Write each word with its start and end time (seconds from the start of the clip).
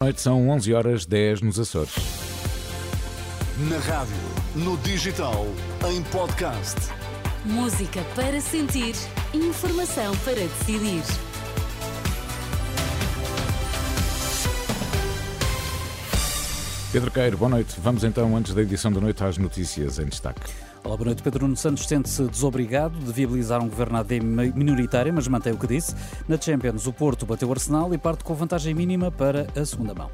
noite 0.00 0.20
são 0.20 0.48
11 0.50 0.74
horas 0.74 1.06
10 1.06 1.40
nos 1.40 1.58
Açores. 1.58 1.92
Na 3.68 3.78
rádio, 3.78 4.14
no 4.54 4.76
digital, 4.76 5.44
em 5.90 6.04
podcast. 6.04 6.76
Música 7.44 8.00
para 8.14 8.40
sentir, 8.40 8.94
informação 9.34 10.16
para 10.18 10.36
decidir. 10.36 11.02
Pedro 16.92 17.10
Queiro, 17.10 17.36
boa 17.36 17.48
noite. 17.48 17.74
Vamos 17.80 18.04
então, 18.04 18.36
antes 18.36 18.54
da 18.54 18.62
edição 18.62 18.92
da 18.92 19.00
noite, 19.00 19.24
às 19.24 19.36
notícias 19.36 19.98
em 19.98 20.06
destaque. 20.06 20.67
Olá, 20.84 20.96
boa 20.96 21.06
noite. 21.06 21.22
Pedro 21.22 21.44
Nuno 21.44 21.56
Santos 21.56 21.86
sente-se 21.86 22.22
desobrigado 22.24 22.98
de 23.00 23.12
viabilizar 23.12 23.60
um 23.60 23.68
governo 23.68 23.98
AD 23.98 24.20
minoritário, 24.20 25.12
mas 25.12 25.26
mantém 25.26 25.52
o 25.52 25.58
que 25.58 25.66
disse. 25.66 25.94
Na 26.28 26.40
Champions, 26.40 26.86
o 26.86 26.92
Porto 26.92 27.26
bateu 27.26 27.48
o 27.48 27.52
Arsenal 27.52 27.92
e 27.92 27.98
parte 27.98 28.22
com 28.22 28.32
vantagem 28.34 28.74
mínima 28.74 29.10
para 29.10 29.48
a 29.56 29.64
segunda 29.64 29.92
mão. 29.92 30.10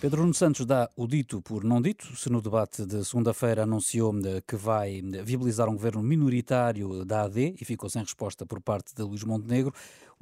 Pedro 0.00 0.22
Nuno 0.22 0.34
Santos 0.34 0.66
dá 0.66 0.90
o 0.96 1.06
dito 1.06 1.40
por 1.40 1.62
não 1.62 1.80
dito, 1.80 2.16
se 2.16 2.28
no 2.28 2.42
debate 2.42 2.84
de 2.84 3.04
segunda-feira 3.04 3.62
anunciou 3.62 4.12
que 4.48 4.56
vai 4.56 5.00
viabilizar 5.22 5.68
um 5.68 5.74
governo 5.74 6.02
minoritário 6.02 7.04
da 7.04 7.22
AD 7.22 7.54
e 7.60 7.64
ficou 7.64 7.88
sem 7.88 8.02
resposta 8.02 8.44
por 8.44 8.60
parte 8.60 8.92
de 8.96 9.02
Luís 9.02 9.22
Montenegro. 9.22 9.72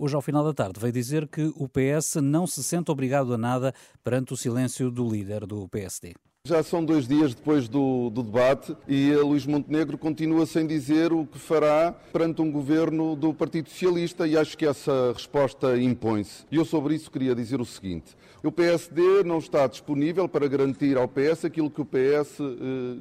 Hoje, 0.03 0.15
ao 0.15 0.23
final 0.23 0.43
da 0.43 0.55
tarde, 0.55 0.81
veio 0.81 0.95
dizer 0.95 1.29
que 1.29 1.53
o 1.55 1.69
PS 1.69 2.15
não 2.23 2.47
se 2.47 2.65
sente 2.65 2.91
obrigado 2.91 3.35
a 3.35 3.37
nada 3.37 3.75
perante 4.03 4.33
o 4.33 4.37
silêncio 4.37 4.91
do 4.91 5.07
líder 5.07 5.45
do 5.45 5.69
PSD. 5.69 6.15
Já 6.47 6.63
são 6.63 6.83
dois 6.83 7.07
dias 7.07 7.35
depois 7.35 7.69
do, 7.69 8.09
do, 8.09 8.23
debate 8.23 8.75
e 8.89 9.13
Luís 9.17 9.45
Montenegro 9.45 9.99
continua 9.99 10.47
sem 10.47 10.67
dizer 10.67 11.13
o 11.13 11.27
que 11.27 11.39
fará 11.39 11.93
perante 11.93 12.41
um 12.41 12.51
governo 12.51 13.15
do 13.15 13.35
Partido 13.35 13.69
Socialista 13.69 14.27
e 14.27 14.39
acho 14.39 14.57
que 14.57 14.65
essa 14.65 15.13
resposta 15.13 15.79
impõe-se. 15.79 16.47
E 16.51 16.57
eu 16.57 16.65
sobre 16.65 16.95
isso 16.95 17.11
queria 17.11 17.35
dizer 17.35 17.61
o 17.61 17.67
seguinte. 17.67 18.17
O 18.43 18.51
PSD 18.51 19.23
não 19.25 19.39
está 19.39 19.67
disponível 19.67 20.29
para 20.29 20.49
garantir 20.49 20.97
ao 20.97 21.07
PS 21.07 21.45
aquilo 21.45 21.71
que 21.71 21.81
o 21.81 21.85
PS 21.85 22.41
eh, 22.41 22.45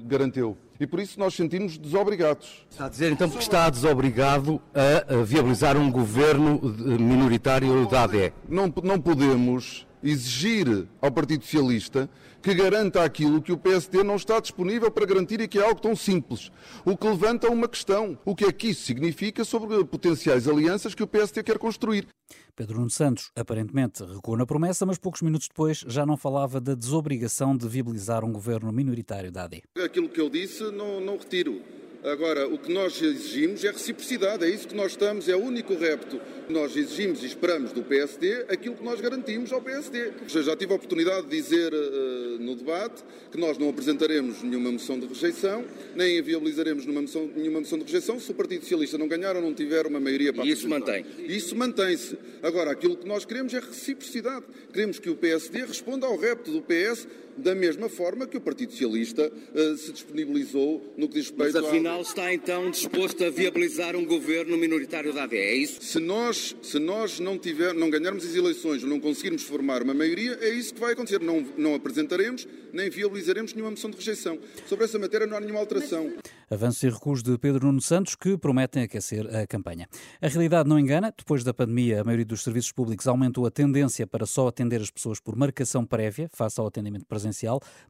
garanteu. 0.06 0.58
E 0.80 0.86
por 0.86 1.00
isso 1.00 1.20
nós 1.20 1.34
sentimos 1.34 1.78
desobrigados. 1.78 2.66
Está 2.70 2.86
a 2.86 2.90
dizer 2.90 3.12
então 3.12 3.30
que 3.30 3.38
está 3.38 3.70
desobrigado 3.70 4.62
a 4.74 5.24
viabilizar 5.24 5.78
um 5.78 5.92
governo 5.92 6.60
minoritário 7.00 7.86
da 7.88 8.04
AD? 8.04 8.34
Não, 8.48 8.74
não 8.84 9.00
podemos 9.00 9.86
exigir 10.04 10.88
ao 11.02 11.12
Partido 11.12 11.44
Socialista 11.44 12.10
que 12.42 12.54
garanta 12.54 13.04
aquilo 13.04 13.42
que 13.42 13.52
o 13.52 13.58
PSD 13.58 14.04
não 14.04 14.16
está 14.16 14.40
disponível 14.40 14.90
para 14.90 15.06
garantir 15.06 15.42
e 15.42 15.48
que 15.48 15.60
é 15.60 15.64
algo 15.64 15.82
tão 15.82 15.96
simples. 15.96 16.52
O 16.86 16.98
que 16.98 17.08
levanta 17.08 17.50
uma 17.50 17.68
questão. 17.68 18.18
O 18.26 18.36
que 18.36 18.46
é 18.46 18.52
que 18.52 18.70
isso 18.70 18.84
significa 18.84 19.44
sobre 19.44 19.84
potenciais 19.86 20.48
alianças 20.48 20.96
que 20.96 21.04
o 21.04 21.08
PSD 21.08 21.44
quer 21.44 21.58
construir? 21.58 22.08
Pedro 22.56 22.78
Nuno 22.78 22.90
Santos 22.90 23.32
aparentemente 23.36 24.04
recuou 24.04 24.38
na 24.38 24.46
promessa, 24.46 24.86
mas 24.86 24.98
poucos 24.98 25.22
minutos 25.22 25.48
depois 25.48 25.84
já 25.88 26.06
não 26.06 26.18
falava 26.18 26.60
da 26.60 26.76
desobrigação 26.76 27.56
de 27.56 27.68
viabilizar 27.68 28.24
um 28.26 28.32
governo 28.32 28.72
minoritário 28.72 29.32
da 29.32 29.44
AD. 29.44 29.64
Aquilo 29.84 30.10
que 30.10 30.20
eu 30.20 30.30
disse 30.30 30.64
não, 30.72 31.00
não 31.00 31.18
retiro. 31.18 31.62
Agora, 32.04 32.48
o 32.48 32.58
que 32.58 32.72
nós 32.72 33.02
exigimos 33.02 33.64
é 33.66 33.72
reciprocidade, 33.72 34.46
é 34.46 34.50
isso 34.50 34.68
que 34.68 34.76
nós 34.76 34.92
estamos, 34.92 35.28
é 35.28 35.36
o 35.36 35.40
único 35.40 35.76
repto. 35.76 36.20
Nós 36.48 36.76
exigimos 36.76 37.24
e 37.24 37.26
esperamos 37.26 37.74
do 37.74 37.84
PSD 37.84 38.46
aquilo 38.48 38.76
que 38.76 38.84
nós 38.84 39.02
garantimos 39.02 39.52
ao 39.52 39.62
PSD. 39.62 40.14
Eu 40.34 40.44
já 40.44 40.56
tive 40.56 40.72
a 40.72 40.76
oportunidade 40.76 41.28
de 41.28 41.36
dizer 41.36 41.74
uh, 41.74 42.40
no 42.40 42.56
debate 42.56 43.04
que 43.32 43.38
nós 43.38 43.58
não 43.58 43.70
apresentaremos 43.70 44.42
nenhuma 44.42 44.72
moção 44.72 44.98
de 44.98 45.08
rejeição, 45.08 45.66
nem 45.96 46.22
viabilizaremos 46.22 46.86
nenhuma 46.86 47.02
moção, 47.02 47.30
nenhuma 47.36 47.60
moção 47.60 47.78
de 47.78 47.84
rejeição 47.84 48.20
se 48.20 48.32
o 48.32 48.34
Partido 48.34 48.62
Socialista 48.62 48.98
não 48.98 49.08
ganhar 49.08 49.36
ou 49.36 49.42
não 49.42 49.54
tiver 49.54 49.86
uma 49.86 50.00
maioria 50.00 50.32
para 50.32 50.46
E 50.46 50.52
isso 50.52 50.70
mantém? 50.70 51.06
Isso 51.20 51.56
mantém-se. 51.56 52.18
Agora, 52.42 52.72
aquilo 52.72 52.96
que 52.96 53.08
nós 53.08 53.26
queremos 53.26 53.54
é 53.54 53.60
reciprocidade. 53.60 54.46
Queremos 54.72 55.00
que 55.00 55.10
o 55.10 55.16
PSD 55.16 55.66
responda 55.66 56.08
ao 56.08 56.18
repto 56.18 56.52
do 56.52 56.62
PS 56.62 57.08
da 57.40 57.56
mesma 57.56 57.90
forma 57.90 58.28
que 58.28 58.38
o 58.38 58.42
Partido 58.42 58.72
Socialista 58.72 59.32
uh, 59.32 59.78
se 59.78 59.92
disponibilizou 59.92 60.94
no 60.98 61.08
que 61.08 61.16
diz 61.16 61.30
respeito 61.30 61.54
Mas 61.54 61.64
afinal 61.64 62.02
está 62.02 62.34
então 62.34 62.70
disposto 62.70 63.24
a 63.24 63.30
viabilizar 63.30 63.96
um 63.96 64.06
governo 64.06 64.58
minoritário 64.58 65.14
da 65.14 65.24
AD, 65.24 65.36
é 65.36 65.56
isso? 65.56 65.82
Se 65.82 66.00
nós, 66.00 66.56
se 66.62 66.80
nós 66.80 67.20
não, 67.20 67.38
tiver, 67.38 67.74
não 67.74 67.90
ganharmos 67.90 68.26
as 68.26 68.36
eleições 68.36 68.84
ou 68.84 68.90
não 68.90 69.00
conseguirmos 69.00 69.44
formar 69.44 69.82
uma 69.82 69.94
maioria, 69.94 70.38
é 70.42 70.50
isso 70.50 70.74
que 70.74 70.80
vai 70.80 70.94
acontecer. 70.94 71.20
Não, 71.20 71.46
não 71.58 71.76
apresentaremos 71.76 72.48
nem 72.74 72.90
viabilizaremos 72.90 73.54
nenhuma 73.54 73.72
moção 73.72 73.90
de 73.90 73.98
rejeição. 73.98 74.38
Sobre 74.68 74.86
essa 74.86 75.00
matéria 75.00 75.28
não 75.28 75.38
há 75.38 75.40
nenhuma 75.40 75.60
alteração. 75.60 76.12
Avanços 76.50 76.82
e 76.84 76.90
recuos 76.90 77.22
de 77.22 77.38
Pedro 77.38 77.68
Nuno 77.68 77.82
Santos 77.82 78.16
que 78.16 78.38
prometem 78.38 78.84
aquecer 78.84 79.28
a 79.36 79.46
campanha. 79.46 79.88
A 80.22 80.28
realidade 80.28 80.68
não 80.68 80.80
engana. 80.80 81.14
Depois 81.16 81.44
da 81.44 81.54
pandemia, 81.54 82.02
a 82.02 82.04
maioria 82.04 82.26
dos 82.26 82.44
serviços 82.44 82.72
públicos 82.72 83.08
aumentou 83.08 83.46
a 83.46 83.52
tendência 83.52 84.08
para 84.08 84.26
só 84.26 84.48
atender 84.48 84.82
as 84.82 84.90
pessoas 84.90 85.20
por 85.20 85.36
marcação 85.36 85.86
prévia, 85.86 86.28
face 86.34 86.60
ao 86.60 86.66
atendimento 86.66 87.06
presencial, 87.06 87.29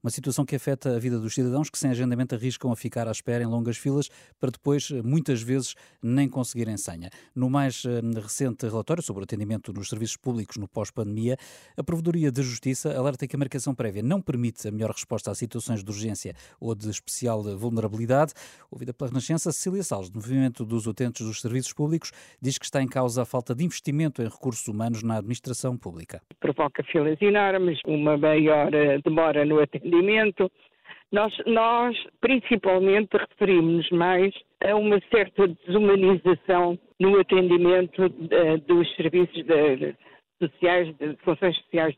uma 0.04 0.10
situação 0.10 0.46
que 0.46 0.56
afeta 0.56 0.96
a 0.96 1.00
vida 1.00 1.20
dos 1.20 1.34
cidadãos 1.34 1.70
que 1.70 1.78
sem 1.78 1.92
agendamento 1.92 2.36
arriscam 2.36 2.72
a 2.72 2.76
ficar 2.76 3.08
à 3.08 3.12
espera 3.12 3.44
em 3.44 3.48
longas 3.48 3.78
filas 3.78 4.10
para 4.40 4.52
depois, 4.52 4.92
muitas 5.04 5.42
vezes, 5.42 5.76
nem 6.02 6.30
conseguirem 6.30 6.78
senha. 6.78 7.10
No 7.36 7.50
mais 7.50 7.84
eh, 7.86 8.02
recente 8.22 8.66
relatório 8.66 9.04
sobre 9.04 9.22
o 9.22 9.24
atendimento 9.24 9.74
nos 9.74 9.90
serviços 9.90 10.18
públicos 10.18 10.58
no 10.58 10.68
pós-pandemia, 10.68 11.38
a 11.78 11.84
Provedoria 11.84 12.32
de 12.32 12.42
Justiça 12.42 12.98
alerta 12.98 13.28
que 13.28 13.36
a 13.36 13.40
marcação 13.40 13.74
prévia 13.74 14.02
não 14.02 14.22
permite 14.22 14.68
a 14.68 14.72
melhor 14.72 14.92
resposta 14.92 15.32
a 15.32 15.36
situações 15.36 15.84
de 15.84 15.90
urgência 15.90 16.34
ou 16.60 16.76
de 16.76 16.90
especial 16.90 17.44
vulnerabilidade. 17.58 18.34
Ouvida 18.72 18.94
pela 18.94 19.10
Renascença, 19.10 19.52
Cecília 19.52 19.84
Salles, 19.84 20.10
do 20.10 20.16
Movimento 20.16 20.66
dos 20.66 20.88
Utentes 20.88 21.26
dos 21.26 21.42
Serviços 21.42 21.74
Públicos, 21.74 22.12
diz 22.42 22.58
que 22.58 22.66
está 22.66 22.82
em 22.82 22.88
causa 22.88 23.24
a 23.24 23.26
falta 23.26 23.56
de 23.56 23.64
investimento 23.64 24.22
em 24.22 24.26
recursos 24.26 24.68
humanos 24.68 25.04
na 25.04 25.18
administração 25.18 25.78
pública. 25.78 26.22
Provoca 26.40 26.84
filas 26.84 27.22
enormes, 27.22 27.80
uma 27.86 28.18
maior 28.18 28.74
eh, 28.74 29.00
demora 29.20 29.46
no 29.46 29.60
atendimento. 29.60 30.50
Nós, 31.12 31.34
nós 31.46 31.96
principalmente 32.22 33.18
referimos 33.18 33.90
mais 33.90 34.34
a 34.64 34.76
uma 34.76 35.00
certa 35.12 35.48
desumanização 35.48 36.78
no 37.00 37.20
atendimento 37.20 38.06
uh, 38.06 38.58
dos 38.68 38.96
serviços 38.96 39.44
de, 39.46 39.96
sociais, 40.42 40.96
de 40.98 41.16
funções 41.24 41.58
sociais 41.58 41.96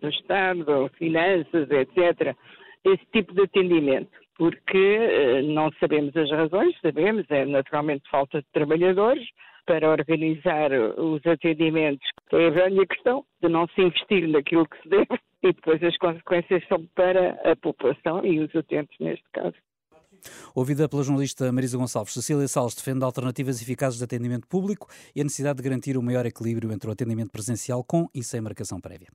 do 0.00 0.08
Estado, 0.08 0.90
finanças, 0.98 1.70
etc. 1.70 2.36
Esse 2.84 3.04
tipo 3.12 3.32
de 3.34 3.42
atendimento 3.42 4.10
porque 4.36 4.78
eh, 4.78 5.42
não 5.42 5.68
sabemos 5.80 6.16
as 6.16 6.30
razões, 6.30 6.72
sabemos, 6.80 7.24
é 7.28 7.44
naturalmente 7.44 8.08
falta 8.08 8.38
de 8.40 8.46
trabalhadores 8.52 9.26
para 9.66 9.90
organizar 9.90 10.70
os 10.96 11.26
atendimentos. 11.26 12.08
É 12.32 12.46
a 12.46 12.50
velha 12.50 12.86
questão 12.86 13.24
de 13.42 13.48
não 13.48 13.66
se 13.66 13.82
investir 13.82 14.28
naquilo 14.28 14.64
que 14.68 14.80
se 14.80 14.88
deve 14.88 15.18
e 15.42 15.52
depois 15.52 15.82
as 15.82 15.96
consequências 15.96 16.66
são 16.68 16.86
para 16.94 17.38
a 17.50 17.56
população 17.56 18.24
e 18.24 18.40
os 18.40 18.52
utentes 18.54 18.96
neste 19.00 19.24
caso. 19.32 19.54
Ouvida 20.54 20.88
pela 20.88 21.02
jornalista 21.02 21.52
Marisa 21.52 21.78
Gonçalves, 21.78 22.14
Cecília 22.14 22.48
Salles 22.48 22.74
defende 22.74 23.04
alternativas 23.04 23.62
eficazes 23.62 23.98
de 23.98 24.04
atendimento 24.04 24.48
público 24.48 24.88
e 25.14 25.20
a 25.20 25.24
necessidade 25.24 25.58
de 25.58 25.62
garantir 25.62 25.96
o 25.96 26.02
maior 26.02 26.26
equilíbrio 26.26 26.72
entre 26.72 26.88
o 26.88 26.92
atendimento 26.92 27.30
presencial 27.30 27.84
com 27.84 28.08
e 28.14 28.22
sem 28.22 28.40
marcação 28.40 28.80
prévia. 28.80 29.08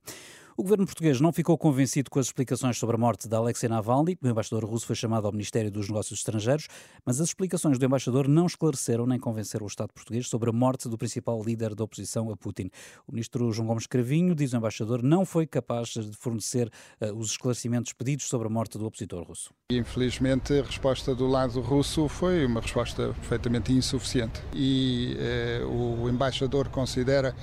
O 0.56 0.62
governo 0.62 0.86
português 0.86 1.20
não 1.20 1.32
ficou 1.32 1.58
convencido 1.58 2.08
com 2.08 2.20
as 2.20 2.26
explicações 2.26 2.78
sobre 2.78 2.94
a 2.94 2.98
morte 2.98 3.26
de 3.26 3.34
Alexei 3.34 3.68
Navalny. 3.68 4.16
O 4.22 4.28
embaixador 4.28 4.64
russo 4.64 4.86
foi 4.86 4.94
chamado 4.94 5.26
ao 5.26 5.32
Ministério 5.32 5.68
dos 5.68 5.88
Negócios 5.88 6.20
Estrangeiros, 6.20 6.68
mas 7.04 7.20
as 7.20 7.26
explicações 7.26 7.76
do 7.76 7.84
embaixador 7.84 8.28
não 8.28 8.46
esclareceram 8.46 9.04
nem 9.04 9.18
convenceram 9.18 9.64
o 9.64 9.66
Estado 9.66 9.92
português 9.92 10.28
sobre 10.28 10.50
a 10.50 10.52
morte 10.52 10.88
do 10.88 10.96
principal 10.96 11.42
líder 11.42 11.74
da 11.74 11.82
oposição 11.82 12.30
a 12.30 12.36
Putin. 12.36 12.70
O 13.04 13.10
ministro 13.10 13.50
João 13.50 13.66
Gomes 13.66 13.88
Cravinho, 13.88 14.32
diz 14.32 14.52
o 14.52 14.56
embaixador, 14.56 15.02
não 15.02 15.26
foi 15.26 15.44
capaz 15.44 15.88
de 15.88 16.12
fornecer 16.16 16.70
uh, 17.00 17.12
os 17.16 17.32
esclarecimentos 17.32 17.92
pedidos 17.92 18.28
sobre 18.28 18.46
a 18.46 18.50
morte 18.50 18.78
do 18.78 18.86
opositor 18.86 19.24
russo. 19.24 19.52
Infelizmente, 19.72 20.56
a 20.56 20.62
resposta 20.62 21.16
do 21.16 21.26
lado 21.26 21.60
russo 21.62 22.08
foi 22.08 22.46
uma 22.46 22.60
resposta 22.60 23.08
perfeitamente 23.14 23.72
insuficiente 23.72 24.40
e 24.54 25.16
eh, 25.18 25.64
o 25.64 26.08
embaixador 26.08 26.68
considera 26.68 27.34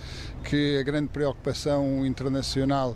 que 0.46 0.78
a 0.78 0.84
grande 0.84 1.10
preocupação 1.10 2.06
internacional 2.06 2.96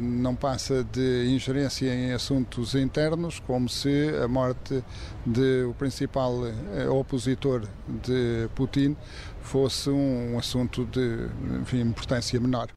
não 0.00 0.34
passa 0.34 0.84
de 0.84 1.26
ingerência 1.28 1.92
em 1.92 2.12
assuntos 2.12 2.74
internos, 2.74 3.40
como 3.40 3.68
se 3.68 4.10
a 4.22 4.28
morte 4.28 4.82
do 5.26 5.74
principal 5.78 6.46
eh, 6.46 6.88
opositor 6.88 7.66
de 7.88 8.48
Putin 8.54 8.96
fosse 9.40 9.90
um 9.90 10.38
assunto 10.38 10.84
de 10.86 11.28
enfim, 11.60 11.80
importância 11.80 12.38
menor. 12.40 12.68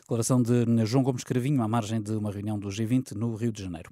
Declaração 0.00 0.40
de 0.40 0.86
João 0.86 1.02
Gomes 1.02 1.24
Cravinho 1.24 1.60
à 1.62 1.66
margem 1.66 2.00
de 2.00 2.12
uma 2.12 2.30
reunião 2.30 2.56
do 2.56 2.68
G20 2.68 3.12
no 3.16 3.34
Rio 3.34 3.50
de 3.50 3.60
Janeiro. 3.60 3.90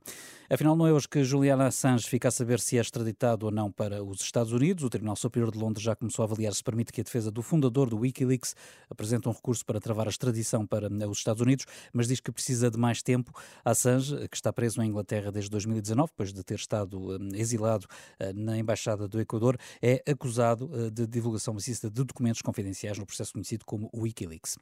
Afinal, 0.55 0.77
não 0.77 0.87
é 0.87 0.93
hoje 0.93 1.09
que 1.09 1.25
Juliana 1.25 1.67
Assange 1.67 2.09
fica 2.09 2.29
a 2.29 2.31
saber 2.31 2.61
se 2.61 2.79
é 2.79 2.81
extraditado 2.81 3.47
ou 3.47 3.51
não 3.51 3.73
para 3.73 4.05
os 4.05 4.21
Estados 4.21 4.53
Unidos. 4.53 4.85
O 4.85 4.89
Tribunal 4.89 5.17
Superior 5.17 5.51
de 5.51 5.59
Londres 5.59 5.83
já 5.83 5.97
começou 5.97 6.23
a 6.23 6.27
avaliar 6.27 6.55
se 6.55 6.63
permite 6.63 6.93
que 6.93 7.01
a 7.01 7.05
defesa 7.05 7.29
do 7.29 7.43
fundador 7.43 7.91
do 7.91 7.99
Wikileaks 7.99 8.55
apresente 8.89 9.29
um 9.29 9.33
recurso 9.33 9.67
para 9.67 9.81
travar 9.81 10.07
a 10.07 10.11
extradição 10.11 10.65
para 10.65 10.89
os 11.09 11.19
Estados 11.19 11.43
Unidos, 11.43 11.67
mas 11.93 12.07
diz 12.07 12.21
que 12.21 12.31
precisa 12.31 12.71
de 12.71 12.79
mais 12.79 13.03
tempo. 13.03 13.33
Assange, 13.65 14.29
que 14.29 14.37
está 14.37 14.53
preso 14.53 14.81
em 14.81 14.87
Inglaterra 14.87 15.33
desde 15.33 15.51
2019, 15.51 16.13
depois 16.13 16.33
de 16.33 16.45
ter 16.45 16.55
estado 16.55 17.01
hum, 17.01 17.31
exilado 17.35 17.89
eh, 18.21 18.33
na 18.33 18.57
Embaixada 18.57 19.09
do 19.09 19.21
Equador, 19.21 19.59
é 19.83 20.05
acusado 20.09 20.71
eh, 20.73 20.89
de 20.89 21.05
divulgação 21.05 21.53
maciça 21.53 21.91
de 21.91 22.05
documentos 22.05 22.43
confidenciais 22.43 22.97
no 22.97 23.05
processo 23.05 23.33
conhecido 23.33 23.65
como 23.65 23.91
Wikileaks. 23.93 24.57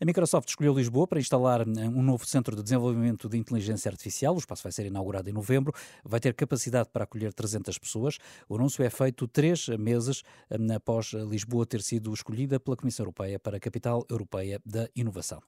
A 0.00 0.04
Microsoft 0.04 0.48
escolheu 0.48 0.74
Lisboa 0.74 1.06
para 1.06 1.20
instalar 1.20 1.64
um 1.68 2.02
novo 2.02 2.26
centro 2.26 2.56
de 2.56 2.64
desenvolvimento 2.64 3.28
de 3.28 3.38
inteligência 3.38 3.88
artificial. 3.88 4.34
O 4.34 4.38
espaço 4.38 4.64
vai 4.64 4.72
ser 4.72 4.86
inaugurado 4.86 5.30
em 5.30 5.35
novembro, 5.36 5.72
vai 6.04 6.20
ter 6.20 6.34
capacidade 6.34 6.88
para 6.92 7.04
acolher 7.04 7.32
300 7.32 7.78
pessoas. 7.78 8.18
O 8.48 8.56
anúncio 8.56 8.84
é 8.84 8.90
feito 8.90 9.28
três 9.28 9.68
meses 9.68 10.22
hum, 10.50 10.74
após 10.74 11.12
Lisboa 11.12 11.64
ter 11.66 11.82
sido 11.82 12.12
escolhida 12.12 12.58
pela 12.58 12.76
Comissão 12.76 13.04
Europeia 13.04 13.38
para 13.38 13.56
a 13.56 13.60
capital 13.60 14.04
europeia 14.10 14.60
da 14.64 14.88
inovação. 14.94 15.40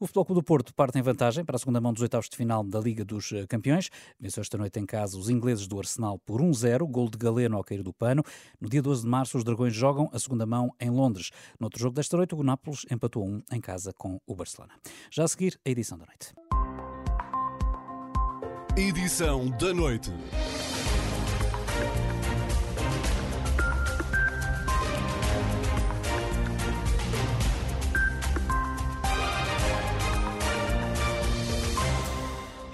O 0.00 0.06
Futebol 0.06 0.24
Clube 0.24 0.40
do 0.40 0.44
Porto 0.44 0.74
parte 0.74 0.98
em 0.98 1.02
vantagem 1.02 1.44
para 1.44 1.56
a 1.56 1.58
segunda 1.58 1.80
mão 1.80 1.92
dos 1.92 2.02
oitavos 2.02 2.28
de 2.28 2.36
final 2.36 2.64
da 2.64 2.80
Liga 2.80 3.04
dos 3.04 3.32
eh, 3.32 3.46
Campeões. 3.46 3.90
Venceu 4.18 4.40
esta 4.40 4.58
noite 4.58 4.78
em 4.80 4.86
casa 4.86 5.18
os 5.18 5.28
ingleses 5.28 5.66
do 5.66 5.78
Arsenal 5.78 6.18
por 6.18 6.40
1-0, 6.40 6.86
gol 6.90 7.08
de 7.08 7.18
Galeno 7.18 7.56
ao 7.56 7.64
cair 7.64 7.82
do 7.82 7.92
pano. 7.92 8.22
No 8.60 8.68
dia 8.68 8.82
12 8.82 9.02
de 9.02 9.08
março, 9.08 9.36
os 9.38 9.44
Dragões 9.44 9.74
jogam 9.74 10.08
a 10.12 10.18
segunda 10.18 10.46
mão 10.46 10.70
em 10.80 10.90
Londres. 10.90 11.30
No 11.58 11.66
outro 11.66 11.80
jogo 11.80 11.94
desta 11.94 12.16
noite, 12.16 12.34
o 12.34 12.42
Nápoles 12.42 12.84
empatou 12.90 13.24
1 13.24 13.42
em 13.52 13.60
casa 13.60 13.92
com 13.92 14.20
o 14.26 14.34
Barcelona. 14.34 14.74
Já 15.10 15.24
a 15.24 15.28
seguir, 15.28 15.58
a 15.64 15.70
edição 15.70 15.98
da 15.98 16.06
noite. 16.06 16.53
Edição 18.76 19.48
da 19.50 19.72
noite. 19.72 20.10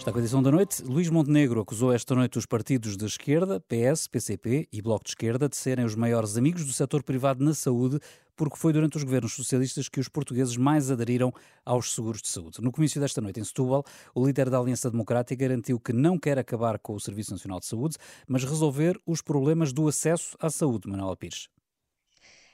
Está 0.01 0.11
com 0.11 0.17
a 0.17 0.23
edição 0.23 0.43
da 0.43 0.51
noite. 0.51 0.83
Luís 0.83 1.11
Montenegro 1.11 1.61
acusou 1.61 1.93
esta 1.93 2.15
noite 2.15 2.39
os 2.39 2.47
partidos 2.47 2.97
de 2.97 3.05
esquerda, 3.05 3.61
PS, 3.61 4.09
PCP 4.09 4.67
e 4.73 4.81
Bloco 4.81 5.05
de 5.05 5.11
Esquerda, 5.11 5.47
de 5.47 5.55
serem 5.55 5.85
os 5.85 5.95
maiores 5.95 6.39
amigos 6.39 6.65
do 6.65 6.73
setor 6.73 7.03
privado 7.03 7.45
na 7.45 7.53
saúde, 7.53 8.01
porque 8.35 8.57
foi 8.57 8.73
durante 8.73 8.97
os 8.97 9.05
governos 9.05 9.35
socialistas 9.35 9.91
que 9.91 10.01
os 10.01 10.09
portugueses 10.09 10.57
mais 10.57 10.91
aderiram 10.91 11.31
aos 11.67 11.95
seguros 11.95 12.23
de 12.23 12.29
saúde. 12.29 12.63
No 12.63 12.73
comício 12.73 12.99
desta 12.99 13.21
noite 13.21 13.41
em 13.41 13.45
Setúbal, 13.45 13.85
o 14.15 14.27
líder 14.27 14.49
da 14.49 14.59
Aliança 14.59 14.91
Democrática 14.91 15.47
garantiu 15.47 15.79
que 15.79 15.93
não 15.93 16.19
quer 16.19 16.39
acabar 16.39 16.79
com 16.79 16.95
o 16.95 17.01
Serviço 17.01 17.33
Nacional 17.33 17.61
de 17.61 17.67
Saúde, 17.67 17.99
mas 18.27 18.43
resolver 18.43 18.99
os 19.07 19.21
problemas 19.21 19.71
do 19.71 19.87
acesso 19.87 20.35
à 20.41 20.49
saúde, 20.49 20.89
Manuel 20.89 21.15
Pires. 21.15 21.51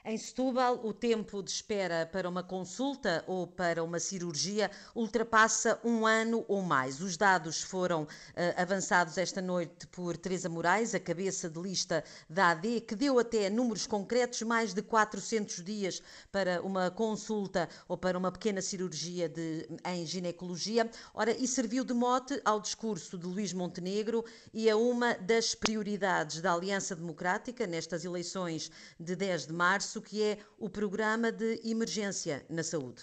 Em 0.09 0.17
Setúbal, 0.17 0.87
o 0.87 0.93
tempo 0.93 1.43
de 1.43 1.51
espera 1.51 2.07
para 2.07 2.29
uma 2.29 2.41
consulta 2.41 3.25
ou 3.27 3.45
para 3.45 3.83
uma 3.83 3.99
cirurgia 3.99 4.71
ultrapassa 4.95 5.81
um 5.83 6.07
ano 6.07 6.45
ou 6.47 6.63
mais. 6.63 7.01
Os 7.01 7.17
dados 7.17 7.61
foram 7.61 8.05
uh, 8.05 8.09
avançados 8.57 9.19
esta 9.19 9.43
noite 9.43 9.85
por 9.89 10.17
Teresa 10.17 10.49
Moraes, 10.49 10.95
a 10.95 11.01
cabeça 11.01 11.51
de 11.51 11.61
lista 11.61 12.05
da 12.31 12.51
AD, 12.51 12.83
que 12.83 12.95
deu 12.95 13.19
até 13.19 13.51
números 13.51 13.85
concretos, 13.85 14.43
mais 14.43 14.73
de 14.73 14.81
400 14.81 15.65
dias 15.65 16.01
para 16.31 16.63
uma 16.63 16.89
consulta 16.89 17.69
ou 17.89 17.99
para 17.99 18.17
uma 18.17 18.31
pequena 18.31 18.63
cirurgia 18.63 19.29
de, 19.29 19.69
em 19.87 20.07
ginecologia. 20.07 20.89
Ora, 21.15 21.33
e 21.33 21.49
serviu 21.49 21.83
de 21.83 21.93
mote 21.93 22.41
ao 22.45 22.61
discurso 22.61 23.19
de 23.19 23.27
Luís 23.27 23.53
Montenegro 23.53 24.25
e 24.55 24.71
a 24.71 24.77
uma 24.77 25.15
das 25.15 25.53
prioridades 25.53 26.41
da 26.41 26.53
Aliança 26.53 26.95
Democrática 26.95 27.67
nestas 27.67 28.05
eleições 28.05 28.71
de 29.01 29.17
10 29.17 29.49
de 29.49 29.53
março 29.53 29.96
que 30.01 30.23
é 30.23 30.39
o 30.59 30.69
Programa 30.69 31.31
de 31.31 31.61
Emergência 31.65 32.45
na 32.49 32.63
Saúde. 32.63 33.03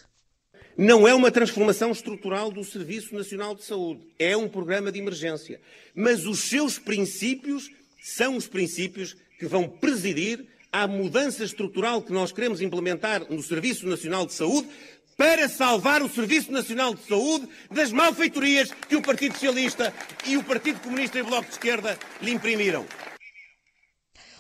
Não 0.78 1.08
é 1.08 1.14
uma 1.14 1.30
transformação 1.30 1.92
estrutural 1.92 2.52
do 2.52 2.64
Serviço 2.64 3.14
Nacional 3.14 3.54
de 3.54 3.64
Saúde, 3.64 4.08
é 4.18 4.36
um 4.36 4.50
programa 4.50 4.92
de 4.92 5.00
emergência. 5.00 5.62
Mas 5.94 6.26
os 6.26 6.40
seus 6.40 6.80
princípios 6.80 7.70
são 8.02 8.36
os 8.36 8.48
princípios 8.48 9.16
que 9.38 9.46
vão 9.46 9.68
presidir 9.68 10.46
à 10.72 10.88
mudança 10.88 11.44
estrutural 11.44 12.02
que 12.02 12.12
nós 12.12 12.32
queremos 12.32 12.60
implementar 12.62 13.32
no 13.32 13.44
Serviço 13.44 13.88
Nacional 13.88 14.26
de 14.26 14.34
Saúde 14.34 14.68
para 15.16 15.48
salvar 15.48 16.02
o 16.02 16.10
Serviço 16.10 16.52
Nacional 16.52 16.96
de 16.96 17.04
Saúde 17.04 17.48
das 17.70 17.92
malfeitorias 17.92 18.72
que 18.90 18.96
o 18.96 19.02
Partido 19.02 19.34
Socialista 19.34 19.94
e 20.26 20.38
o 20.38 20.44
Partido 20.44 20.80
Comunista 20.80 21.20
e 21.20 21.22
o 21.22 21.26
Bloco 21.26 21.46
de 21.46 21.54
Esquerda 21.54 21.98
lhe 22.22 22.32
imprimiram. 22.32 22.86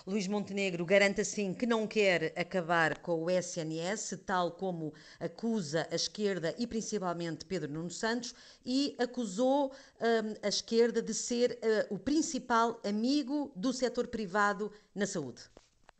Luís 0.05 0.27
Montenegro 0.27 0.85
garante 0.85 1.21
assim 1.21 1.53
que 1.53 1.65
não 1.65 1.87
quer 1.87 2.33
acabar 2.35 2.97
com 2.97 3.23
o 3.23 3.29
SNS, 3.29 4.19
tal 4.25 4.51
como 4.51 4.93
acusa 5.17 5.87
a 5.89 5.95
esquerda 5.95 6.53
e 6.57 6.67
principalmente 6.67 7.45
Pedro 7.45 7.71
Nuno 7.71 7.89
Santos, 7.89 8.35
e 8.65 8.95
acusou 8.99 9.71
um, 9.71 10.45
a 10.45 10.49
esquerda 10.49 11.01
de 11.01 11.13
ser 11.13 11.51
uh, 11.51 11.93
o 11.95 11.97
principal 11.97 12.81
amigo 12.83 13.49
do 13.55 13.71
setor 13.71 14.07
privado 14.07 14.69
na 14.93 15.05
saúde. 15.05 15.41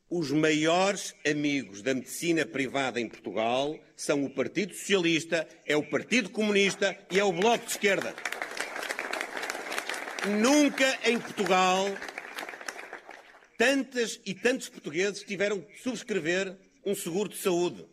Os 0.09 0.31
maiores 0.31 1.15
amigos 1.25 1.81
da 1.81 1.93
medicina 1.93 2.45
privada 2.45 2.99
em 2.99 3.07
Portugal 3.07 3.79
são 3.95 4.25
o 4.25 4.29
Partido 4.29 4.73
Socialista, 4.73 5.47
é 5.65 5.77
o 5.77 5.89
Partido 5.89 6.29
Comunista 6.29 6.97
e 7.09 7.19
é 7.19 7.23
o 7.23 7.31
Bloco 7.31 7.65
de 7.65 7.71
Esquerda. 7.71 8.13
Nunca 10.41 10.99
em 11.09 11.17
Portugal 11.17 11.87
tantas 13.57 14.19
e 14.25 14.33
tantos 14.33 14.69
portugueses 14.69 15.23
tiveram 15.23 15.61
que 15.61 15.81
subscrever 15.81 16.57
um 16.85 16.95
seguro 16.95 17.29
de 17.29 17.37
saúde. 17.37 17.85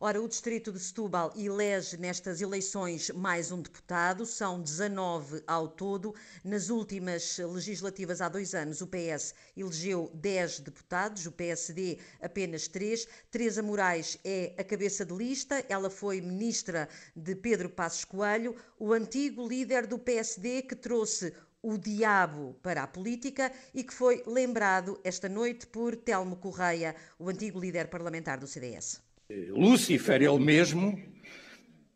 Ora, 0.00 0.20
o 0.20 0.28
distrito 0.28 0.70
de 0.70 0.78
Setúbal 0.80 1.32
elege 1.34 1.96
nestas 1.96 2.42
eleições 2.42 3.10
mais 3.10 3.50
um 3.50 3.62
deputado, 3.62 4.26
são 4.26 4.60
19 4.60 5.42
ao 5.46 5.66
todo. 5.66 6.14
Nas 6.44 6.68
últimas 6.68 7.38
legislativas 7.38 8.20
há 8.20 8.28
dois 8.28 8.54
anos, 8.54 8.82
o 8.82 8.86
PS 8.86 9.34
elegeu 9.56 10.10
10 10.12 10.60
deputados, 10.60 11.24
o 11.24 11.32
PSD 11.32 11.98
apenas 12.20 12.68
3. 12.68 13.06
Teresa 13.30 13.62
Moraes 13.62 14.18
é 14.24 14.52
a 14.58 14.64
cabeça 14.64 15.06
de 15.06 15.14
lista, 15.14 15.64
ela 15.70 15.88
foi 15.88 16.20
ministra 16.20 16.86
de 17.16 17.34
Pedro 17.34 17.70
Passos 17.70 18.04
Coelho, 18.04 18.54
o 18.78 18.92
antigo 18.92 19.48
líder 19.48 19.86
do 19.86 19.98
PSD 19.98 20.62
que 20.62 20.76
trouxe 20.76 21.32
o 21.64 21.78
diabo 21.78 22.54
para 22.62 22.82
a 22.82 22.86
política 22.86 23.50
e 23.74 23.82
que 23.82 23.94
foi 23.94 24.22
lembrado 24.26 25.00
esta 25.02 25.30
noite 25.30 25.66
por 25.66 25.96
Telmo 25.96 26.36
Correia, 26.36 26.94
o 27.18 27.30
antigo 27.30 27.58
líder 27.58 27.88
parlamentar 27.88 28.38
do 28.38 28.46
CDS. 28.46 29.02
Lúcifer, 29.48 30.20
ele 30.20 30.38
mesmo, 30.38 31.02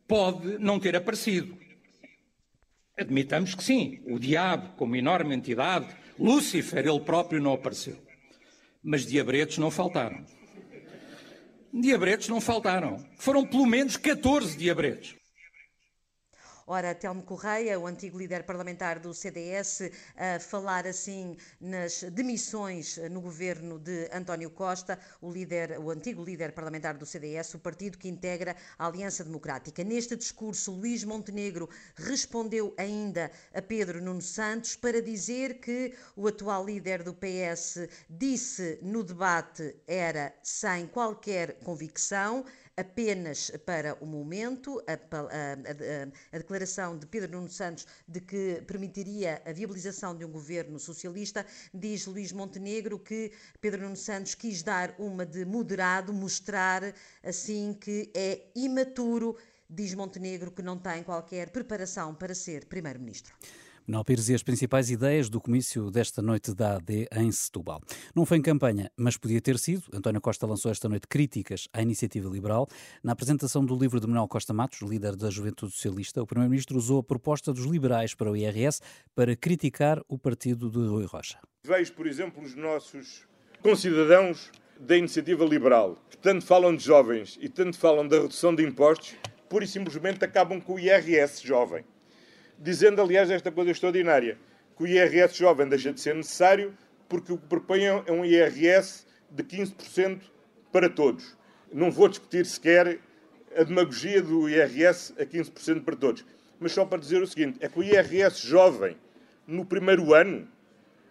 pode 0.06 0.58
não 0.58 0.80
ter 0.80 0.96
aparecido. 0.96 1.54
Admitamos 2.98 3.54
que 3.54 3.62
sim, 3.62 4.02
o 4.06 4.18
diabo, 4.18 4.74
como 4.76 4.96
enorme 4.96 5.34
entidade, 5.34 5.94
Lúcifer, 6.18 6.86
ele 6.86 7.00
próprio 7.00 7.40
não 7.40 7.52
apareceu. 7.52 7.98
Mas 8.82 9.04
diabretes 9.04 9.58
não 9.58 9.70
faltaram. 9.70 10.24
Diabretes 11.72 12.28
não 12.28 12.40
faltaram. 12.40 13.04
Foram 13.18 13.46
pelo 13.46 13.66
menos 13.66 13.98
14 13.98 14.56
diabretes. 14.56 15.17
Ora, 16.70 16.94
Telmo 16.94 17.22
Correia, 17.22 17.80
o 17.80 17.86
antigo 17.86 18.18
líder 18.18 18.42
parlamentar 18.42 18.98
do 18.98 19.14
CDS, 19.14 19.90
a 20.14 20.38
falar 20.38 20.86
assim 20.86 21.34
nas 21.58 22.02
demissões 22.02 22.98
no 23.10 23.22
governo 23.22 23.78
de 23.78 24.06
António 24.12 24.50
Costa, 24.50 24.98
o, 25.18 25.32
líder, 25.32 25.80
o 25.80 25.90
antigo 25.90 26.22
líder 26.22 26.52
parlamentar 26.52 26.98
do 26.98 27.06
CDS, 27.06 27.54
o 27.54 27.58
partido 27.58 27.96
que 27.96 28.06
integra 28.06 28.54
a 28.78 28.86
Aliança 28.86 29.24
Democrática. 29.24 29.82
Neste 29.82 30.14
discurso, 30.14 30.72
Luís 30.72 31.04
Montenegro 31.04 31.70
respondeu 31.96 32.74
ainda 32.76 33.30
a 33.54 33.62
Pedro 33.62 34.02
Nuno 34.02 34.20
Santos 34.20 34.76
para 34.76 35.00
dizer 35.00 35.60
que 35.60 35.94
o 36.14 36.28
atual 36.28 36.66
líder 36.66 37.02
do 37.02 37.14
PS 37.14 37.88
disse 38.10 38.78
no 38.82 39.02
debate 39.02 39.74
era 39.86 40.34
sem 40.42 40.86
qualquer 40.86 41.60
convicção 41.60 42.44
apenas 42.78 43.50
para 43.66 43.96
o 44.00 44.06
momento. 44.06 44.80
A, 44.86 44.92
a, 44.92 45.20
a, 45.20 46.36
a, 46.36 46.38
declaração 46.38 46.96
de 46.96 47.06
Pedro 47.06 47.32
Nuno 47.32 47.48
Santos 47.48 47.86
de 48.06 48.20
que 48.20 48.62
permitiria 48.66 49.42
a 49.44 49.52
viabilização 49.52 50.16
de 50.16 50.24
um 50.24 50.30
governo 50.30 50.78
socialista, 50.78 51.44
diz 51.74 52.06
Luís 52.06 52.32
Montenegro 52.32 52.98
que 52.98 53.32
Pedro 53.60 53.82
Nuno 53.82 53.96
Santos 53.96 54.34
quis 54.34 54.62
dar 54.62 54.94
uma 54.98 55.26
de 55.26 55.44
moderado, 55.44 56.12
mostrar 56.12 56.94
assim 57.22 57.74
que 57.74 58.10
é 58.14 58.46
imaturo. 58.54 59.36
Diz 59.68 59.92
Montenegro 59.92 60.50
que 60.50 60.62
não 60.62 60.78
tem 60.78 61.02
qualquer 61.02 61.50
preparação 61.50 62.14
para 62.14 62.34
ser 62.34 62.64
primeiro-ministro. 62.66 63.34
Manuel 63.88 64.04
Pires 64.04 64.28
e 64.28 64.34
as 64.34 64.42
principais 64.42 64.90
ideias 64.90 65.30
do 65.30 65.40
comício 65.40 65.90
desta 65.90 66.20
noite 66.20 66.54
da 66.54 66.76
AD 66.76 67.08
em 67.10 67.32
Setúbal. 67.32 67.80
Não 68.14 68.26
foi 68.26 68.36
em 68.36 68.42
campanha, 68.42 68.92
mas 68.94 69.16
podia 69.16 69.40
ter 69.40 69.58
sido. 69.58 69.84
António 69.94 70.20
Costa 70.20 70.46
lançou 70.46 70.70
esta 70.70 70.90
noite 70.90 71.08
críticas 71.08 71.68
à 71.72 71.80
iniciativa 71.80 72.28
liberal. 72.28 72.68
Na 73.02 73.12
apresentação 73.12 73.64
do 73.64 73.74
livro 73.74 73.98
de 73.98 74.06
Manuel 74.06 74.28
Costa 74.28 74.52
Matos, 74.52 74.82
líder 74.82 75.16
da 75.16 75.30
Juventude 75.30 75.72
Socialista, 75.72 76.22
o 76.22 76.26
Primeiro-Ministro 76.26 76.76
usou 76.76 77.00
a 77.00 77.02
proposta 77.02 77.50
dos 77.50 77.64
liberais 77.64 78.14
para 78.14 78.30
o 78.30 78.36
IRS 78.36 78.82
para 79.14 79.34
criticar 79.34 80.02
o 80.06 80.18
partido 80.18 80.68
de 80.68 80.86
Rui 80.86 81.06
Rocha. 81.06 81.38
Vejo, 81.64 81.94
por 81.94 82.06
exemplo, 82.06 82.44
os 82.44 82.54
nossos 82.54 83.26
concidadãos 83.62 84.52
da 84.78 84.98
iniciativa 84.98 85.46
liberal, 85.46 85.96
que 86.10 86.18
tanto 86.18 86.44
falam 86.44 86.76
de 86.76 86.84
jovens 86.84 87.38
e 87.40 87.48
tanto 87.48 87.78
falam 87.78 88.06
da 88.06 88.20
redução 88.20 88.54
de 88.54 88.62
impostos, 88.62 89.16
pura 89.48 89.64
e 89.64 89.66
simplesmente 89.66 90.22
acabam 90.22 90.60
com 90.60 90.74
o 90.74 90.78
IRS 90.78 91.42
jovem 91.42 91.86
dizendo, 92.58 93.00
aliás, 93.00 93.30
esta 93.30 93.50
coisa 93.50 93.70
extraordinária, 93.70 94.38
que 94.76 94.82
o 94.82 94.86
IRS 94.86 95.36
jovem 95.36 95.68
deixa 95.68 95.92
de 95.92 96.00
ser 96.00 96.14
necessário 96.14 96.76
porque 97.08 97.32
o 97.32 97.38
que 97.38 97.46
propõem 97.46 97.86
é 97.86 98.12
um 98.12 98.24
IRS 98.24 99.06
de 99.30 99.42
15% 99.42 100.20
para 100.70 100.88
todos. 100.88 101.36
Não 101.72 101.90
vou 101.90 102.08
discutir 102.08 102.44
sequer 102.46 102.98
a 103.56 103.62
demagogia 103.62 104.22
do 104.22 104.48
IRS 104.48 105.14
a 105.18 105.24
15% 105.24 105.82
para 105.82 105.96
todos. 105.96 106.24
Mas 106.60 106.72
só 106.72 106.84
para 106.84 106.98
dizer 106.98 107.22
o 107.22 107.26
seguinte: 107.26 107.58
é 107.60 107.68
que 107.68 107.78
o 107.78 107.82
IRS 107.82 108.46
jovem, 108.46 108.96
no 109.46 109.64
primeiro 109.64 110.12
ano, 110.14 110.46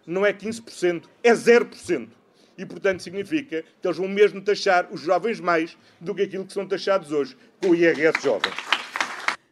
não 0.06 0.24
é 0.24 0.32
15%, 0.32 1.04
é 1.22 1.32
0%. 1.32 2.08
E, 2.56 2.66
portanto, 2.66 3.02
significa 3.02 3.62
que 3.62 3.86
eles 3.86 3.96
vão 3.96 4.08
mesmo 4.08 4.40
taxar 4.40 4.88
os 4.90 5.00
jovens 5.00 5.38
mais 5.38 5.76
do 6.00 6.14
que 6.14 6.22
aquilo 6.22 6.44
que 6.44 6.52
são 6.52 6.66
taxados 6.66 7.12
hoje 7.12 7.36
com 7.60 7.68
o 7.70 7.74
IRS 7.74 8.20
jovem. 8.22 8.50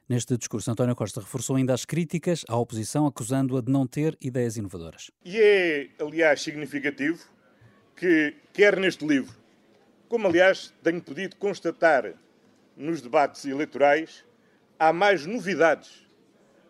Neste 0.09 0.37
discurso, 0.37 0.71
António 0.71 0.95
Costa 0.95 1.21
reforçou 1.21 1.57
ainda 1.57 1.75
as 1.75 1.85
críticas 1.85 2.45
à 2.49 2.57
oposição, 2.57 3.09
acusando-a 3.09 3.61
de 3.61 3.73
não 3.73 3.89
ter 3.89 4.17
ideias 4.21 4.57
inovadoras. 4.57 5.11
E 5.25 5.37
é, 5.37 5.89
aliás, 5.99 6.41
significativo 6.41 7.27
que, 7.97 8.37
quer 8.53 8.79
neste 8.79 9.05
livro, 9.05 9.35
como 10.09 10.29
aliás 10.29 10.73
tenho 10.81 11.03
podido 11.03 11.35
constatar 11.37 12.15
nos 12.77 13.01
debates 13.01 13.45
eleitorais, 13.47 14.25
há 14.79 14.93
mais 14.93 15.27
novidades 15.27 16.07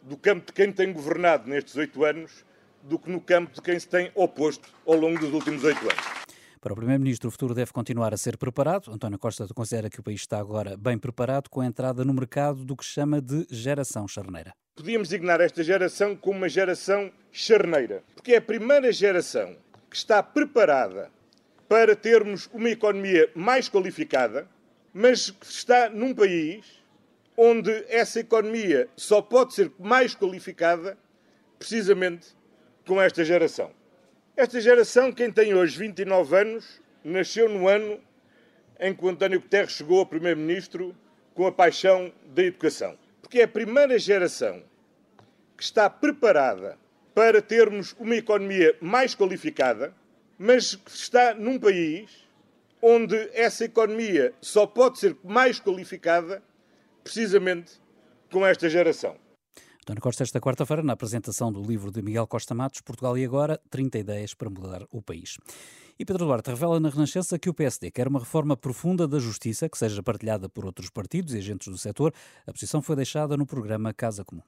do 0.01 0.17
campo 0.17 0.47
de 0.47 0.55
quem 0.55 0.73
tem 0.73 0.91
governado 0.91 1.47
nestes 1.47 1.77
oito 1.77 2.07
anos 2.07 2.43
do 2.83 2.99
que 2.99 3.11
no 3.11 3.21
campo 3.21 3.53
de 3.53 3.61
quem 3.61 3.79
se 3.79 3.87
tem 3.87 4.11
oposto 4.15 4.73
ao 4.87 4.95
longo 4.95 5.19
dos 5.19 5.35
últimos 5.35 5.63
oito 5.63 5.83
anos. 5.83 6.26
Para 6.61 6.73
o 6.73 6.77
Primeiro-Ministro, 6.77 7.29
o 7.29 7.31
futuro 7.31 7.55
deve 7.55 7.73
continuar 7.73 8.15
a 8.15 8.17
ser 8.17 8.37
preparado. 8.37 8.91
António 8.91 9.19
Costa 9.19 9.47
considera 9.55 9.91
que 9.91 10.01
o 10.01 10.03
país 10.03 10.21
está 10.21 10.39
agora 10.39 10.77
bem 10.77 10.99
preparado 10.99 11.49
com 11.51 11.61
a 11.61 11.67
entrada 11.67 12.05
no 12.05 12.15
mercado 12.15 12.65
do 12.65 12.77
que 12.77 12.85
chama 12.85 13.21
de 13.21 13.47
geração 13.51 14.09
charneira. 14.09 14.53
Podíamos 14.75 15.09
designar 15.09 15.41
esta 15.41 15.63
geração 15.63 16.17
como 16.17 16.39
uma 16.39 16.49
geração 16.49 17.11
charneira, 17.31 18.03
porque 18.15 18.33
é 18.33 18.39
a 18.39 18.43
primeira 18.43 18.91
geração 18.91 19.57
que 19.91 19.97
está 19.97 20.23
preparada 20.23 21.11
para 21.69 21.95
termos 21.95 22.49
uma 22.53 22.71
economia 22.71 23.31
mais 23.35 23.69
qualificada, 23.69 24.49
mas 24.93 25.31
que 25.31 25.47
está 25.47 25.91
num 25.91 26.15
país 26.15 26.65
onde 27.37 27.71
essa 27.89 28.21
economia 28.21 28.89
só 28.97 29.21
pode 29.21 29.55
ser 29.55 29.71
mais 29.79 30.15
qualificada 30.15 30.97
precisamente 31.59 32.29
com 32.87 33.01
esta 33.01 33.25
geração. 33.25 33.71
Esta 34.37 34.61
geração, 34.61 35.11
quem 35.11 35.33
tem 35.33 35.55
hoje 35.55 35.79
29 35.79 36.37
anos, 36.37 36.83
nasceu 37.03 37.49
no 37.49 37.67
ano 37.67 37.99
em 38.79 38.95
que 38.95 39.03
o 39.03 39.09
António 39.09 39.41
Guterres 39.41 39.73
chegou 39.73 40.03
a 40.03 40.05
Primeiro-Ministro 40.05 40.95
com 41.33 41.47
a 41.47 41.53
paixão 41.53 42.13
da 42.35 42.43
educação. 42.43 42.99
Porque 43.23 43.41
é 43.41 43.45
a 43.45 43.49
primeira 43.49 43.99
geração 43.99 44.63
que 45.57 45.63
está 45.63 45.89
preparada 45.89 46.77
para 47.15 47.41
termos 47.41 47.97
uma 47.99 48.15
economia 48.15 48.77
mais 48.79 49.15
qualificada, 49.15 49.95
mas 50.39 50.75
que 50.75 50.91
está 50.91 51.33
num 51.33 51.59
país 51.59 52.11
onde 52.83 53.17
essa 53.33 53.65
economia 53.65 54.35
só 54.43 54.67
pode 54.67 54.99
ser 54.99 55.17
mais 55.25 55.59
qualificada 55.59 56.43
precisamente 57.03 57.81
com 58.31 58.47
esta 58.47 58.69
geração. 58.69 59.17
António 59.87 60.03
Costa, 60.03 60.25
esta 60.25 60.41
quarta-feira, 60.41 60.83
na 60.83 60.95
apresentação 60.95 61.53
do 61.53 61.63
livro 61.63 61.93
de 61.93 62.03
Miguel 62.03 62.27
Costa 62.27 62.53
Matos, 62.53 62.81
Portugal 62.81 63.17
e 63.17 63.25
Agora, 63.25 63.61
30 63.71 63.99
ideias 64.01 64.35
para 64.35 64.51
mudar 64.51 64.83
o 64.91 65.01
país. 65.01 65.39
E 65.97 66.05
Pedro 66.05 66.27
Duarte 66.27 66.51
revela 66.51 66.81
na 66.81 66.89
Renascença 66.89 67.39
que 67.39 67.49
o 67.49 67.55
PSD 67.55 67.93
quer 67.93 68.09
uma 68.09 68.19
reforma 68.19 68.57
profunda 68.57 69.07
da 69.07 69.21
justiça, 69.21 69.69
que 69.69 69.79
seja 69.79 70.03
partilhada 70.03 70.49
por 70.49 70.67
outros 70.67 70.91
partidos 70.91 71.35
e 71.35 71.39
agentes 71.39 71.69
do 71.69 71.79
setor. 71.79 72.13
A 72.49 72.53
posição 72.53 72.83
foi 72.83 72.97
deixada 72.97 73.37
no 73.37 73.47
programa 73.47 73.95
Casa 73.95 74.25
Comum. 74.25 74.43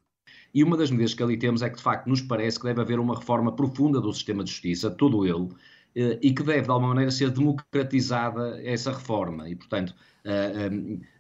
E 0.53 0.65
uma 0.65 0.77
das 0.77 0.91
medidas 0.91 1.15
que 1.15 1.23
ali 1.23 1.39
temos 1.39 1.63
é 1.63 1.71
que, 1.71 1.77
de 1.77 1.85
facto, 1.85 2.09
nos 2.09 2.21
parece 2.21 2.59
que 2.59 2.65
deve 2.65 2.81
haver 2.81 2.99
uma 2.99 3.15
reforma 3.15 3.55
profunda 3.55 4.01
do 4.01 4.13
sistema 4.13 4.43
de 4.43 4.51
justiça, 4.51 4.91
todo 4.91 5.25
ele, 5.25 5.51
eh, 5.95 6.19
e 6.21 6.35
que 6.35 6.43
deve, 6.43 6.63
de 6.63 6.71
alguma 6.71 6.89
maneira, 6.89 7.13
ser 7.13 7.31
democratizada 7.31 8.61
essa 8.65 8.91
reforma. 8.91 9.49
E, 9.49 9.55
portanto, 9.55 9.95
eh, 10.25 10.69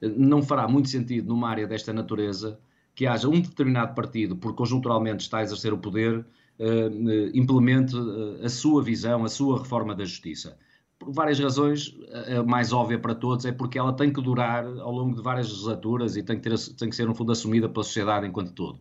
eh, 0.02 0.08
não 0.08 0.42
fará 0.42 0.66
muito 0.66 0.88
sentido 0.88 1.28
numa 1.28 1.48
área 1.48 1.68
desta 1.68 1.92
natureza 1.92 2.58
que 2.99 3.07
haja 3.07 3.28
um 3.28 3.40
determinado 3.40 3.95
partido, 3.95 4.35
porque 4.35 4.57
conjunturalmente 4.57 5.23
está 5.23 5.38
a 5.38 5.43
exercer 5.45 5.73
o 5.73 5.78
poder, 5.78 6.19
uh, 6.19 7.31
implemente 7.33 7.95
uh, 7.95 8.45
a 8.45 8.49
sua 8.49 8.83
visão, 8.83 9.25
a 9.25 9.28
sua 9.28 9.61
reforma 9.61 9.95
da 9.95 10.05
justiça. 10.05 10.59
Por 10.99 11.12
várias 11.12 11.38
razões, 11.38 11.97
a 12.37 12.43
mais 12.43 12.73
óbvia 12.73 12.99
para 12.99 13.14
todos 13.14 13.45
é 13.45 13.52
porque 13.52 13.78
ela 13.78 13.93
tem 13.93 14.12
que 14.12 14.21
durar 14.21 14.67
ao 14.67 14.90
longo 14.90 15.14
de 15.14 15.23
várias 15.23 15.49
legislaturas 15.49 16.17
e 16.17 16.25
tem 16.25 16.40
que, 16.40 16.50
ter, 16.50 16.59
tem 16.76 16.90
que 16.90 16.97
ser, 16.97 17.07
no 17.07 17.14
fundo, 17.14 17.31
assumida 17.31 17.69
pela 17.69 17.85
sociedade 17.85 18.26
enquanto 18.26 18.52
todo. 18.52 18.81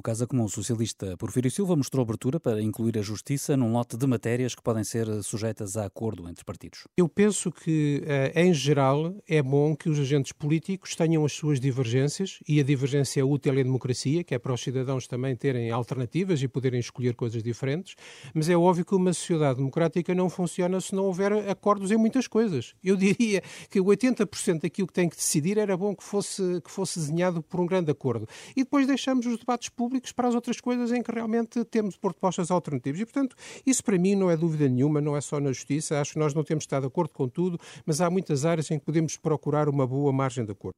No 0.00 0.02
caso 0.02 0.26
comum, 0.26 0.44
o 0.44 0.48
socialista 0.48 1.14
Porfírio 1.18 1.50
Silva 1.50 1.76
mostrou 1.76 2.02
abertura 2.02 2.40
para 2.40 2.62
incluir 2.62 2.96
a 2.96 3.02
justiça 3.02 3.54
num 3.54 3.70
lote 3.70 3.98
de 3.98 4.06
matérias 4.06 4.54
que 4.54 4.62
podem 4.62 4.82
ser 4.82 5.22
sujeitas 5.22 5.76
a 5.76 5.84
acordo 5.84 6.26
entre 6.26 6.42
partidos. 6.42 6.88
Eu 6.96 7.06
penso 7.06 7.52
que, 7.52 8.02
eh, 8.06 8.32
em 8.34 8.54
geral, 8.54 9.14
é 9.28 9.42
bom 9.42 9.76
que 9.76 9.90
os 9.90 9.98
agentes 9.98 10.32
políticos 10.32 10.96
tenham 10.96 11.22
as 11.22 11.34
suas 11.34 11.60
divergências 11.60 12.38
e 12.48 12.58
a 12.58 12.62
divergência 12.62 13.20
é 13.20 13.24
útil 13.24 13.52
à 13.52 13.56
democracia, 13.56 14.24
que 14.24 14.34
é 14.34 14.38
para 14.38 14.54
os 14.54 14.62
cidadãos 14.62 15.06
também 15.06 15.36
terem 15.36 15.70
alternativas 15.70 16.42
e 16.42 16.48
poderem 16.48 16.80
escolher 16.80 17.14
coisas 17.14 17.42
diferentes. 17.42 17.94
Mas 18.32 18.48
é 18.48 18.56
óbvio 18.56 18.86
que 18.86 18.94
uma 18.94 19.12
sociedade 19.12 19.58
democrática 19.58 20.14
não 20.14 20.30
funciona 20.30 20.80
se 20.80 20.94
não 20.94 21.04
houver 21.04 21.30
acordos 21.46 21.90
em 21.90 21.98
muitas 21.98 22.26
coisas. 22.26 22.74
Eu 22.82 22.96
diria 22.96 23.42
que 23.68 23.78
80% 23.78 24.62
daquilo 24.62 24.88
que 24.88 24.94
tem 24.94 25.10
que 25.10 25.16
decidir 25.16 25.58
era 25.58 25.76
bom 25.76 25.94
que 25.94 26.02
fosse, 26.02 26.62
que 26.64 26.70
fosse 26.70 26.98
desenhado 26.98 27.42
por 27.42 27.60
um 27.60 27.66
grande 27.66 27.90
acordo. 27.90 28.26
E 28.56 28.64
depois 28.64 28.86
deixamos 28.86 29.26
os 29.26 29.36
debates 29.36 29.68
públicos 29.68 29.89
para 30.14 30.28
as 30.28 30.34
outras 30.34 30.60
coisas 30.60 30.92
em 30.92 31.02
que 31.02 31.12
realmente 31.12 31.64
temos 31.64 31.96
propostas 31.96 32.50
alternativas. 32.50 33.00
E, 33.00 33.04
portanto, 33.04 33.36
isso 33.66 33.82
para 33.82 33.98
mim 33.98 34.14
não 34.14 34.30
é 34.30 34.36
dúvida 34.36 34.68
nenhuma, 34.68 35.00
não 35.00 35.16
é 35.16 35.20
só 35.20 35.40
na 35.40 35.52
justiça. 35.52 36.00
Acho 36.00 36.12
que 36.12 36.18
nós 36.18 36.34
não 36.34 36.44
temos 36.44 36.64
estado 36.64 36.82
de 36.82 36.88
acordo 36.88 37.12
com 37.12 37.28
tudo, 37.28 37.58
mas 37.84 38.00
há 38.00 38.10
muitas 38.10 38.44
áreas 38.44 38.70
em 38.70 38.78
que 38.78 38.84
podemos 38.84 39.16
procurar 39.16 39.68
uma 39.68 39.86
boa 39.86 40.12
margem 40.12 40.44
de 40.44 40.52
acordo. 40.52 40.74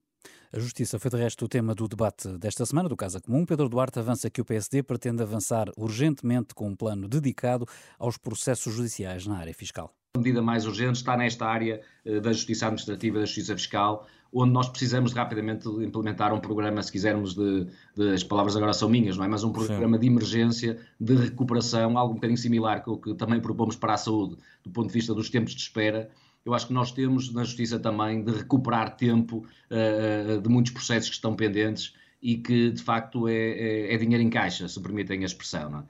A 0.53 0.59
justiça 0.59 0.99
foi 0.99 1.11
de 1.11 1.17
resto 1.17 1.45
o 1.47 1.49
tema 1.49 1.75
do 1.75 1.89
debate 1.89 2.29
desta 2.39 2.67
semana 2.67 2.89
do 2.89 2.97
Casa 2.97 3.21
Comum. 3.21 3.47
Pedro 3.47 3.69
Duarte 3.69 3.99
avança 3.99 4.31
que 4.31 4.41
o 4.41 4.45
PSD 4.45 4.83
pretende 4.83 5.23
avançar 5.23 5.71
urgentemente 5.77 6.55
com 6.55 6.69
um 6.69 6.77
plano 6.77 7.09
dedicado 7.09 7.67
aos 7.99 8.19
processos 8.19 8.75
judiciais 8.75 9.27
na 9.27 9.39
área 9.39 9.55
fiscal. 9.55 9.95
A 10.15 10.19
medida 10.19 10.43
mais 10.43 10.67
urgente 10.67 10.99
está 10.99 11.17
nesta 11.17 11.47
área 11.47 11.81
eh, 12.05 12.21
da 12.21 12.35
justiça 12.35 12.67
administrativa 12.67 13.19
da 13.19 13.25
justiça 13.25 13.57
fiscal, 13.57 14.07
onde 14.31 14.53
nós 14.53 14.69
precisamos 14.69 15.13
de 15.13 15.17
rapidamente 15.17 15.67
implementar 15.67 16.35
um 16.35 16.39
programa, 16.39 16.83
se 16.83 16.93
quisermos, 16.93 17.35
de, 17.35 17.67
de, 17.97 18.13
as 18.13 18.23
palavras 18.23 18.55
agora 18.55 18.75
são 18.75 18.91
minhas, 18.91 19.17
não 19.17 19.25
é? 19.25 19.29
Mas 19.29 19.43
um 19.43 19.51
programa 19.51 19.97
Sim. 19.97 20.01
de 20.03 20.07
emergência, 20.09 20.79
de 21.01 21.15
recuperação, 21.15 21.97
algo 21.97 22.13
um 22.13 22.17
bocadinho 22.17 22.37
similar 22.37 22.85
com 22.85 22.91
o 22.91 22.99
que 22.99 23.15
também 23.15 23.41
propomos 23.41 23.75
para 23.75 23.95
a 23.95 23.97
saúde, 23.97 24.37
do 24.63 24.71
ponto 24.71 24.89
de 24.89 24.93
vista 24.93 25.15
dos 25.15 25.31
tempos 25.31 25.55
de 25.55 25.63
espera. 25.63 26.11
Eu 26.45 26.53
acho 26.53 26.67
que 26.67 26.75
nós 26.75 26.93
temos 26.93 27.33
na 27.33 27.45
justiça 27.45 27.79
também 27.79 28.23
de 28.23 28.33
recuperar 28.33 28.95
tempo 28.97 29.47
uh, 29.71 30.39
de 30.43 30.49
muitos 30.51 30.73
processos 30.73 31.09
que 31.09 31.15
estão 31.15 31.35
pendentes 31.35 31.95
e 32.21 32.37
que 32.37 32.71
de 32.71 32.83
facto 32.83 33.27
é, 33.29 33.33
é, 33.33 33.95
é 33.95 33.97
dinheiro 33.97 34.23
em 34.23 34.29
caixa, 34.29 34.69
se 34.69 34.79
permitem 34.79 35.23
a 35.23 35.25
expressão. 35.25 35.71
Não 35.71 35.79
é? 35.79 35.85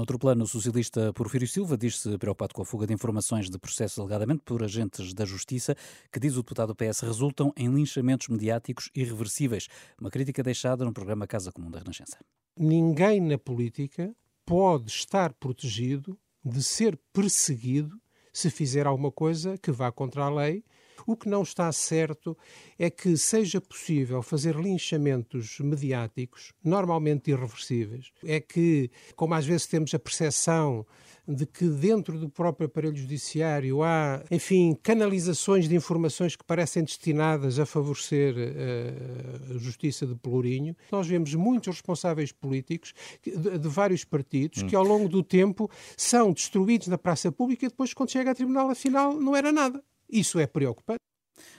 Noutro 0.00 0.18
plano, 0.18 0.44
o 0.44 0.46
socialista 0.46 1.12
Porfírio 1.12 1.46
Silva 1.46 1.76
diz-se 1.76 2.16
preocupado 2.16 2.54
com 2.54 2.62
a 2.62 2.64
fuga 2.64 2.86
de 2.86 2.94
informações 2.94 3.50
de 3.50 3.58
processos 3.58 3.98
alegadamente 3.98 4.40
por 4.46 4.62
agentes 4.64 5.12
da 5.12 5.26
Justiça, 5.26 5.76
que, 6.10 6.18
diz 6.18 6.36
o 6.36 6.42
deputado 6.42 6.74
PS, 6.74 7.00
resultam 7.00 7.52
em 7.54 7.68
linchamentos 7.68 8.28
mediáticos 8.28 8.88
irreversíveis. 8.94 9.68
Uma 10.00 10.08
crítica 10.08 10.42
deixada 10.42 10.86
no 10.86 10.92
programa 10.94 11.26
Casa 11.26 11.52
Comum 11.52 11.70
da 11.70 11.80
Renascença. 11.80 12.16
Ninguém 12.56 13.20
na 13.20 13.36
política 13.36 14.16
pode 14.46 14.88
estar 14.88 15.34
protegido 15.34 16.18
de 16.42 16.62
ser 16.62 16.98
perseguido 17.12 18.00
se 18.32 18.48
fizer 18.48 18.86
alguma 18.86 19.12
coisa 19.12 19.58
que 19.58 19.70
vá 19.70 19.92
contra 19.92 20.24
a 20.24 20.30
lei 20.34 20.64
O 21.06 21.16
que 21.16 21.28
não 21.28 21.42
está 21.42 21.70
certo 21.72 22.36
é 22.78 22.90
que 22.90 23.16
seja 23.16 23.60
possível 23.60 24.22
fazer 24.22 24.56
linchamentos 24.56 25.58
mediáticos, 25.60 26.52
normalmente 26.62 27.30
irreversíveis. 27.30 28.10
É 28.24 28.40
que, 28.40 28.90
como 29.16 29.34
às 29.34 29.46
vezes 29.46 29.66
temos 29.66 29.94
a 29.94 29.98
percepção 29.98 30.86
de 31.26 31.46
que 31.46 31.66
dentro 31.68 32.18
do 32.18 32.28
próprio 32.28 32.66
aparelho 32.66 32.96
judiciário 32.96 33.82
há, 33.82 34.22
enfim, 34.30 34.76
canalizações 34.82 35.68
de 35.68 35.76
informações 35.76 36.34
que 36.34 36.44
parecem 36.44 36.82
destinadas 36.82 37.58
a 37.58 37.66
favorecer 37.66 38.34
uh, 38.34 39.54
a 39.54 39.58
justiça 39.58 40.06
de 40.06 40.14
Pelourinho. 40.16 40.76
Nós 40.90 41.06
vemos 41.06 41.34
muitos 41.34 41.76
responsáveis 41.76 42.32
políticos 42.32 42.92
de, 43.22 43.58
de 43.58 43.68
vários 43.68 44.04
partidos 44.04 44.62
hum. 44.62 44.66
que 44.66 44.74
ao 44.74 44.84
longo 44.84 45.08
do 45.08 45.22
tempo 45.22 45.70
são 45.96 46.32
destruídos 46.32 46.88
na 46.88 46.98
praça 46.98 47.30
pública 47.30 47.66
e 47.66 47.68
depois 47.68 47.94
quando 47.94 48.10
chega 48.10 48.32
a 48.32 48.34
tribunal 48.34 48.70
afinal 48.70 49.14
não 49.14 49.36
era 49.36 49.52
nada. 49.52 49.82
Isso 50.12 50.40
é 50.40 50.46
preocupante. 50.46 50.98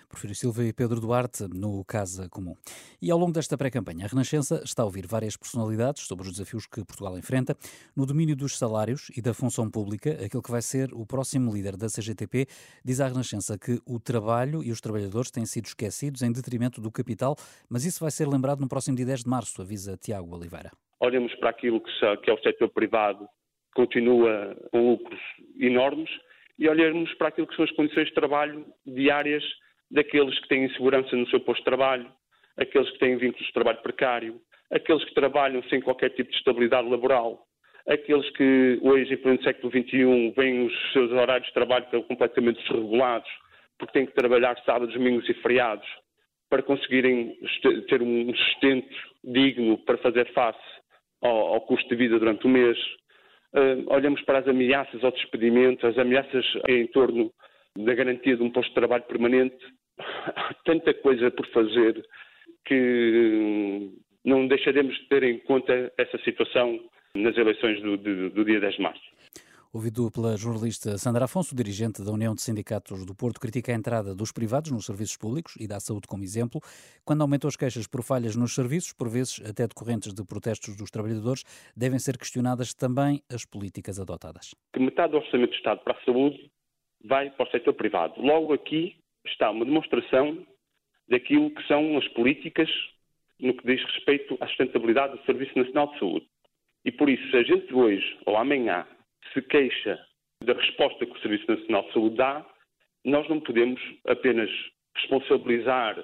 Porfírio 0.09 0.35
Silva 0.35 0.65
e 0.65 0.73
Pedro 0.73 0.99
Duarte 0.99 1.47
no 1.47 1.85
Casa 1.85 2.27
Comum. 2.29 2.53
E 3.01 3.09
ao 3.09 3.17
longo 3.17 3.31
desta 3.31 3.57
pré-campanha, 3.57 4.05
a 4.05 4.07
Renascença 4.09 4.61
está 4.63 4.83
a 4.83 4.85
ouvir 4.85 5.07
várias 5.07 5.37
personalidades 5.37 6.05
sobre 6.05 6.27
os 6.27 6.33
desafios 6.33 6.67
que 6.67 6.83
Portugal 6.83 7.17
enfrenta 7.17 7.55
no 7.95 8.05
domínio 8.05 8.35
dos 8.35 8.57
salários 8.57 9.09
e 9.15 9.21
da 9.21 9.33
função 9.33 9.71
pública, 9.71 10.11
aquele 10.11 10.43
que 10.43 10.51
vai 10.51 10.61
ser 10.61 10.93
o 10.93 11.05
próximo 11.05 11.53
líder 11.53 11.77
da 11.77 11.87
CGTP, 11.87 12.45
diz 12.83 12.99
à 12.99 13.07
Renascença 13.07 13.57
que 13.57 13.79
o 13.85 13.99
trabalho 13.99 14.61
e 14.61 14.69
os 14.69 14.81
trabalhadores 14.81 15.31
têm 15.31 15.45
sido 15.45 15.67
esquecidos 15.67 16.21
em 16.21 16.31
detrimento 16.31 16.81
do 16.81 16.91
capital, 16.91 17.35
mas 17.69 17.85
isso 17.85 18.01
vai 18.01 18.11
ser 18.11 18.27
lembrado 18.27 18.59
no 18.59 18.67
próximo 18.67 18.97
dia 18.97 19.05
10 19.05 19.23
de 19.23 19.29
março, 19.29 19.61
avisa 19.61 19.95
Tiago 19.95 20.35
Oliveira. 20.35 20.71
Olhamos 20.99 21.33
para 21.35 21.51
aquilo 21.51 21.81
que 21.81 22.29
é 22.29 22.33
o 22.33 22.41
setor 22.43 22.69
privado, 22.69 23.27
continua 23.73 24.55
com 24.71 24.91
lucros 24.91 25.19
enormes, 25.57 26.09
e 26.61 26.69
olharmos 26.69 27.11
para 27.15 27.29
aquilo 27.29 27.47
que 27.47 27.55
são 27.55 27.65
as 27.65 27.71
condições 27.71 28.09
de 28.09 28.13
trabalho 28.13 28.63
diárias 28.85 29.43
daqueles 29.89 30.37
que 30.41 30.47
têm 30.47 30.65
insegurança 30.65 31.15
no 31.15 31.27
seu 31.27 31.39
posto 31.39 31.61
de 31.61 31.65
trabalho, 31.65 32.07
aqueles 32.55 32.87
que 32.91 32.99
têm 32.99 33.17
vínculos 33.17 33.47
de 33.47 33.53
trabalho 33.53 33.81
precário, 33.81 34.39
aqueles 34.71 35.03
que 35.05 35.15
trabalham 35.15 35.63
sem 35.63 35.81
qualquer 35.81 36.11
tipo 36.11 36.29
de 36.29 36.37
estabilidade 36.37 36.87
laboral, 36.87 37.47
aqueles 37.89 38.29
que 38.37 38.77
hoje, 38.83 39.11
em 39.11 39.17
pleno 39.17 39.41
século 39.41 39.71
XXI, 39.71 40.33
veem 40.37 40.67
os 40.67 40.91
seus 40.93 41.11
horários 41.11 41.47
de 41.47 41.53
trabalho 41.55 41.87
completamente 42.03 42.61
desregulados, 42.61 43.29
porque 43.79 43.93
têm 43.93 44.05
que 44.05 44.13
trabalhar 44.13 44.55
sábados, 44.63 44.93
domingos 44.93 45.27
e 45.27 45.33
feriados, 45.41 45.87
para 46.47 46.61
conseguirem 46.61 47.35
ter 47.89 48.03
um 48.03 48.35
sustento 48.35 48.95
digno 49.23 49.79
para 49.79 49.97
fazer 49.97 50.31
face 50.31 50.61
ao, 51.23 51.55
ao 51.55 51.61
custo 51.61 51.89
de 51.89 51.95
vida 51.95 52.19
durante 52.19 52.45
o 52.45 52.49
mês. 52.49 52.77
Uh, 53.53 53.83
olhamos 53.93 54.21
para 54.21 54.39
as 54.39 54.47
ameaças 54.47 55.03
ao 55.03 55.11
despedimento, 55.11 55.85
as 55.85 55.97
ameaças 55.97 56.45
em 56.69 56.87
torno 56.87 57.31
da 57.77 57.93
garantia 57.93 58.35
de 58.35 58.43
um 58.43 58.49
posto 58.49 58.69
de 58.69 58.75
trabalho 58.75 59.03
permanente, 59.03 59.57
há 59.99 60.53
tanta 60.65 60.93
coisa 60.93 61.29
por 61.31 61.45
fazer 61.47 62.01
que 62.65 63.91
não 64.23 64.47
deixaremos 64.47 64.95
de 64.95 65.07
ter 65.07 65.23
em 65.23 65.39
conta 65.39 65.91
essa 65.97 66.17
situação 66.19 66.79
nas 67.15 67.35
eleições 67.37 67.81
do, 67.81 67.97
do, 67.97 68.29
do 68.29 68.45
dia 68.45 68.59
10 68.59 68.75
de 68.75 68.81
março. 68.81 69.01
Ouvido 69.73 70.11
pela 70.11 70.35
jornalista 70.35 70.97
Sandra 70.97 71.23
Afonso, 71.23 71.55
dirigente 71.55 72.03
da 72.03 72.11
União 72.11 72.35
de 72.35 72.41
Sindicatos 72.41 73.05
do 73.05 73.15
Porto, 73.15 73.39
critica 73.39 73.71
a 73.71 73.75
entrada 73.75 74.13
dos 74.13 74.29
privados 74.29 74.69
nos 74.69 74.85
serviços 74.85 75.15
públicos 75.15 75.55
e 75.57 75.65
dá 75.65 75.77
a 75.77 75.79
saúde 75.79 76.09
como 76.09 76.23
exemplo. 76.23 76.59
Quando 77.05 77.21
aumentam 77.21 77.47
as 77.47 77.55
queixas 77.55 77.87
por 77.87 78.03
falhas 78.03 78.35
nos 78.35 78.53
serviços, 78.53 78.91
por 78.91 79.07
vezes 79.07 79.39
até 79.49 79.65
decorrentes 79.65 80.13
de 80.13 80.25
protestos 80.25 80.75
dos 80.75 80.91
trabalhadores, 80.91 81.45
devem 81.73 81.99
ser 81.99 82.17
questionadas 82.17 82.73
também 82.73 83.21
as 83.33 83.45
políticas 83.45 83.97
adotadas. 83.97 84.53
Metade 84.77 85.13
do 85.13 85.19
orçamento 85.19 85.51
do 85.51 85.55
Estado 85.55 85.79
para 85.85 85.97
a 85.97 86.03
saúde 86.03 86.51
vai 87.05 87.29
para 87.29 87.47
o 87.47 87.51
setor 87.51 87.73
privado. 87.73 88.21
Logo 88.21 88.51
aqui 88.51 88.97
está 89.25 89.51
uma 89.51 89.63
demonstração 89.63 90.45
daquilo 91.07 91.49
que 91.49 91.65
são 91.67 91.97
as 91.97 92.05
políticas 92.09 92.69
no 93.39 93.55
que 93.55 93.65
diz 93.65 93.81
respeito 93.85 94.37
à 94.41 94.47
sustentabilidade 94.47 95.17
do 95.17 95.23
Serviço 95.23 95.57
Nacional 95.57 95.93
de 95.93 95.99
Saúde. 95.99 96.27
E 96.83 96.91
por 96.91 97.09
isso, 97.09 97.25
se 97.31 97.37
a 97.37 97.43
gente 97.43 97.73
hoje 97.73 98.19
ou 98.25 98.35
amanhã 98.35 98.85
se 99.33 99.41
queixa 99.43 99.99
da 100.43 100.53
resposta 100.53 101.05
que 101.05 101.11
o 101.11 101.21
Serviço 101.21 101.49
Nacional 101.49 101.83
de 101.83 101.93
Saúde 101.93 102.15
dá, 102.15 102.45
nós 103.05 103.27
não 103.29 103.39
podemos 103.39 103.81
apenas 104.07 104.49
responsabilizar 104.95 106.03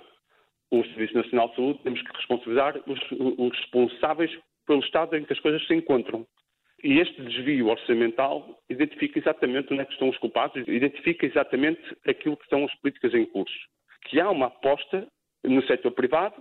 o 0.71 0.83
Serviço 0.83 1.15
Nacional 1.15 1.49
de 1.49 1.55
Saúde, 1.55 1.79
temos 1.83 2.01
que 2.01 2.17
responsabilizar 2.17 2.77
os, 2.85 2.99
os 3.11 3.57
responsáveis 3.57 4.31
pelo 4.65 4.81
estado 4.81 5.15
em 5.15 5.23
que 5.23 5.33
as 5.33 5.39
coisas 5.39 5.65
se 5.65 5.73
encontram. 5.73 6.27
E 6.83 6.99
este 6.99 7.21
desvio 7.23 7.67
orçamental 7.67 8.59
identifica 8.69 9.17
exatamente 9.17 9.73
onde 9.73 9.81
é 9.81 9.87
estão 9.89 10.09
os 10.09 10.17
culpados, 10.17 10.67
identifica 10.67 11.25
exatamente 11.25 11.81
aquilo 12.05 12.37
que 12.37 12.47
são 12.49 12.65
as 12.65 12.75
políticas 12.75 13.13
em 13.13 13.25
curso. 13.25 13.57
Que 14.03 14.19
há 14.19 14.29
uma 14.29 14.47
aposta 14.47 15.07
no 15.43 15.65
setor 15.65 15.91
privado. 15.91 16.35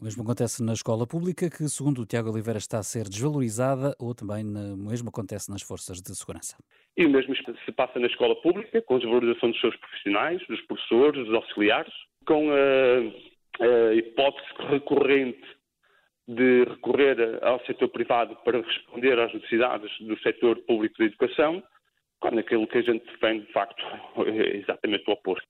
O 0.00 0.04
mesmo 0.04 0.22
acontece 0.22 0.64
na 0.64 0.72
escola 0.72 1.06
pública, 1.06 1.50
que, 1.50 1.68
segundo 1.68 2.00
o 2.00 2.06
Tiago 2.06 2.30
Oliveira, 2.30 2.58
está 2.58 2.78
a 2.78 2.82
ser 2.82 3.04
desvalorizada, 3.04 3.94
ou 3.98 4.14
também 4.14 4.42
o 4.42 4.76
mesmo 4.76 5.10
acontece 5.10 5.50
nas 5.50 5.60
forças 5.60 6.00
de 6.00 6.16
segurança. 6.16 6.56
E 6.96 7.04
o 7.04 7.10
mesmo 7.10 7.34
se 7.36 7.72
passa 7.72 7.98
na 7.98 8.06
escola 8.06 8.34
pública, 8.40 8.80
com 8.80 8.96
a 8.96 8.98
desvalorização 8.98 9.50
dos 9.50 9.60
seus 9.60 9.76
profissionais, 9.76 10.40
dos 10.48 10.60
professores, 10.62 11.26
dos 11.26 11.34
auxiliares, 11.34 11.92
com 12.26 12.50
a, 12.50 13.64
a 13.64 13.94
hipótese 13.94 14.46
recorrente 14.70 15.46
de 16.26 16.64
recorrer 16.64 17.38
ao 17.42 17.62
setor 17.66 17.88
privado 17.88 18.34
para 18.44 18.62
responder 18.62 19.18
às 19.18 19.34
necessidades 19.34 19.90
do 20.00 20.18
setor 20.20 20.56
público 20.60 20.96
de 20.96 21.04
educação, 21.04 21.62
quando 22.18 22.38
aquilo 22.38 22.66
que 22.66 22.78
a 22.78 22.82
gente 22.82 23.04
defende, 23.04 23.46
de 23.46 23.52
facto, 23.52 23.84
é 24.26 24.56
exatamente 24.56 25.04
o 25.08 25.12
oposto. 25.12 25.46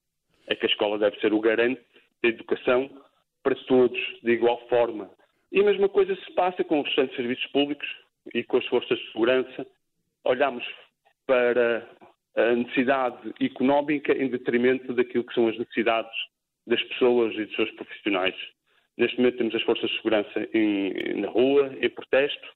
É 0.49 0.57
que 0.57 0.67
a 0.67 0.69
escola 0.69 0.99
deve 0.99 1.21
ser 1.21 1.33
o 1.33 1.41
garante 1.41 1.81
da 2.23 2.29
educação 2.29 2.91
para 3.43 3.55
todos, 3.67 3.99
de 4.23 4.33
igual 4.33 4.59
forma. 4.69 5.11
E 5.51 5.61
a 5.61 5.65
mesma 5.65 5.89
coisa 5.89 6.15
se 6.17 6.33
passa 6.33 6.65
com 6.65 6.81
os 6.81 6.87
restantes 6.87 7.17
serviços 7.17 7.47
públicos 7.49 7.89
e 8.35 8.43
com 8.45 8.57
as 8.57 8.67
forças 8.67 8.99
de 8.99 9.13
segurança. 9.13 9.67
Olhamos 10.25 10.65
para 11.26 11.89
a 12.37 12.55
necessidade 12.55 13.35
económica 13.41 14.13
em 14.13 14.28
detrimento 14.28 14.95
daquilo 14.95 15.25
que 15.25 15.35
são 15.35 15.49
as 15.49 15.59
necessidades 15.59 16.13
das 16.67 16.83
pessoas 16.85 17.35
e 17.35 17.45
dos 17.45 17.55
seus 17.55 17.71
profissionais. 17.73 18.35
Neste 18.97 19.19
momento 19.19 19.39
temos 19.39 19.55
as 19.55 19.63
forças 19.63 19.91
de 19.91 19.97
segurança 19.97 20.49
em, 20.55 21.21
na 21.21 21.28
rua, 21.28 21.75
em 21.81 21.91
protesto, 21.91 22.49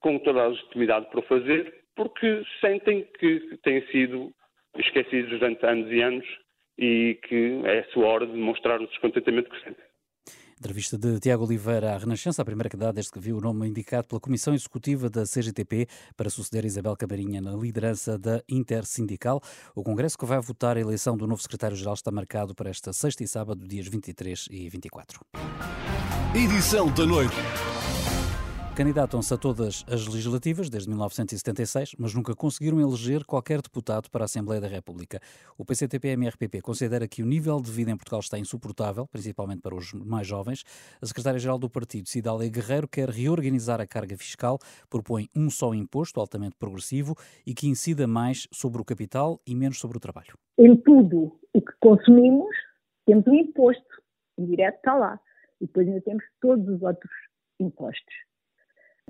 com 0.00 0.18
toda 0.18 0.42
a 0.42 0.48
legitimidade 0.48 1.06
para 1.10 1.20
o 1.20 1.24
fazer, 1.24 1.84
porque 1.96 2.42
sentem 2.60 3.06
que 3.18 3.58
têm 3.62 3.84
sido 3.88 4.32
esquecidos 4.76 5.30
durante 5.30 5.64
anos 5.66 5.90
e 5.90 6.00
anos 6.00 6.26
e 6.78 7.18
que 7.28 7.60
é 7.64 7.80
a 7.80 7.88
sua 7.90 8.06
hora 8.06 8.26
de 8.26 8.36
mostrar 8.36 8.80
o 8.80 8.86
descontentamento 8.86 9.50
que 9.50 9.62
sentem. 9.62 9.89
Entrevista 10.60 10.98
de 10.98 11.18
Tiago 11.18 11.46
Oliveira 11.46 11.94
à 11.94 11.96
Renascença, 11.96 12.42
a 12.42 12.44
primeira 12.44 12.68
que 12.68 12.76
dá 12.76 12.92
desde 12.92 13.10
que 13.10 13.18
viu 13.18 13.38
o 13.38 13.40
nome 13.40 13.66
indicado 13.66 14.06
pela 14.06 14.20
Comissão 14.20 14.52
Executiva 14.52 15.08
da 15.08 15.24
CGTP 15.24 15.88
para 16.14 16.28
suceder 16.28 16.66
Isabel 16.66 16.94
Camarinha 16.94 17.40
na 17.40 17.52
liderança 17.56 18.18
da 18.18 18.42
Intersindical. 18.46 19.40
O 19.74 19.82
Congresso 19.82 20.18
que 20.18 20.26
vai 20.26 20.38
votar 20.38 20.76
a 20.76 20.80
eleição 20.80 21.16
do 21.16 21.26
novo 21.26 21.40
secretário-geral 21.40 21.94
está 21.94 22.10
marcado 22.10 22.54
para 22.54 22.68
esta 22.68 22.92
sexta 22.92 23.24
e 23.24 23.26
sábado, 23.26 23.66
dias 23.66 23.88
23 23.88 24.48
e 24.50 24.68
24. 24.68 25.20
Edição 26.34 26.92
da 26.92 27.06
noite. 27.06 27.36
Candidatam-se 28.76 29.34
a 29.34 29.36
todas 29.36 29.84
as 29.88 30.06
legislativas 30.06 30.70
desde 30.70 30.88
1976, 30.88 31.96
mas 31.98 32.14
nunca 32.14 32.34
conseguiram 32.34 32.80
eleger 32.80 33.24
qualquer 33.24 33.60
deputado 33.60 34.08
para 34.08 34.24
a 34.24 34.26
Assembleia 34.26 34.60
da 34.60 34.68
República. 34.68 35.20
O 35.58 35.64
PCTP-MRPP 35.64 36.62
considera 36.62 37.06
que 37.06 37.22
o 37.22 37.26
nível 37.26 37.60
de 37.60 37.70
vida 37.70 37.90
em 37.90 37.96
Portugal 37.96 38.20
está 38.20 38.38
insuportável, 38.38 39.06
principalmente 39.06 39.60
para 39.60 39.74
os 39.74 39.92
mais 39.92 40.26
jovens. 40.26 40.64
A 41.02 41.04
secretária-geral 41.04 41.58
do 41.58 41.68
partido, 41.68 42.08
Cidália 42.08 42.48
Guerreiro, 42.48 42.88
quer 42.88 43.10
reorganizar 43.10 43.80
a 43.80 43.86
carga 43.86 44.16
fiscal, 44.16 44.58
propõe 44.88 45.28
um 45.36 45.50
só 45.50 45.74
imposto 45.74 46.20
altamente 46.20 46.54
progressivo 46.56 47.16
e 47.44 47.52
que 47.52 47.68
incida 47.68 48.06
mais 48.06 48.46
sobre 48.52 48.80
o 48.80 48.84
capital 48.84 49.40
e 49.46 49.54
menos 49.54 49.78
sobre 49.78 49.98
o 49.98 50.00
trabalho. 50.00 50.38
Em 50.56 50.76
tudo 50.76 51.38
o 51.52 51.60
que 51.60 51.72
consumimos, 51.80 52.54
temos 53.04 53.26
um 53.26 53.34
imposto, 53.34 54.02
indireto 54.38 54.76
está 54.76 54.94
lá, 54.94 55.20
e 55.60 55.66
depois 55.66 55.86
ainda 55.86 56.00
temos 56.00 56.24
todos 56.40 56.66
os 56.66 56.80
outros 56.82 57.12
impostos. 57.58 58.29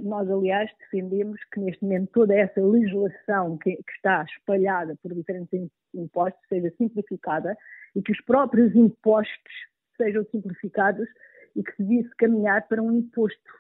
Nós, 0.03 0.31
aliás, 0.31 0.71
defendemos 0.79 1.41
que 1.53 1.61
neste 1.61 1.83
momento 1.83 2.11
toda 2.13 2.35
essa 2.35 2.61
legislação 2.61 3.59
que, 3.59 3.77
que, 3.77 3.93
está 3.97 4.25
espalhada 4.25 4.97
por 5.03 5.15
diferentes 5.15 5.71
impostos 5.95 6.41
seja 6.49 6.71
simplificada 6.77 7.57
e 7.95 8.03
que 8.03 8.13
os 8.13 8.21
próprios 8.23 8.75
impostos 8.75 9.53
sejam 9.97 10.25
simplificados 10.31 11.09
e 11.57 11.63
que 11.63 11.77
se 11.77 11.83
devisse 11.83 12.15
caminhar 12.17 12.67
para 12.69 12.83
um 12.83 12.93
imposto 12.93 13.51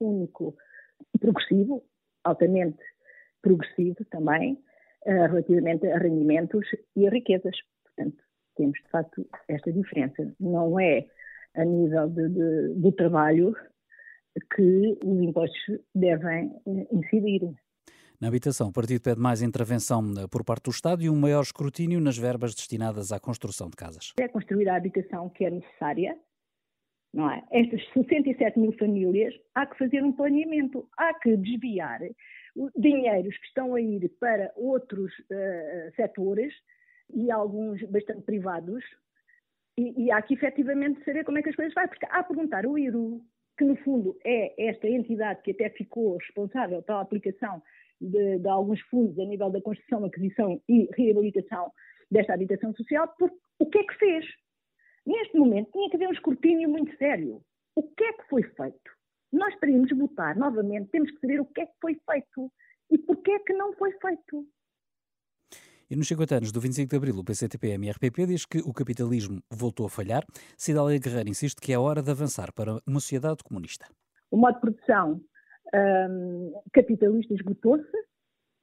único 0.00 0.56
progressivo, 1.20 1.84
altamente 2.24 2.82
progressivo 3.42 4.04
também, 4.10 4.54
uh, 5.06 5.26
relativamente 5.28 5.86
a 5.86 5.98
rendimentos 5.98 6.66
e 6.96 7.06
a 7.06 7.10
riquezas. 7.10 7.56
Portanto, 7.84 8.16
temos 8.56 8.78
de 8.82 8.88
facto 8.90 9.26
esta 9.48 9.72
diferença. 9.72 10.34
Não 10.40 10.80
é 10.80 11.06
a 11.54 11.64
nível 11.64 12.08
de, 12.08 12.28
de, 12.28 12.74
do 12.74 12.92
trabalho 12.92 13.54
que 14.54 14.98
os 15.04 15.22
impostos 15.22 15.80
devem 15.94 16.52
eh, 16.66 16.86
incidir. 16.92 17.54
Na 18.20 18.28
habitação, 18.28 18.68
o 18.68 18.72
partido 18.72 19.02
pede 19.02 19.20
mais 19.20 19.42
intervenção 19.42 20.02
eh, 20.18 20.26
por 20.30 20.44
parte 20.44 20.64
do 20.64 20.70
Estado 20.70 21.02
e 21.02 21.10
um 21.10 21.16
maior 21.16 21.42
escrutínio 21.42 22.00
nas 22.00 22.16
verbas 22.16 22.54
destinadas 22.54 23.12
à 23.12 23.20
construção 23.20 23.68
de 23.68 23.76
casas. 23.76 24.12
É 24.18 24.28
construir 24.28 24.68
a 24.68 24.76
habitação 24.76 25.28
que 25.30 25.44
é 25.44 25.50
necessária, 25.50 26.16
não 27.12 27.30
é? 27.30 27.42
Estas 27.50 27.80
67 27.92 28.58
mil 28.58 28.72
famílias, 28.72 29.34
há 29.54 29.66
que 29.66 29.78
fazer 29.78 30.02
um 30.02 30.12
planeamento, 30.12 30.88
há 30.96 31.14
que 31.14 31.36
desviar 31.36 32.00
dinheiros 32.76 33.36
que 33.36 33.46
estão 33.46 33.74
a 33.74 33.80
ir 33.80 34.08
para 34.20 34.52
outros 34.56 35.12
uh, 35.12 35.94
setores 35.96 36.52
e 37.12 37.30
alguns 37.30 37.82
bastante 37.90 38.22
privados, 38.22 38.82
e, 39.76 40.04
e, 40.04 40.10
há 40.12 40.22
que 40.22 40.34
efetivamente 40.34 41.04
saber 41.04 41.24
como 41.24 41.38
é 41.38 41.42
que 41.42 41.48
as 41.48 41.56
coisas 41.56 41.74
vai, 41.74 41.88
porque 41.88 42.06
há 42.06 42.20
a 42.20 42.24
perguntar 42.24 42.64
o 42.64 42.78
IRU, 42.78 43.20
que 43.56 43.64
no 43.64 43.76
fundo 43.76 44.18
é 44.24 44.68
esta 44.68 44.88
entidade 44.88 45.42
que 45.42 45.52
até 45.52 45.70
ficou 45.70 46.16
responsável 46.16 46.82
pela 46.82 47.00
aplicação 47.00 47.62
de, 48.00 48.38
de 48.38 48.48
alguns 48.48 48.80
fundos 48.82 49.18
a 49.18 49.24
nível 49.24 49.50
da 49.50 49.60
construção, 49.60 50.04
aquisição 50.04 50.60
e 50.68 50.88
reabilitação 50.96 51.70
desta 52.10 52.34
habitação 52.34 52.74
social, 52.74 53.08
por 53.18 53.30
o 53.58 53.66
que 53.66 53.78
é 53.78 53.84
que 53.84 53.94
fez? 53.94 54.26
Neste 55.06 55.36
momento 55.38 55.70
tinha 55.70 55.88
que 55.88 55.96
haver 55.96 56.08
um 56.08 56.12
escrutínio 56.12 56.68
muito 56.68 56.96
sério. 56.96 57.40
O 57.76 57.82
que 57.82 58.04
é 58.04 58.12
que 58.12 58.28
foi 58.28 58.42
feito? 58.42 58.90
Nós 59.32 59.54
teríamos 59.58 59.88
de 59.88 59.94
votar 59.94 60.36
novamente, 60.36 60.90
temos 60.90 61.10
que 61.10 61.20
saber 61.20 61.40
o 61.40 61.46
que 61.46 61.60
é 61.60 61.66
que 61.66 61.74
foi 61.80 61.96
feito 62.10 62.52
e 62.90 62.98
porquê 62.98 63.32
é 63.32 63.38
que 63.40 63.52
não 63.52 63.72
foi 63.74 63.92
feito. 63.92 64.46
E 65.90 65.96
nos 65.96 66.08
50 66.08 66.36
anos 66.36 66.52
do 66.52 66.60
25 66.60 66.88
de 66.88 66.96
Abril, 66.96 67.18
o 67.18 67.24
PCTPM 67.24 67.86
e 67.86 67.90
RPP 67.90 68.26
diz 68.26 68.46
que 68.46 68.58
o 68.58 68.72
capitalismo 68.72 69.42
voltou 69.50 69.86
a 69.86 69.90
falhar. 69.90 70.24
Cidália 70.56 70.98
Guerreiro 70.98 71.28
insiste 71.28 71.60
que 71.60 71.72
é 71.72 71.78
hora 71.78 72.02
de 72.02 72.10
avançar 72.10 72.52
para 72.54 72.80
uma 72.86 73.00
sociedade 73.00 73.44
comunista. 73.44 73.86
O 74.30 74.36
modo 74.36 74.54
de 74.54 74.60
produção 74.60 75.20
um, 75.74 76.60
capitalista 76.72 77.34
esgotou-se 77.34 77.96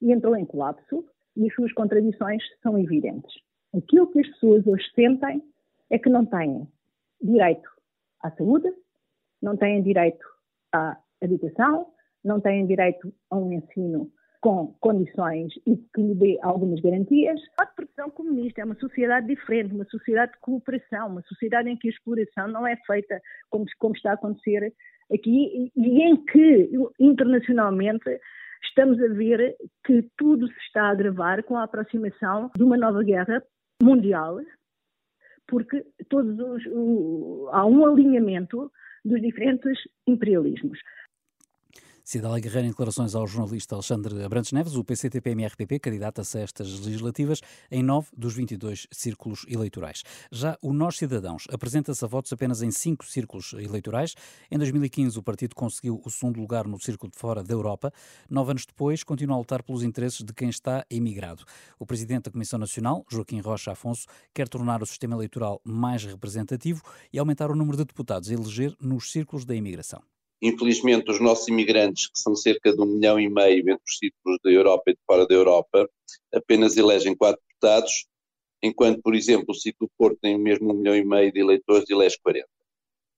e 0.01 0.12
entrou 0.12 0.36
em 0.36 0.45
colapso 0.45 1.05
e 1.38 1.47
as 1.47 1.53
suas 1.53 1.71
contradições 1.73 2.43
são 2.63 2.77
evidentes. 2.77 3.34
Aquilo 3.75 4.12
que 4.12 4.19
as 4.19 4.27
pessoas 4.27 4.65
hoje 4.65 4.84
sentem 4.95 5.43
é 5.89 5.99
que 5.99 6.10
não 6.10 6.25
têm 6.25 6.67
direito 7.21 7.69
à 8.21 8.31
saúde, 8.31 8.67
não 9.41 9.55
têm 9.55 9.84
direito 9.84 10.25
à 10.73 10.97
habitação, 11.21 11.88
não 12.23 12.41
têm 12.41 12.65
direito 12.65 13.13
a 13.29 13.38
um 13.38 13.53
ensino 13.53 14.12
com 14.41 14.73
condições 14.80 15.54
e 15.67 15.77
que 15.77 16.01
lhe 16.01 16.15
dê 16.15 16.39
algumas 16.41 16.82
garantias. 16.82 17.39
A 17.60 17.65
produção 17.65 18.10
comunista 18.10 18.62
é 18.62 18.65
uma 18.65 18.75
sociedade 18.75 19.27
diferente, 19.27 19.73
uma 19.73 19.86
sociedade 19.86 20.34
de 20.34 20.39
cooperação, 20.39 21.10
uma 21.10 21.21
sociedade 21.21 21.69
em 21.69 21.77
que 21.77 21.88
a 21.88 21.91
exploração 21.91 22.47
não 22.47 22.65
é 22.65 22.75
feita 22.88 23.21
como, 23.49 23.65
como 23.77 23.95
está 23.95 24.12
a 24.12 24.13
acontecer 24.15 24.73
aqui 25.13 25.71
e 25.75 26.01
em 26.01 26.25
que 26.25 26.71
internacionalmente 26.99 28.19
estamos 28.63 28.99
a 29.01 29.08
ver 29.10 29.56
que 29.86 30.10
tudo 30.17 30.47
se 30.47 30.60
está 30.65 30.84
a 30.86 30.91
agravar 30.91 31.43
com 31.43 31.56
a 31.58 31.63
aproximação 31.63 32.49
de 32.56 32.63
uma 32.63 32.77
nova 32.77 33.04
guerra 33.04 33.43
mundial, 33.82 34.39
porque 35.47 35.86
todos 36.10 36.39
os, 36.39 36.65
o, 36.67 37.49
há 37.51 37.65
um 37.65 37.86
alinhamento 37.86 38.71
dos 39.04 39.21
diferentes 39.21 39.77
imperialismos. 40.08 40.80
Cidália 42.12 42.41
Guerreiro, 42.41 42.67
em 42.67 42.71
declarações 42.71 43.15
ao 43.15 43.26
jornalista 43.26 43.74
Alexandre 43.74 44.21
Abrantes 44.21 44.52
Neves, 44.52 44.76
o 44.76 44.84
PCTP-MRPP 44.84 45.80
candidata-se 45.80 46.38
a 46.38 46.41
estas 46.41 46.67
legislativas 46.82 47.39
em 47.71 47.82
nove 47.82 48.10
dos 48.12 48.36
22 48.36 48.86
círculos 48.91 49.45
eleitorais. 49.47 50.04
Já 50.30 50.58
o 50.62 50.74
Nós 50.74 50.97
Cidadãos 50.97 51.47
apresenta-se 51.50 52.04
a 52.04 52.10
votos 52.10 52.34
apenas 52.34 52.62
em 52.62 52.69
cinco 52.69 53.06
círculos 53.06 53.54
eleitorais. 53.54 54.13
Em 54.52 54.58
2015, 54.58 55.17
o 55.17 55.24
partido 55.24 55.56
conseguiu 55.56 56.02
o 56.04 56.10
segundo 56.10 56.41
lugar 56.41 56.67
no 56.67 56.78
círculo 56.82 57.10
de 57.10 57.17
fora 57.17 57.41
da 57.41 57.54
Europa. 57.54 57.93
Nove 58.30 58.52
anos 58.52 58.65
depois, 58.65 59.06
continua 59.06 59.38
a 59.38 59.39
lutar 59.39 59.63
pelos 59.63 59.82
interesses 59.82 60.21
de 60.21 60.34
quem 60.34 60.50
está 60.50 60.86
emigrado. 60.89 61.45
O 61.80 61.86
presidente 61.86 62.24
da 62.24 62.32
Comissão 62.32 62.60
Nacional, 62.60 63.06
Joaquim 63.10 63.39
Rocha 63.39 63.71
Afonso, 63.71 64.06
quer 64.34 64.50
tornar 64.50 64.84
o 64.84 64.86
sistema 64.86 65.15
eleitoral 65.15 65.62
mais 65.63 66.04
representativo 66.04 66.82
e 67.13 67.17
aumentar 67.17 67.50
o 67.50 67.56
número 67.56 67.78
de 67.78 67.86
deputados 67.86 68.30
a 68.30 68.34
eleger 68.34 68.76
nos 68.82 69.13
círculos 69.13 69.45
da 69.45 69.56
imigração. 69.56 70.04
Infelizmente, 70.41 71.12
os 71.12 71.19
nossos 71.19 71.47
imigrantes, 71.47 72.08
que 72.08 72.19
são 72.19 72.36
cerca 72.36 72.73
de 72.73 72.82
um 72.82 72.86
milhão 72.86 73.19
e 73.19 73.30
meio 73.30 73.60
entre 73.60 73.84
os 73.88 73.97
círculos 73.97 74.39
da 74.43 74.49
Europa 74.49 74.84
e 74.88 74.93
de 74.93 74.99
fora 75.06 75.27
da 75.27 75.36
Europa, 75.36 75.88
apenas 76.34 76.75
elegem 76.77 77.15
quatro 77.15 77.41
deputados, 77.47 78.08
enquanto, 78.63 79.01
por 79.01 79.13
exemplo, 79.13 79.45
o 79.49 79.54
ciclo 79.54 79.89
Porto 79.97 80.17
tem 80.19 80.38
mesmo 80.39 80.71
um 80.71 80.77
milhão 80.77 80.95
e 80.95 81.06
meio 81.06 81.32
de 81.32 81.39
eleitores 81.39 81.88
e 81.89 81.93
elege 81.93 82.17
40. 82.23 82.47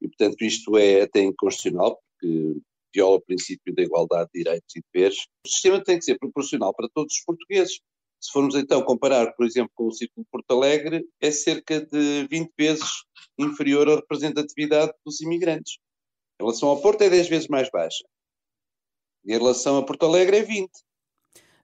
E, 0.02 0.08
portanto, 0.08 0.42
isto 0.42 0.78
é 0.78 1.02
até 1.02 1.22
inconstitucional, 1.22 1.98
porque 2.20 2.60
viola 2.94 3.18
o 3.18 3.22
princípio 3.22 3.74
da 3.74 3.82
igualdade 3.82 4.30
de 4.34 4.44
direitos 4.44 4.76
e 4.76 4.82
deveres. 4.94 5.20
O 5.46 5.50
sistema 5.50 5.82
tem 5.82 5.98
que 5.98 6.06
ser 6.06 6.18
proporcional 6.20 6.74
para 6.76 6.90
todos 6.94 7.16
os 7.16 7.24
portugueses. 7.24 7.80
Se 8.20 8.32
formos 8.32 8.56
então 8.56 8.82
comparar, 8.84 9.34
por 9.34 9.46
exemplo, 9.46 9.72
com 9.76 9.88
o 9.88 9.92
ciclo 9.92 10.26
Porto 10.32 10.52
Alegre, 10.52 11.06
é 11.20 11.32
cerca 11.32 11.86
de 11.86 12.28
20 12.30 12.52
vezes 12.58 13.04
inferior 13.38 13.90
à 13.90 13.96
representatividade 13.96 14.92
dos 15.06 15.20
imigrantes. 15.22 15.78
Em 16.44 16.46
relação 16.46 16.68
ao 16.68 16.82
Porto 16.82 17.02
é 17.04 17.10
10 17.10 17.30
vezes 17.30 17.48
mais 17.48 17.70
baixa. 17.70 18.04
Em 19.26 19.32
relação 19.32 19.78
a 19.78 19.86
Porto 19.86 20.06
Alegre 20.06 20.36
é 20.36 20.42
20. 20.42 20.70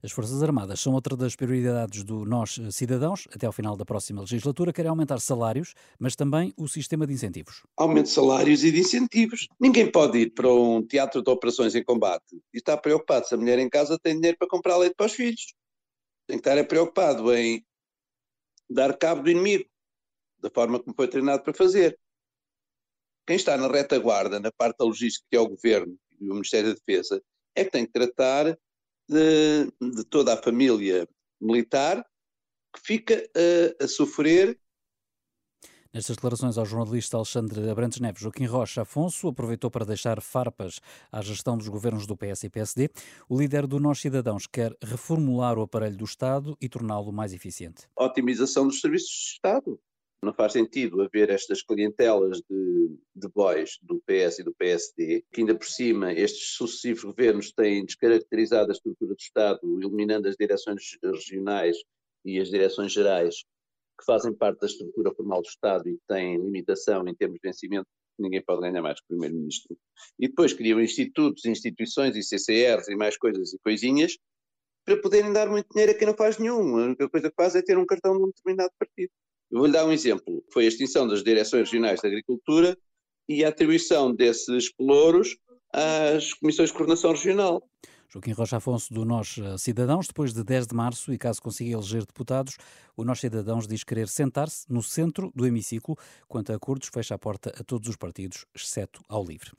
As 0.02 0.14
Forças 0.14 0.42
Armadas 0.42 0.80
são 0.80 0.94
outra 0.94 1.18
das 1.18 1.36
prioridades 1.36 2.06
do 2.06 2.24
Nós 2.24 2.58
Cidadãos. 2.72 3.28
Até 3.36 3.46
ao 3.46 3.52
final 3.52 3.76
da 3.76 3.84
próxima 3.84 4.22
legislatura, 4.22 4.72
querem 4.72 4.90
aumentar 4.90 5.20
salários, 5.20 5.74
mas 6.00 6.16
também 6.16 6.54
o 6.56 6.66
sistema 6.70 7.06
de 7.06 7.12
incentivos. 7.12 7.64
Aumento 7.76 8.06
de 8.06 8.12
salários 8.14 8.64
e 8.64 8.72
de 8.72 8.80
incentivos. 8.80 9.50
Ninguém 9.60 9.92
pode 9.92 10.18
ir 10.18 10.30
para 10.30 10.48
um 10.48 10.82
teatro 10.82 11.22
de 11.22 11.30
operações 11.30 11.76
em 11.76 11.84
combate 11.84 12.42
e 12.54 12.58
estar 12.58 12.78
preocupado 12.78 13.28
se 13.28 13.36
a 13.36 13.38
mulher 13.38 13.60
em 13.60 13.70
casa 13.70 14.00
tem 14.02 14.16
dinheiro 14.16 14.38
para 14.38 14.48
comprar 14.48 14.78
leite 14.78 14.96
para 14.96 15.08
os 15.08 15.14
filhos. 15.14 15.54
Tem 16.26 16.40
que 16.40 16.50
estar 16.50 16.66
preocupado 16.66 17.36
em 17.36 17.66
dar 18.70 18.98
cabo 18.98 19.24
do 19.24 19.30
inimigo, 19.30 19.66
da 20.38 20.50
forma 20.50 20.80
como 20.80 20.96
foi 20.96 21.10
treinado 21.10 21.44
para 21.44 21.54
fazer. 21.54 22.00
Quem 23.30 23.36
está 23.36 23.56
na 23.56 23.68
retaguarda, 23.68 24.40
na 24.40 24.52
parte 24.52 24.80
da 24.80 24.86
logística, 24.86 25.24
que 25.30 25.38
é 25.38 25.40
o 25.40 25.48
Governo 25.48 25.96
e 26.20 26.32
o 26.32 26.34
Ministério 26.34 26.70
da 26.70 26.74
Defesa, 26.74 27.22
é 27.56 27.64
que 27.64 27.70
tem 27.70 27.86
que 27.86 27.92
tratar 27.92 28.58
de, 29.08 29.72
de 29.80 30.04
toda 30.06 30.34
a 30.34 30.42
família 30.42 31.08
militar 31.40 32.04
que 32.74 32.82
fica 32.82 33.24
a, 33.36 33.84
a 33.84 33.88
sofrer 33.88 34.60
Nestas 35.94 36.16
declarações 36.16 36.58
ao 36.58 36.66
jornalista 36.66 37.18
Alexandre 37.18 37.70
Abrantes 37.70 38.00
Neves, 38.00 38.22
Joaquim 38.22 38.46
Rocha 38.46 38.82
Afonso 38.82 39.28
aproveitou 39.28 39.70
para 39.70 39.86
deixar 39.86 40.22
farpas 40.22 40.80
à 41.12 41.22
gestão 41.22 41.56
dos 41.56 41.68
governos 41.68 42.08
do 42.08 42.18
PS 42.18 42.44
e 42.44 42.50
PSD. 42.50 42.90
O 43.28 43.40
líder 43.40 43.68
do 43.68 43.80
Nós 43.80 44.00
Cidadãos 44.00 44.48
quer 44.48 44.76
reformular 44.84 45.58
o 45.58 45.64
aparelho 45.64 45.98
do 45.98 46.06
Estado 46.06 46.58
e 46.60 46.68
torná-lo 46.68 47.12
mais 47.12 47.34
eficiente. 47.34 47.88
A 47.96 48.06
otimização 48.06 48.68
dos 48.68 48.82
serviços 48.82 49.10
de 49.10 49.32
Estado. 49.34 49.80
Não 50.22 50.34
faz 50.34 50.52
sentido 50.52 51.02
haver 51.02 51.30
estas 51.30 51.62
clientelas 51.62 52.42
de, 52.50 52.98
de 53.16 53.28
boys 53.30 53.80
do 53.82 54.02
PS 54.02 54.40
e 54.40 54.44
do 54.44 54.54
PSD, 54.54 55.24
que 55.32 55.42
ainda 55.42 55.56
por 55.56 55.66
cima 55.66 56.12
estes 56.12 56.56
sucessivos 56.56 57.04
governos 57.04 57.54
têm 57.54 57.86
descaracterizado 57.86 58.70
a 58.70 58.74
estrutura 58.74 59.14
do 59.14 59.20
Estado, 59.20 59.60
eliminando 59.64 60.28
as 60.28 60.36
direções 60.36 60.98
regionais 61.02 61.78
e 62.26 62.40
as 62.40 62.50
direções 62.50 62.92
gerais, 62.92 63.46
que 63.98 64.06
fazem 64.06 64.34
parte 64.34 64.60
da 64.60 64.68
estrutura 64.68 65.14
formal 65.16 65.42
do 65.42 65.48
Estado 65.48 65.88
e 65.88 65.98
têm 66.08 66.38
limitação 66.38 67.08
em 67.08 67.16
termos 67.16 67.40
de 67.42 67.48
vencimento, 67.48 67.88
ninguém 68.18 68.44
pode 68.44 68.62
ganhar 68.62 68.82
mais 68.82 69.00
que 69.00 69.06
o 69.06 69.08
Primeiro-Ministro. 69.08 69.78
E 70.20 70.28
depois 70.28 70.52
criam 70.52 70.82
institutos, 70.82 71.46
instituições 71.46 72.16
e 72.18 72.24
CCRs 72.24 72.90
e 72.90 72.96
mais 72.96 73.18
coisas 73.18 73.54
e 73.54 73.60
coisinhas 73.60 74.18
para 74.86 75.02
poderem 75.02 75.32
dar 75.32 75.48
muito 75.48 75.70
dinheiro 75.70 75.92
a 75.92 75.96
quem 75.96 76.08
não 76.08 76.16
faz 76.16 76.38
nenhum. 76.38 76.78
A 76.78 76.86
única 76.86 77.10
coisa 77.10 77.30
que 77.30 77.36
faz 77.36 77.56
é 77.56 77.62
ter 77.62 77.78
um 77.78 77.86
cartão 77.86 78.18
de 78.18 78.24
um 78.24 78.28
determinado 78.28 78.72
partido. 78.78 79.12
Eu 79.52 79.60
vou-lhe 79.60 79.74
dar 79.74 79.86
um 79.86 79.92
exemplo. 79.92 80.44
Foi 80.52 80.66
a 80.66 80.68
extinção 80.68 81.08
das 81.08 81.24
direções 81.24 81.70
regionais 81.70 82.00
de 82.00 82.08
agricultura 82.08 82.78
e 83.28 83.44
a 83.44 83.50
atribuição 83.50 84.14
desses 84.14 84.72
pelouros 84.72 85.38
às 85.74 86.34
comissões 86.34 86.70
de 86.70 86.76
coordenação 86.76 87.12
regional. 87.12 87.64
Joaquim 88.12 88.32
Rocha 88.32 88.58
Afonso, 88.58 88.92
do 88.92 89.06
Nós 89.06 89.36
Cidadãos, 89.60 90.08
depois 90.08 90.34
de 90.34 90.44
10 90.44 90.66
de 90.66 90.76
março, 90.76 91.14
e 91.14 91.18
caso 91.18 91.40
consiga 91.40 91.74
eleger 91.74 92.02
deputados, 92.02 92.58
o 92.98 93.04
Nós 93.04 93.20
Cidadãos 93.20 93.68
diz 93.68 93.84
querer 93.84 94.08
sentar-se 94.08 94.66
no 94.68 94.82
centro 94.82 95.32
do 95.36 95.46
hemiciclo. 95.46 95.96
Quanto 96.28 96.52
a 96.52 96.56
acordos, 96.56 96.90
fecha 96.92 97.14
a 97.14 97.20
porta 97.20 97.54
a 97.56 97.64
todos 97.64 97.88
os 97.88 97.96
partidos, 97.96 98.46
exceto 98.56 99.02
ao 99.08 99.24
LIVRE. 99.24 99.52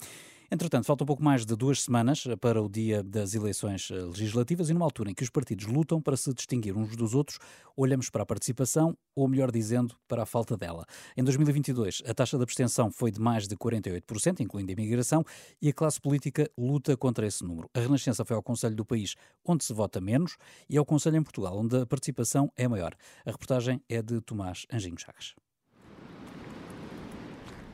Entretanto, 0.53 0.85
falta 0.85 1.05
um 1.05 1.07
pouco 1.07 1.23
mais 1.23 1.47
de 1.47 1.55
duas 1.55 1.81
semanas 1.81 2.25
para 2.41 2.61
o 2.61 2.69
dia 2.69 3.05
das 3.05 3.35
eleições 3.35 3.89
eh, 3.89 3.95
legislativas 3.95 4.69
e 4.69 4.73
numa 4.73 4.85
altura 4.85 5.09
em 5.09 5.15
que 5.15 5.23
os 5.23 5.31
partidos 5.31 5.67
lutam 5.67 6.03
para 6.03 6.17
se 6.17 6.35
distinguir 6.35 6.77
uns 6.77 6.97
dos 6.97 7.15
outros, 7.15 7.39
olhamos 7.77 8.11
para 8.11 8.25
a 8.25 8.27
participação, 8.27 8.99
ou 9.15 9.29
melhor 9.29 9.53
dizendo, 9.53 9.95
para 10.09 10.25
a 10.25 10.27
falta 10.27 10.57
dela. 10.57 10.85
Em 11.17 11.23
2022, 11.23 12.03
a 12.05 12.13
taxa 12.13 12.37
de 12.37 12.43
abstenção 12.43 12.91
foi 12.91 13.13
de 13.13 13.21
mais 13.21 13.47
de 13.47 13.57
48%, 13.57 14.41
incluindo 14.41 14.73
a 14.73 14.73
imigração, 14.73 15.25
e 15.63 15.69
a 15.69 15.73
classe 15.73 16.01
política 16.01 16.51
luta 16.59 16.97
contra 16.97 17.25
esse 17.25 17.45
número. 17.45 17.71
A 17.73 17.79
Renascença 17.79 18.25
foi 18.25 18.35
ao 18.35 18.43
Conselho 18.43 18.75
do 18.75 18.85
país 18.85 19.15
onde 19.45 19.65
se 19.65 19.73
vota 19.73 20.01
menos 20.01 20.37
e 20.69 20.77
ao 20.77 20.85
Conselho 20.85 21.17
em 21.17 21.23
Portugal, 21.23 21.57
onde 21.57 21.77
a 21.77 21.87
participação 21.87 22.51
é 22.57 22.67
maior. 22.67 22.97
A 23.25 23.31
reportagem 23.31 23.81
é 23.89 24.03
de 24.03 24.21
Tomás 24.21 24.67
Anjinho 24.73 24.99
Chagas. 24.99 25.37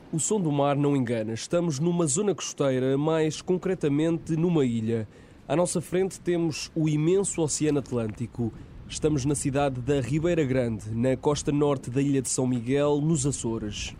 O 0.09 0.21
som 0.21 0.39
do 0.39 0.49
mar 0.49 0.77
não 0.77 0.95
engana. 0.95 1.33
Estamos 1.33 1.79
numa 1.79 2.07
zona 2.07 2.33
costeira, 2.33 2.97
mais 2.97 3.41
concretamente 3.41 4.37
numa 4.37 4.65
ilha. 4.65 5.05
À 5.45 5.53
nossa 5.53 5.81
frente 5.81 6.17
temos 6.17 6.71
o 6.73 6.87
imenso 6.87 7.41
Oceano 7.41 7.79
Atlântico. 7.79 8.53
Estamos 8.87 9.25
na 9.25 9.35
cidade 9.35 9.81
da 9.81 9.99
Ribeira 9.99 10.45
Grande, 10.45 10.95
na 10.95 11.17
costa 11.17 11.51
norte 11.51 11.89
da 11.89 12.01
ilha 12.01 12.21
de 12.21 12.29
São 12.29 12.47
Miguel, 12.47 13.01
nos 13.01 13.25
Açores. 13.25 13.93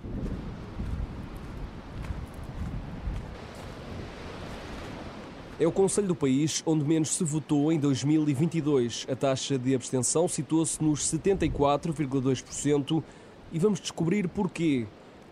É 5.60 5.67
o 5.67 5.74
conselho 5.74 6.08
do 6.08 6.15
país 6.15 6.63
onde 6.65 6.86
menos 6.86 7.10
se 7.10 7.24
votou 7.26 7.70
em 7.70 7.80
2022. 7.80 9.06
A 9.12 9.15
taxa 9.15 9.60
de 9.60 9.76
abstenção 9.76 10.26
situou-se 10.30 10.82
nos 10.82 11.02
74,2% 11.02 13.04
e 13.52 13.60
vamos 13.60 13.82
descobrir 13.82 14.30
porquê. 14.30 14.88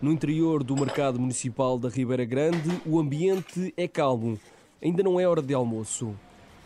No 0.05 0.11
interior 0.11 0.63
do 0.63 0.75
mercado 0.75 1.19
municipal 1.19 1.79
da 1.79 1.89
Ribeira 1.89 2.23
Grande, 2.23 2.79
o 2.85 2.99
ambiente 2.99 3.73
é 3.75 3.87
calmo. 3.87 4.39
Ainda 4.79 5.01
não 5.01 5.19
é 5.19 5.27
hora 5.27 5.41
de 5.41 5.51
almoço. 5.51 6.13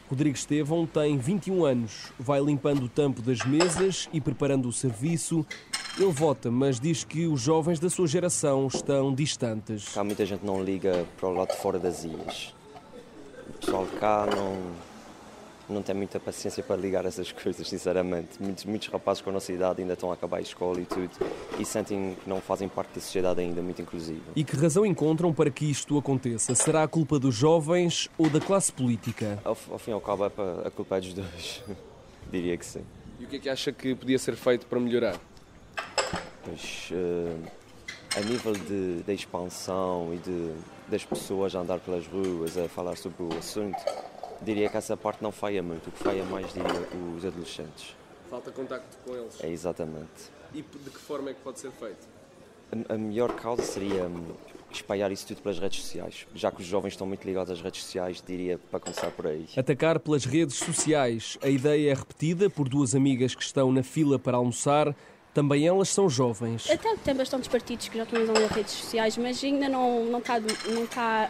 Rodrigo 0.10 0.36
Estevão 0.36 0.86
tem 0.86 1.17
21 1.17 1.63
anos, 1.63 2.12
vai 2.19 2.41
limpando 2.41 2.84
o 2.84 2.89
tampo 2.89 3.21
das 3.21 3.45
mesas 3.45 4.10
e 4.12 4.19
preparando 4.19 4.67
o 4.67 4.73
serviço. 4.73 5.45
Ele 5.97 6.12
vota, 6.12 6.52
mas 6.52 6.82
diz 6.82 7.06
que 7.06 7.28
os 7.28 7.39
jovens 7.39 7.80
da 7.80 7.89
sua 7.89 8.08
geração 8.08 8.67
estão 8.67 9.15
distantes. 9.15 9.97
Há 9.97 10.04
muita 10.04 10.25
gente 10.25 10.45
não 10.45 10.62
liga 10.62 11.06
para 11.15 11.30
o 11.30 11.34
lado 11.34 11.52
de 11.52 11.62
fora 11.62 11.80
das 11.80 12.04
ilhas. 12.04 12.54
O 13.47 13.54
pessoal 13.54 13.88
cá 14.02 14.28
não, 14.36 14.58
não 15.73 15.82
tem 15.82 15.95
muita 15.95 16.19
paciência 16.19 16.63
para 16.63 16.75
ligar 16.75 17.05
essas 17.05 17.32
coisas, 17.34 17.67
sinceramente. 17.67 18.41
Muitos, 18.41 18.65
muitos 18.65 18.88
rapazes 18.88 19.21
com 19.21 19.29
a 19.29 19.34
nossa 19.34 19.51
idade 19.51 19.82
ainda 19.82 19.93
estão 19.93 20.12
a 20.12 20.13
acabar 20.13 20.38
a 20.38 20.41
escola 20.41 20.79
e 20.79 20.86
tudo 20.86 21.10
e 21.60 21.65
sentem 21.65 22.17
que 22.21 22.29
não 22.29 22.41
fazem 22.41 22.67
parte 22.67 22.95
da 22.95 23.01
sociedade 23.01 23.41
ainda, 23.41 23.62
muito 23.62 23.82
inclusiva. 23.82 24.32
E 24.36 24.43
que 24.43 24.55
razão 24.55 24.86
encontram 24.86 25.34
para 25.34 25.49
que 25.49 25.69
isto 25.69 25.97
aconteça? 25.97 26.53
Será 26.55 26.84
a 26.84 26.88
culpa 26.88 27.19
dos 27.19 27.36
jovens 27.36 28.10
ou 28.17 28.29
da 28.29 28.39
classe 28.39 28.71
política? 28.71 29.39
Ao, 29.43 29.58
ao 29.71 29.79
fim 29.79 29.91
e 29.91 29.93
ao 29.93 30.01
cabo, 30.01 30.25
é 30.25 30.29
para, 30.29 30.67
a 30.67 30.71
culpa 30.71 30.97
é 30.97 31.01
dos 31.01 31.13
dois. 31.13 31.63
Diria 32.32 32.58
que 32.58 32.65
sim. 32.65 32.84
E 33.19 33.25
o 33.25 33.27
que 33.27 33.36
é 33.36 33.39
que 33.39 33.49
acha 33.49 33.71
que 33.71 33.95
podia 33.95 34.17
ser 34.17 34.36
feito 34.36 34.65
para 34.65 34.79
melhorar? 34.79 35.19
Pois, 36.43 36.89
uh, 36.91 37.49
a 38.15 38.21
nível 38.21 38.53
de, 38.53 39.03
da 39.03 39.13
expansão 39.13 40.13
e 40.13 40.17
de, 40.17 40.53
das 40.88 41.03
pessoas 41.03 41.53
a 41.55 41.60
andar 41.60 41.79
pelas 41.79 42.08
ruas, 42.08 42.58
a 42.58 42.67
falar 42.67 42.95
sobre 42.95 43.23
o 43.23 43.38
assunto, 43.38 43.77
diria 44.41 44.69
que 44.69 44.78
essa 44.78 44.95
parte 44.95 45.21
não 45.21 45.32
falha 45.32 45.62
muito. 45.62 45.88
O 45.88 45.91
que 45.91 45.99
falha 46.04 46.23
mais, 46.25 46.54
diria, 46.54 46.88
os 47.15 47.25
adolescentes. 47.25 47.95
Falta 48.30 48.52
contacto 48.52 48.97
com 49.06 49.15
eles. 49.15 49.43
É 49.43 49.49
exatamente. 49.49 50.32
E 50.54 50.62
de 50.62 50.89
que 50.89 50.99
forma 50.99 51.32
é 51.32 51.34
que 51.34 51.41
pode 51.41 51.60
ser 51.60 51.71
feito? 51.71 52.08
A, 52.71 52.93
a 52.93 52.97
melhor 52.97 53.36
causa 53.36 53.63
seria 53.63 54.04
hum, 54.06 54.34
espalhar 54.71 55.12
isso 55.12 55.28
tudo 55.28 55.41
pelas 55.41 55.60
redes 55.60 55.82
sociais. 55.82 56.28
Já 56.36 56.52
que 56.52 56.62
os 56.62 56.67
jovens 56.67 56.93
estão 56.93 57.08
muito 57.08 57.25
ligados 57.25 57.52
às 57.52 57.62
redes 57.62 57.84
sociais, 57.84 58.23
diria 58.25 58.60
para 58.69 58.80
começar 58.80 59.12
por 59.12 59.28
aí. 59.28 59.47
Atacar 59.58 59.99
pelas 59.99 60.25
redes 60.25 60.58
sociais. 60.58 61.38
A 61.41 61.49
ideia 61.49 61.91
é 61.91 61.93
repetida 61.93 62.49
por 62.49 62.69
duas 62.69 62.93
amigas 62.95 63.34
que 63.34 63.43
estão 63.43 63.71
na 63.71 63.84
fila 63.84 64.19
para 64.19 64.38
almoçar. 64.38 64.95
Também 65.34 65.67
elas 65.67 65.89
são 65.89 66.10
jovens. 66.10 66.69
Até 66.69 66.95
tem 66.97 67.15
bastantes 67.15 67.47
partidos 67.47 67.88
que 67.88 67.97
já 67.97 68.04
utilizam 68.04 68.36
as 68.36 68.52
redes 68.52 68.73
sociais, 68.73 69.17
mas 69.17 69.43
ainda 69.43 69.69
não, 69.69 70.06
não 70.06 70.19
está 70.19 70.39
não 70.39 70.88
tá 70.88 71.30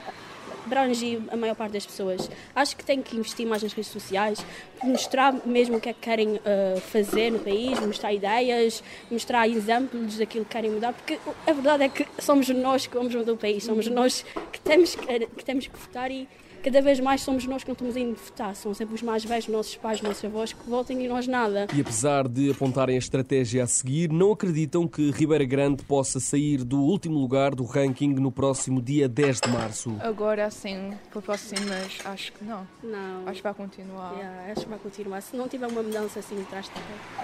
abrange 0.69 1.19
a 1.31 1.35
maior 1.35 1.55
parte 1.55 1.73
das 1.73 1.85
pessoas. 1.85 2.29
Acho 2.55 2.77
que 2.77 2.85
tem 2.85 3.01
que 3.01 3.17
investir 3.17 3.47
mais 3.47 3.63
nas 3.63 3.73
redes 3.73 3.91
sociais, 3.91 4.45
mostrar 4.83 5.33
mesmo 5.45 5.77
o 5.77 5.81
que 5.81 5.89
é 5.89 5.93
que 5.93 5.99
querem 5.99 6.35
uh, 6.35 6.79
fazer 6.79 7.31
no 7.31 7.39
país, 7.39 7.79
mostrar 7.79 8.13
ideias, 8.13 8.83
mostrar 9.09 9.47
exemplos 9.47 10.17
daquilo 10.17 10.45
que 10.45 10.51
querem 10.51 10.71
mudar, 10.71 10.93
porque 10.93 11.19
a 11.47 11.53
verdade 11.53 11.83
é 11.83 11.89
que 11.89 12.05
somos 12.19 12.47
nós 12.49 12.85
que 12.85 12.95
vamos 12.95 13.13
mudar 13.15 13.33
o 13.33 13.37
país, 13.37 13.63
somos 13.63 13.87
nós 13.87 14.23
que 14.51 14.59
temos 14.59 14.93
que, 14.95 15.05
que, 15.25 15.43
temos 15.43 15.65
que 15.67 15.77
votar 15.77 16.11
e 16.11 16.27
cada 16.59 16.81
vez 16.81 16.99
mais 16.99 17.21
somos 17.21 17.45
nós 17.45 17.63
que 17.63 17.69
não 17.69 17.73
estamos 17.73 17.95
indo 17.95 18.15
votar. 18.15 18.55
São 18.55 18.73
sempre 18.73 18.95
os 18.95 19.01
mais 19.01 19.23
velhos, 19.23 19.47
nossos 19.47 19.75
pais, 19.75 20.01
nossos 20.01 20.23
avós 20.23 20.53
que 20.53 20.69
votem 20.69 21.03
e 21.03 21.07
nós 21.07 21.27
nada. 21.27 21.67
E 21.73 21.81
apesar 21.81 22.27
de 22.27 22.51
apontarem 22.51 22.95
a 22.95 22.99
estratégia 22.99 23.63
a 23.63 23.67
seguir, 23.67 24.11
não 24.11 24.31
acreditam 24.31 24.87
que 24.87 25.11
Ribeira 25.11 25.45
Grande 25.45 25.83
possa 25.83 26.19
sair 26.19 26.63
do 26.63 26.79
último 26.79 27.17
lugar 27.17 27.55
do 27.55 27.63
ranking 27.63 28.13
no 28.13 28.31
próximo 28.31 28.81
dia 28.81 29.07
10 29.07 29.41
de 29.41 29.49
março. 29.49 29.95
Agora 29.99 30.49
sim, 30.51 30.93
para 31.11 31.21
próximas, 31.21 31.97
acho 32.05 32.33
que 32.33 32.43
não. 32.43 32.67
Não. 32.83 33.27
Acho 33.27 33.37
que 33.37 33.43
vai 33.43 33.53
continuar. 33.53 34.13
Yeah, 34.13 34.51
acho 34.51 34.61
que 34.61 34.69
vai 34.69 34.79
continuar. 34.79 35.21
Se 35.21 35.35
não 35.35 35.47
tiver 35.47 35.67
uma 35.67 35.81
mudança 35.81 36.19
assim 36.19 36.41
atrás, 36.41 36.69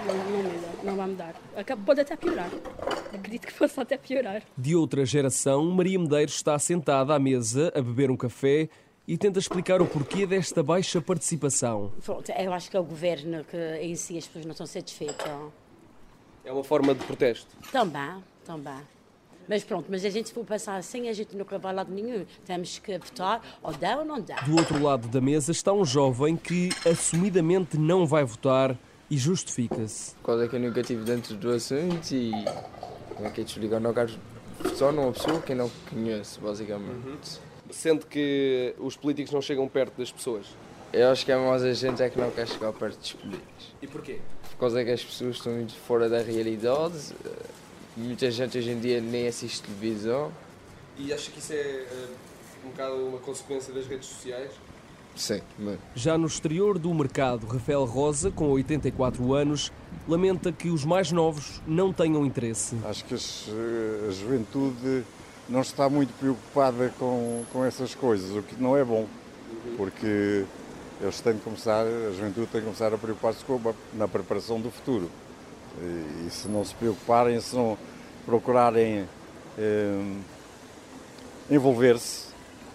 não, 0.06 0.14
não 0.14 0.24
muda, 0.24 0.68
não 0.84 0.96
vai 0.96 1.06
mudar. 1.06 1.34
Pode 1.84 2.00
até 2.00 2.16
piorar. 2.16 2.50
Acredito 3.14 3.46
que 3.46 3.54
possa 3.54 3.82
até 3.82 3.96
piorar. 3.96 4.42
De 4.56 4.74
outra 4.74 5.04
geração, 5.04 5.64
Maria 5.70 5.98
Medeiros 5.98 6.34
está 6.34 6.58
sentada 6.58 7.14
à 7.14 7.18
mesa 7.18 7.72
a 7.74 7.80
beber 7.80 8.10
um 8.10 8.16
café 8.16 8.68
e 9.06 9.16
tenta 9.16 9.38
explicar 9.38 9.80
o 9.80 9.86
porquê 9.86 10.26
desta 10.26 10.62
baixa 10.62 11.00
participação. 11.00 11.92
Pronto, 12.04 12.30
eu 12.30 12.52
acho 12.52 12.70
que 12.70 12.76
é 12.76 12.80
o 12.80 12.84
governo 12.84 13.44
que 13.44 13.56
em 13.80 13.94
si 13.94 14.18
as 14.18 14.26
pessoas 14.26 14.44
não 14.44 14.52
estão 14.52 14.66
satisfeitas. 14.66 15.26
É 16.44 16.52
uma 16.52 16.64
forma 16.64 16.94
de 16.94 17.04
protesto? 17.04 17.56
Também, 17.70 18.22
também. 18.44 18.80
Mas 19.48 19.62
pronto, 19.62 19.86
mas 19.88 20.04
a 20.04 20.10
gente 20.10 20.28
se 20.28 20.34
for 20.34 20.44
passar 20.44 20.76
assim, 20.76 21.08
a 21.08 21.12
gente 21.12 21.36
nunca 21.36 21.56
vai 21.58 21.72
lado 21.72 21.92
nenhum. 21.92 22.26
Temos 22.44 22.78
que 22.78 22.98
votar, 22.98 23.40
ou 23.62 23.72
dá 23.72 23.98
ou 23.98 24.04
não 24.04 24.20
dá. 24.20 24.36
Do 24.40 24.56
outro 24.56 24.82
lado 24.82 25.06
da 25.06 25.20
mesa 25.20 25.52
está 25.52 25.72
um 25.72 25.84
jovem 25.84 26.36
que 26.36 26.70
assumidamente 26.84 27.78
não 27.78 28.04
vai 28.06 28.24
votar 28.24 28.76
e 29.08 29.16
justifica-se. 29.16 30.16
Qual 30.22 30.40
é 30.42 30.48
que 30.48 30.56
eu 30.56 30.60
nunca 30.60 30.80
estive 30.80 31.04
dentro 31.04 31.36
do 31.36 31.52
assunto 31.52 32.10
e 32.12 32.32
como 33.14 33.28
é 33.28 33.30
que 33.30 33.40
é 33.40 33.44
explicar? 33.44 33.80
Não 33.80 33.94
quero 33.94 34.12
só 34.74 34.90
numa 34.90 35.12
pessoa 35.12 35.40
que 35.40 35.52
eu 35.52 35.56
não 35.56 35.70
conheço, 35.88 36.40
basicamente. 36.40 37.06
Uhum. 37.06 37.18
Sente 37.76 38.06
que 38.06 38.74
os 38.78 38.96
políticos 38.96 39.30
não 39.32 39.42
chegam 39.42 39.68
perto 39.68 39.98
das 39.98 40.10
pessoas? 40.10 40.46
Eu 40.94 41.10
acho 41.10 41.26
que 41.26 41.36
mais 41.36 41.62
a 41.62 41.74
gente 41.74 42.02
é 42.02 42.08
que 42.08 42.18
não 42.18 42.30
quer 42.30 42.48
chegar 42.48 42.72
perto 42.72 42.98
dos 42.98 43.12
políticos. 43.12 43.74
E 43.82 43.86
porquê? 43.86 44.18
Por 44.52 44.56
causa 44.60 44.82
que 44.82 44.90
as 44.90 45.04
pessoas 45.04 45.36
estão 45.36 45.52
muito 45.52 45.74
fora 45.74 46.08
da 46.08 46.22
realidade. 46.22 47.14
Muita 47.94 48.30
gente 48.30 48.56
hoje 48.56 48.70
em 48.70 48.80
dia 48.80 48.98
nem 49.02 49.28
assiste 49.28 49.62
televisão. 49.62 50.32
E 50.96 51.12
acha 51.12 51.30
que 51.30 51.38
isso 51.38 51.52
é 51.52 51.84
um 52.64 52.70
bocado 52.70 52.94
uma 52.94 53.18
consequência 53.18 53.74
das 53.74 53.86
redes 53.86 54.08
sociais? 54.08 54.52
Sim, 55.14 55.42
mas... 55.58 55.78
Já 55.94 56.16
no 56.16 56.26
exterior 56.26 56.78
do 56.78 56.92
mercado, 56.94 57.46
Rafael 57.46 57.84
Rosa, 57.84 58.30
com 58.30 58.48
84 58.52 59.34
anos, 59.34 59.70
lamenta 60.08 60.50
que 60.50 60.70
os 60.70 60.82
mais 60.82 61.12
novos 61.12 61.60
não 61.66 61.92
tenham 61.92 62.24
interesse. 62.24 62.74
Acho 62.86 63.04
que 63.04 63.14
a 63.14 64.10
juventude 64.12 65.04
não 65.48 65.60
está 65.60 65.88
muito 65.88 66.12
preocupada 66.18 66.92
com, 66.98 67.44
com 67.52 67.64
essas 67.64 67.94
coisas, 67.94 68.36
o 68.36 68.42
que 68.42 68.60
não 68.60 68.76
é 68.76 68.84
bom, 68.84 69.06
porque 69.76 70.44
eles 71.00 71.20
têm 71.20 71.34
de 71.34 71.40
começar, 71.40 71.84
a 71.86 72.12
juventude 72.12 72.46
tem 72.46 72.60
de 72.60 72.66
começar 72.66 72.92
a 72.92 72.98
preocupar-se 72.98 73.44
na 73.94 74.08
preparação 74.08 74.60
do 74.60 74.70
futuro. 74.70 75.10
E, 75.80 76.26
e, 76.26 76.30
se 76.30 76.48
não 76.48 76.64
se 76.64 76.74
preocuparem, 76.74 77.38
se 77.40 77.54
não 77.54 77.76
procurarem 78.24 79.06
eh, 79.58 80.16
envolver-se 81.50 82.28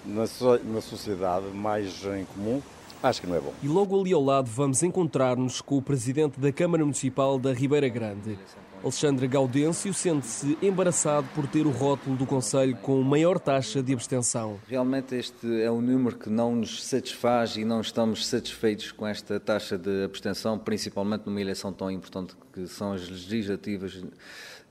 na, 0.05 0.23
na 0.63 0.81
sociedade 0.81 1.47
mais 1.47 2.05
em 2.05 2.25
comum, 2.25 2.61
acho 3.01 3.21
que 3.21 3.27
não 3.27 3.35
é 3.35 3.39
bom. 3.39 3.53
E 3.61 3.67
logo 3.67 3.99
ali 3.99 4.13
ao 4.13 4.23
lado 4.23 4.49
vamos 4.49 4.83
encontrar-nos 4.83 5.61
com 5.61 5.77
o 5.77 5.81
presidente 5.81 6.39
da 6.39 6.51
Câmara 6.51 6.83
Municipal 6.83 7.39
da 7.39 7.53
Ribeira 7.53 7.89
Grande. 7.89 8.37
Alexandre 8.83 9.27
Gaudêncio 9.27 9.93
sente-se 9.93 10.57
embaraçado 10.61 11.27
por 11.35 11.47
ter 11.47 11.67
o 11.67 11.69
rótulo 11.69 12.15
do 12.15 12.25
Conselho 12.25 12.75
com 12.77 12.99
maior 13.03 13.39
taxa 13.39 13.81
de 13.83 13.93
abstenção. 13.93 14.59
Realmente 14.67 15.15
este 15.15 15.61
é 15.61 15.69
um 15.69 15.81
número 15.81 16.17
que 16.17 16.29
não 16.29 16.55
nos 16.55 16.83
satisfaz 16.83 17.57
e 17.57 17.63
não 17.63 17.81
estamos 17.81 18.25
satisfeitos 18.25 18.91
com 18.91 19.05
esta 19.05 19.39
taxa 19.39 19.77
de 19.77 20.03
abstenção, 20.03 20.57
principalmente 20.57 21.27
numa 21.27 21.39
eleição 21.39 21.71
tão 21.71 21.91
importante 21.91 22.35
que 22.51 22.65
são 22.65 22.93
as 22.93 23.07
legislativas 23.07 24.03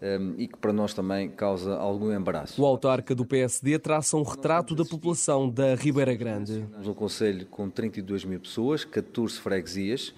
um, 0.02 0.34
e 0.36 0.48
que 0.48 0.56
para 0.58 0.72
nós 0.72 0.92
também 0.92 1.28
causa 1.28 1.74
algum 1.76 2.12
embaraço. 2.12 2.60
O 2.60 2.66
autarca 2.66 3.14
do 3.14 3.24
PSD 3.24 3.78
traça 3.78 4.16
um 4.16 4.22
retrato 4.22 4.74
da 4.74 4.84
população 4.84 5.48
da 5.48 5.76
Ribeira 5.76 6.14
Grande. 6.14 6.66
Temos 6.70 6.88
um 6.88 6.94
conselho 6.94 7.46
com 7.46 7.70
32 7.70 8.24
mil 8.24 8.40
pessoas, 8.40 8.84
14 8.84 9.38
freguesias 9.38 10.12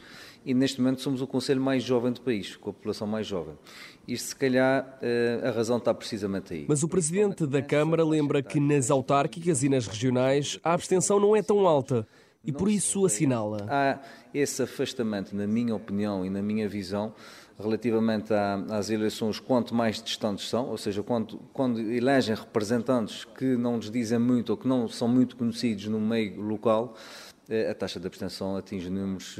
e 0.45 0.55
neste 0.55 0.81
momento 0.81 1.01
somos 1.01 1.21
o 1.21 1.27
conselho 1.27 1.61
mais 1.61 1.83
jovem 1.83 2.13
do 2.13 2.21
país, 2.21 2.57
com 2.57 2.71
a 2.71 2.73
população 2.73 3.07
mais 3.07 3.27
jovem. 3.27 3.55
Isto, 4.07 4.29
se 4.29 4.37
calhar, 4.37 4.99
eh, 5.01 5.41
a 5.45 5.51
razão 5.51 5.79
está 5.79 5.95
precisamente 5.95 6.53
aí. 6.53 6.67
Mas 6.69 6.83
o 6.83 6.89
presidente 6.89 7.47
da 7.47 7.63
Câmara 7.63 8.05
lembra 8.05 8.43
que 8.43 8.59
nas 8.59 8.91
autárquicas 8.91 9.63
e 9.63 9.69
nas 9.69 9.87
regionais 9.87 10.59
a 10.65 10.73
abstenção 10.73 11.21
não 11.21 11.37
é 11.37 11.43
tão 11.43 11.67
alta 11.67 12.07
e 12.45 12.53
por 12.53 12.69
isso 12.69 13.07
assinala. 13.07 13.67
Há 13.69 14.01
esse 14.35 14.63
afastamento, 14.63 15.35
na 15.35 15.47
minha 15.47 15.75
opinião 15.75 16.25
e 16.25 16.31
na 16.31 16.43
minha 16.43 16.69
visão, 16.69 17.15
relativamente 17.59 18.33
às 18.71 18.91
eleições, 18.91 19.39
quanto 19.39 19.75
mais 19.75 20.03
distantes 20.03 20.49
são, 20.49 20.69
ou 20.69 20.77
seja, 20.77 21.03
quando, 21.03 21.39
quando 21.53 21.81
elegem 21.81 22.35
representantes 22.35 23.25
que 23.25 23.57
não 23.57 23.77
lhes 23.77 23.91
dizem 23.91 24.19
muito 24.19 24.51
ou 24.51 24.57
que 24.57 24.67
não 24.67 24.89
são 24.89 25.07
muito 25.07 25.37
conhecidos 25.37 25.87
no 25.87 26.01
meio 26.01 26.41
local, 26.41 26.97
a 27.71 27.75
taxa 27.75 27.99
de 27.99 28.07
abstenção 28.07 28.57
atinge 28.57 28.89
números 28.89 29.37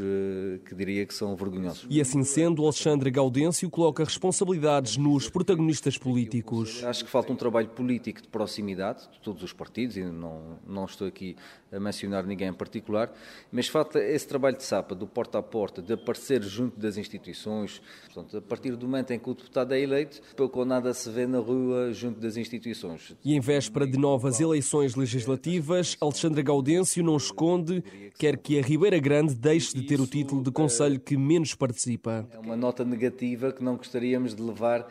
que 0.65 0.75
diria 0.75 1.07
que 1.07 1.15
são 1.15 1.35
vergonhosos. 1.37 1.87
E 1.89 2.01
assim 2.01 2.25
sendo, 2.25 2.63
Alexandre 2.63 3.11
Gaudêncio 3.11 3.71
coloca 3.71 4.05
responsabilidades 4.05 4.97
nos 4.97 5.31
protagonistas 5.31 5.97
políticos. 5.97 6.83
Acho 6.85 7.05
que 7.05 7.11
falta 7.11 7.33
um 7.33 7.37
trabalho 7.37 7.69
político 7.69 8.21
de 8.21 8.29
proximidade 8.29 9.09
de 9.13 9.21
todos 9.21 9.43
os 9.43 9.53
partidos, 9.53 9.97
e 9.97 10.03
não, 10.03 10.59
não 10.67 10.85
estou 10.85 11.07
aqui 11.07 11.37
a 11.71 11.81
mencionar 11.81 12.27
ninguém 12.27 12.49
em 12.49 12.53
particular, 12.53 13.11
mas 13.51 13.67
falta 13.69 13.99
esse 13.99 14.27
trabalho 14.29 14.57
de 14.57 14.65
sapa, 14.65 14.95
do 14.95 15.07
porta 15.07 15.39
a 15.39 15.43
porta, 15.43 15.81
de 15.81 15.95
aparecer 15.95 16.43
junto 16.43 16.79
das 16.79 16.99
instituições. 16.99 17.81
Portanto, 18.05 18.37
a 18.37 18.43
partir 18.43 18.77
do 18.77 18.87
momento 18.87 19.13
em 19.13 19.19
que 19.19 19.31
o 19.31 19.35
deputado 19.35 19.73
é 19.73 19.81
eleito, 19.81 20.21
pouco 20.37 20.59
ou 20.59 20.65
nada 20.67 20.93
se 20.93 21.09
vê 21.09 21.27
na 21.27 21.39
rua 21.39 21.93
junto 21.93 22.21
das 22.21 22.37
instituições. 22.37 23.17
E 23.25 23.35
em 23.35 23.41
véspera 23.41 23.87
de 23.87 23.97
novas 23.97 24.41
eleições 24.41 24.95
legislativas, 24.97 25.97
Alexandre 26.01 26.43
Gaudêncio 26.43 27.03
não 27.03 27.17
esconde, 27.17 27.83
quer 28.19 28.37
que 28.37 28.59
a 28.59 28.63
Ribeira 28.63 28.99
Grande 28.99 29.35
deixe 29.35 29.75
de 29.75 29.83
ter 29.83 30.01
o 30.01 30.07
título 30.07 30.43
de 30.43 30.51
Conselho 30.51 30.99
que 31.01 31.17
menos 31.17 31.55
participa. 31.55 32.27
É 32.33 32.39
uma 32.39 32.57
nota 32.57 32.85
negativa 32.85 33.53
que 33.53 33.63
não 33.63 33.77
gostaríamos 33.77 34.35
de 34.35 34.43
levar 34.43 34.87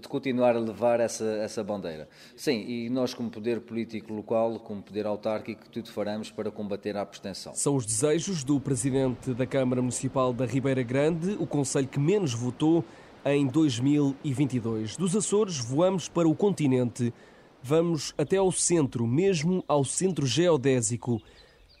de 0.00 0.06
continuar 0.06 0.54
a 0.54 0.58
levar 0.60 1.00
essa, 1.00 1.24
essa 1.24 1.64
bandeira. 1.64 2.08
Sim, 2.36 2.64
e 2.64 2.88
nós, 2.88 3.12
como 3.12 3.28
poder 3.28 3.60
político 3.60 4.12
local, 4.14 4.60
como 4.60 4.80
poder 4.80 5.04
autárquico, 5.04 5.68
tudo 5.68 5.90
faremos 5.90 6.30
para 6.30 6.50
combater 6.50 6.96
a 6.96 7.00
abstenção. 7.00 7.52
São 7.54 7.74
os 7.74 7.84
desejos 7.84 8.44
do 8.44 8.60
presidente 8.60 9.34
da 9.34 9.44
Câmara 9.44 9.82
Municipal 9.82 10.32
da 10.32 10.46
Ribeira 10.46 10.82
Grande, 10.82 11.36
o 11.40 11.46
conselho 11.46 11.88
que 11.88 11.98
menos 11.98 12.32
votou 12.32 12.84
em 13.24 13.46
2022. 13.46 14.96
Dos 14.96 15.16
Açores, 15.16 15.58
voamos 15.58 16.08
para 16.08 16.28
o 16.28 16.36
continente. 16.36 17.12
Vamos 17.60 18.14
até 18.16 18.36
ao 18.36 18.52
centro, 18.52 19.06
mesmo 19.06 19.64
ao 19.66 19.84
centro 19.84 20.24
geodésico, 20.24 21.20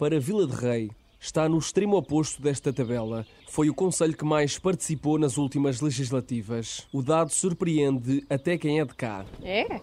para 0.02 0.18
Vila 0.18 0.48
de 0.48 0.56
Rei, 0.56 0.90
está 1.20 1.48
no 1.48 1.56
extremo 1.56 1.96
oposto 1.96 2.42
desta 2.42 2.72
tabela. 2.72 3.24
Foi 3.48 3.70
o 3.70 3.74
Conselho 3.74 4.16
que 4.16 4.24
mais 4.24 4.58
participou 4.58 5.16
nas 5.16 5.38
últimas 5.38 5.80
legislativas. 5.80 6.88
O 6.92 7.04
dado 7.04 7.30
surpreende 7.30 8.26
até 8.28 8.58
quem 8.58 8.80
é 8.80 8.84
de 8.84 8.94
cá. 8.94 9.24
É? 9.44 9.80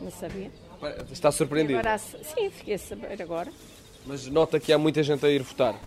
Não 0.00 0.10
sabia. 0.10 0.50
Está 1.12 1.30
surpreendido? 1.30 1.78
Agora, 1.78 1.96
sim, 1.98 2.50
fiquei 2.50 2.74
a 2.74 2.78
saber 2.78 3.22
agora. 3.22 3.52
Mas 4.04 4.26
nota 4.26 4.58
que 4.58 4.72
há 4.72 4.76
muita 4.76 5.04
gente 5.04 5.24
a 5.24 5.30
ir 5.30 5.44
votar. 5.44 5.80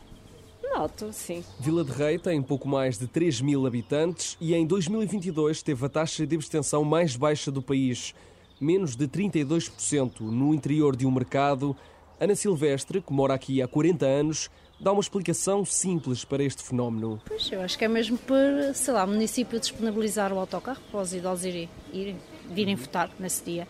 Noto, 0.63 1.11
sim. 1.11 1.43
Vila 1.59 1.83
de 1.83 1.91
Rei 1.91 2.17
tem 2.17 2.41
pouco 2.41 2.69
mais 2.69 2.97
de 2.97 3.05
3 3.05 3.41
mil 3.41 3.67
habitantes 3.67 4.37
e 4.39 4.55
em 4.55 4.65
2022 4.65 5.61
teve 5.61 5.85
a 5.85 5.89
taxa 5.89 6.25
de 6.25 6.37
abstenção 6.37 6.85
mais 6.85 7.17
baixa 7.17 7.51
do 7.51 7.61
país, 7.61 8.15
menos 8.61 8.95
de 8.95 9.09
32%, 9.09 10.21
no 10.21 10.53
interior 10.53 10.95
de 10.95 11.05
um 11.05 11.11
mercado. 11.11 11.75
Ana 12.19 12.35
Silvestre, 12.35 13.01
que 13.01 13.11
mora 13.11 13.33
aqui 13.33 13.61
há 13.61 13.67
40 13.67 14.05
anos, 14.05 14.49
dá 14.79 14.91
uma 14.91 15.01
explicação 15.01 15.63
simples 15.65 16.25
para 16.25 16.43
este 16.43 16.63
fenómeno. 16.63 17.21
Pois, 17.25 17.51
eu 17.51 17.61
acho 17.61 17.77
que 17.77 17.85
é 17.85 17.87
mesmo 17.87 18.17
por, 18.17 18.37
sei 18.73 18.93
lá, 18.93 19.05
o 19.05 19.07
município 19.07 19.59
disponibilizar 19.59 20.31
o 20.33 20.39
autocarro 20.39 20.81
para 20.91 21.01
os 21.01 21.13
idosos 21.13 21.45
irem, 21.45 21.69
irem, 21.91 22.17
virem 22.49 22.75
votar 22.75 23.09
nesse 23.19 23.43
dia, 23.43 23.67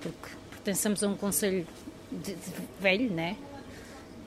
porque 0.00 0.28
pertencemos 0.50 1.02
a 1.02 1.08
um 1.08 1.16
conselho 1.16 1.66
de, 2.10 2.34
de 2.34 2.52
velho, 2.80 3.10
né? 3.10 3.36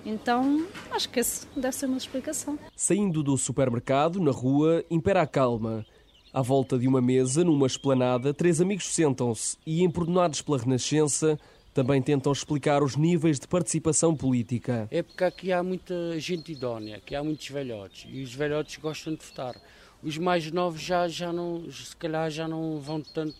Então, 0.05 0.65
acho 0.91 1.09
que 1.09 1.19
essa 1.19 1.47
deve 1.55 1.75
ser 1.75 1.85
uma 1.85 1.97
explicação. 1.97 2.59
Saindo 2.75 3.23
do 3.23 3.37
supermercado, 3.37 4.19
na 4.19 4.31
rua, 4.31 4.83
impera 4.89 5.21
a 5.21 5.27
calma. 5.27 5.85
À 6.33 6.41
volta 6.41 6.79
de 6.79 6.87
uma 6.87 7.01
mesa, 7.01 7.43
numa 7.43 7.67
esplanada, 7.67 8.33
três 8.33 8.59
amigos 8.59 8.87
sentam-se 8.93 9.55
e, 9.65 9.83
empordonados 9.83 10.41
pela 10.41 10.57
Renascença, 10.57 11.39
também 11.73 12.01
tentam 12.01 12.31
explicar 12.31 12.83
os 12.83 12.95
níveis 12.95 13.39
de 13.39 13.47
participação 13.47 14.15
política. 14.15 14.87
É 14.91 15.01
porque 15.01 15.23
aqui 15.23 15.51
há 15.51 15.63
muita 15.63 16.19
gente 16.19 16.51
idónea, 16.51 16.97
aqui 16.97 17.15
há 17.15 17.23
muitos 17.23 17.49
velhotes 17.49 18.05
e 18.09 18.21
os 18.21 18.33
velhotes 18.33 18.77
gostam 18.77 19.15
de 19.15 19.25
votar. 19.25 19.55
Os 20.01 20.17
mais 20.17 20.51
novos 20.51 20.81
já, 20.81 21.07
já 21.07 21.31
não, 21.33 21.69
se 21.71 21.95
calhar 21.95 22.29
já 22.29 22.47
não 22.47 22.79
vão 22.79 23.01
tanto 23.01 23.35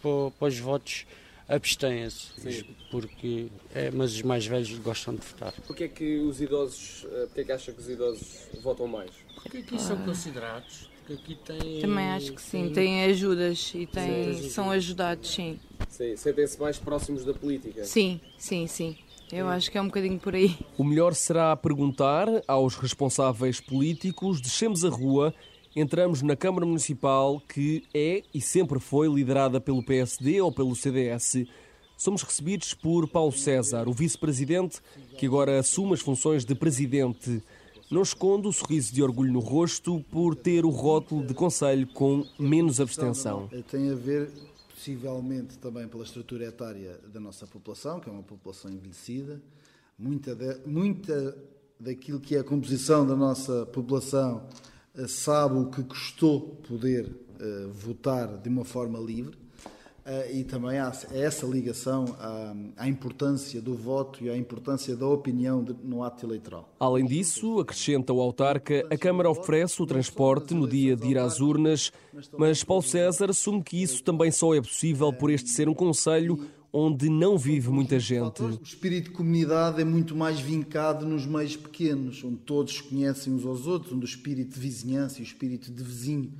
para, 0.00 0.30
para 0.38 0.48
os 0.48 0.58
votos, 0.58 1.06
abstêm-se, 1.48 2.64
porque 2.90 3.48
é, 3.74 3.90
mas 3.90 4.14
os 4.14 4.22
mais 4.22 4.46
velhos 4.46 4.78
gostam 4.78 5.14
de 5.14 5.26
votar. 5.26 5.52
Porquê 5.66 5.84
é 5.84 5.88
que 5.88 6.18
os 6.18 6.40
idosos, 6.40 7.06
eh, 7.10 7.26
porquê 7.26 7.40
é 7.40 7.44
que 7.44 7.52
acha 7.52 7.72
que 7.72 7.80
os 7.80 7.88
idosos 7.88 8.48
votam 8.62 8.86
mais? 8.86 9.10
Porque 9.34 9.58
aqui 9.58 9.80
são 9.80 9.96
considerados 10.04 10.91
porque 11.02 11.12
aqui 11.14 11.34
tem. 11.34 11.80
Também 11.80 12.06
acho 12.10 12.32
que 12.32 12.40
sim, 12.40 12.70
têm 12.70 13.04
ajudas 13.04 13.72
e 13.74 13.86
têm, 13.86 14.34
sim, 14.34 14.48
são 14.50 14.70
ajudados, 14.70 15.34
sim. 15.34 15.58
Sim, 15.88 16.16
sentem-se 16.16 16.60
mais 16.60 16.78
próximos 16.78 17.24
da 17.24 17.34
política? 17.34 17.84
Sim, 17.84 18.20
sim, 18.38 18.66
sim. 18.66 18.96
Eu 19.30 19.48
acho 19.48 19.70
que 19.70 19.78
é 19.78 19.80
um 19.80 19.86
bocadinho 19.86 20.18
por 20.18 20.34
aí. 20.34 20.56
O 20.76 20.84
melhor 20.84 21.14
será 21.14 21.56
perguntar 21.56 22.28
aos 22.46 22.76
responsáveis 22.76 23.60
políticos, 23.60 24.40
descemos 24.40 24.84
a 24.84 24.90
rua, 24.90 25.34
entramos 25.74 26.20
na 26.22 26.36
Câmara 26.36 26.66
Municipal, 26.66 27.40
que 27.40 27.82
é 27.94 28.22
e 28.32 28.40
sempre 28.40 28.78
foi 28.78 29.08
liderada 29.08 29.60
pelo 29.60 29.82
PSD 29.82 30.40
ou 30.40 30.52
pelo 30.52 30.76
CDS. 30.76 31.46
Somos 31.96 32.22
recebidos 32.22 32.74
por 32.74 33.08
Paulo 33.08 33.32
César, 33.32 33.88
o 33.88 33.92
vice-presidente, 33.92 34.80
que 35.16 35.26
agora 35.26 35.58
assume 35.58 35.94
as 35.94 36.00
funções 36.00 36.44
de 36.44 36.54
presidente 36.54 37.42
não 37.92 38.02
esconde 38.02 38.48
o 38.48 38.52
sorriso 38.52 38.92
de 38.92 39.02
orgulho 39.02 39.30
no 39.30 39.40
rosto 39.40 40.02
por 40.10 40.34
ter 40.34 40.64
o 40.64 40.70
rótulo 40.70 41.26
de 41.26 41.34
conselho 41.34 41.86
com 41.88 42.26
menos 42.38 42.80
abstenção. 42.80 43.50
Tem 43.70 43.90
a 43.90 43.94
ver, 43.94 44.30
possivelmente, 44.70 45.58
também 45.58 45.86
pela 45.86 46.02
estrutura 46.02 46.46
etária 46.46 46.98
da 47.12 47.20
nossa 47.20 47.46
população, 47.46 48.00
que 48.00 48.08
é 48.08 48.12
uma 48.12 48.22
população 48.22 48.70
envelhecida. 48.70 49.42
Muita, 49.98 50.34
de, 50.34 50.66
muita 50.66 51.36
daquilo 51.78 52.18
que 52.18 52.34
é 52.34 52.38
a 52.38 52.44
composição 52.44 53.06
da 53.06 53.14
nossa 53.14 53.66
população 53.66 54.46
eh, 54.94 55.06
sabe 55.06 55.58
o 55.58 55.66
que 55.66 55.82
custou 55.82 56.56
poder 56.66 57.06
uh, 57.06 57.70
votar 57.72 58.38
de 58.38 58.48
uma 58.48 58.64
forma 58.64 58.98
livre. 58.98 59.36
Uh, 60.04 60.34
e 60.34 60.42
também 60.42 60.80
há 60.80 60.92
essa 61.12 61.46
ligação 61.46 62.16
à, 62.18 62.54
à, 62.76 62.88
importância 62.88 63.62
do 63.62 63.72
voto 63.72 64.24
e 64.24 64.28
à 64.28 64.36
importância 64.36 64.96
da 64.96 65.06
opinião 65.06 65.62
de, 65.62 65.76
no 65.84 66.02
ato 66.02 66.26
eleitoral. 66.26 66.68
Além 66.80 67.06
disso, 67.06 67.60
acrescenta 67.60 68.12
o 68.12 68.20
autarca, 68.20 68.84
a 68.90 68.98
Câmara 68.98 69.30
oferece 69.30 69.80
o 69.80 69.86
transporte 69.86 70.54
no 70.54 70.66
dia 70.66 70.96
de 70.96 71.06
ir 71.06 71.18
às 71.18 71.38
urnas, 71.38 71.92
mas 72.36 72.64
Paulo 72.64 72.82
César 72.82 73.30
assume 73.30 73.62
que 73.62 73.80
isso 73.80 74.02
também 74.02 74.32
só 74.32 74.52
é 74.52 74.60
possível 74.60 75.12
por 75.12 75.30
este 75.30 75.50
ser 75.50 75.68
um 75.68 75.74
conselho 75.74 76.36
onde 76.72 77.08
não 77.08 77.38
vive 77.38 77.68
muita 77.68 78.00
gente. 78.00 78.42
O 78.42 78.58
espírito 78.60 79.10
de 79.10 79.16
comunidade 79.16 79.80
é 79.80 79.84
muito 79.84 80.16
mais 80.16 80.40
vincado 80.40 81.06
nos 81.06 81.26
meios 81.26 81.54
pequenos, 81.54 82.24
onde 82.24 82.38
todos 82.38 82.80
conhecem 82.80 83.32
uns 83.32 83.46
aos 83.46 83.68
outros, 83.68 83.92
onde 83.92 84.04
o 84.04 84.08
espírito 84.08 84.54
de 84.54 84.60
vizinhança 84.60 85.20
e 85.20 85.22
o 85.22 85.24
espírito 85.24 85.70
de 85.70 85.80
vizinho 85.80 86.32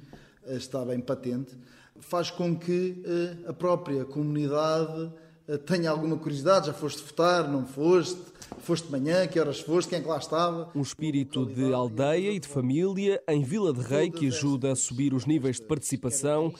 eh, 0.46 0.56
está 0.56 0.84
bem 0.84 0.98
patente 0.98 1.54
faz 2.02 2.30
com 2.30 2.54
que 2.54 3.02
uh, 3.06 3.50
a 3.50 3.52
própria 3.52 4.04
comunidade 4.04 5.10
uh, 5.48 5.58
tenha 5.58 5.90
alguma 5.90 6.16
curiosidade. 6.16 6.66
Já 6.66 6.72
foste 6.72 7.02
votar, 7.02 7.48
não 7.48 7.64
foste? 7.64 8.20
Foste 8.58 8.86
de 8.86 8.92
manhã, 8.92 9.26
que 9.26 9.40
horas 9.40 9.60
foste, 9.60 9.88
quem 9.88 9.98
é 9.98 10.02
que 10.02 10.08
lá 10.08 10.18
estava? 10.18 10.70
Um 10.74 10.82
espírito 10.82 11.46
de 11.46 11.72
aldeia 11.72 12.32
e 12.32 12.38
de 12.38 12.46
família 12.46 13.22
em 13.26 13.42
Vila 13.42 13.72
de 13.72 13.80
Rei 13.80 14.10
que 14.10 14.26
ajuda 14.26 14.72
a 14.72 14.76
subir 14.76 15.14
os 15.14 15.24
níveis 15.24 15.56
de 15.56 15.66
participação, 15.66 16.52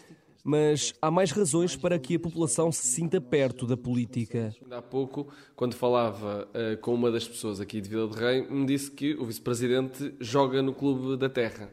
mas 0.43 0.95
há 1.03 1.11
mais 1.11 1.31
razões 1.31 1.77
para 1.77 1.99
que 1.99 2.17
a 2.17 2.21
população 2.21 2.73
se 2.73 2.87
sinta 2.87 3.21
perto 3.21 3.67
da 3.67 3.77
política. 3.77 4.55
Há 4.71 4.83
pouco, 4.83 5.29
quando 5.55 5.75
falava 5.75 6.49
uh, 6.49 6.81
com 6.81 6.95
uma 6.95 7.11
das 7.11 7.29
pessoas 7.29 7.61
aqui 7.61 7.81
de 7.81 7.89
Vila 7.89 8.09
de 8.09 8.17
Rei, 8.17 8.49
me 8.49 8.65
disse 8.65 8.91
que 8.91 9.15
o 9.15 9.25
vice-presidente 9.27 10.15
joga 10.19 10.63
no 10.63 10.73
Clube 10.73 11.17
da 11.17 11.29
Terra. 11.29 11.71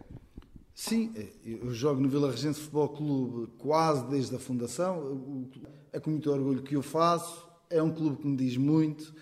Sim, 0.81 1.11
eu 1.45 1.73
jogo 1.73 1.99
no 1.99 2.07
Vila 2.07 2.31
Regente 2.31 2.57
Futebol 2.57 2.87
Clube 2.87 3.47
quase 3.57 4.07
desde 4.07 4.33
a 4.37 4.39
fundação. 4.39 5.45
É 5.91 5.99
com 5.99 6.09
muito 6.09 6.31
orgulho 6.31 6.63
que 6.63 6.73
eu 6.73 6.81
faço. 6.81 7.45
É 7.69 7.83
um 7.83 7.91
clube 7.91 8.15
que 8.15 8.25
me 8.25 8.37
diz 8.37 8.55
muito, 8.55 9.13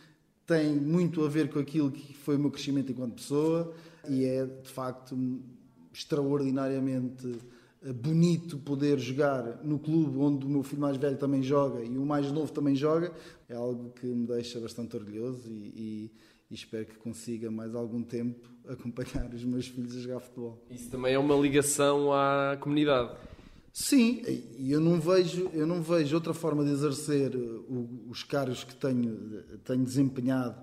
tem 0.46 0.76
muito 0.76 1.26
a 1.26 1.28
ver 1.28 1.50
com 1.50 1.58
aquilo 1.58 1.90
que 1.90 2.14
foi 2.14 2.36
o 2.36 2.40
meu 2.40 2.52
crescimento 2.52 2.92
enquanto 2.92 3.16
pessoa 3.16 3.74
e 4.08 4.24
é 4.24 4.46
de 4.46 4.70
facto 4.70 5.18
extraordinariamente 5.92 7.40
eh, 7.82 7.92
bonito 7.92 8.60
poder 8.60 9.00
jogar 9.00 9.64
no 9.64 9.80
clube 9.80 10.16
onde 10.20 10.46
o 10.46 10.50
meu 10.50 10.62
filho 10.62 10.82
mais 10.82 10.96
velho 10.96 11.18
também 11.18 11.42
joga 11.42 11.84
e 11.84 11.98
o 11.98 12.06
mais 12.06 12.32
novo 12.32 12.52
também 12.52 12.76
joga. 12.76 13.12
É 13.50 13.56
algo 13.56 13.90
que 14.00 14.06
me 14.06 14.28
deixa 14.28 14.60
bastante 14.60 14.96
orgulhoso 14.96 15.50
e, 15.50 15.74
e 15.76 16.12
e 16.50 16.56
espero 16.56 16.86
que 16.86 16.96
consiga 16.96 17.52
mais 17.52 17.76
algum 17.76 18.02
tempo 18.02 18.50
acompanhar 18.68 19.34
os 19.34 19.44
meus 19.44 19.68
filhos 19.68 19.96
a 19.96 20.00
jogar 20.00 20.20
futebol. 20.20 20.64
Isso 20.70 20.90
também 20.90 21.14
é 21.14 21.20
uma 21.20 21.36
ligação 21.36 22.12
à 22.12 22.58
comunidade. 22.60 23.16
Sim, 23.80 24.24
e 24.58 24.72
eu 24.72 24.82
não 24.82 25.00
vejo, 25.00 25.52
eu 25.54 25.68
não 25.68 25.84
vejo 25.84 26.16
outra 26.16 26.34
forma 26.34 26.66
de 26.66 26.72
exercer 26.72 27.32
os 28.10 28.24
cargos 28.24 28.64
que 28.64 28.76
tenho, 28.76 29.44
tenho 29.64 29.84
desempenhado 29.84 30.60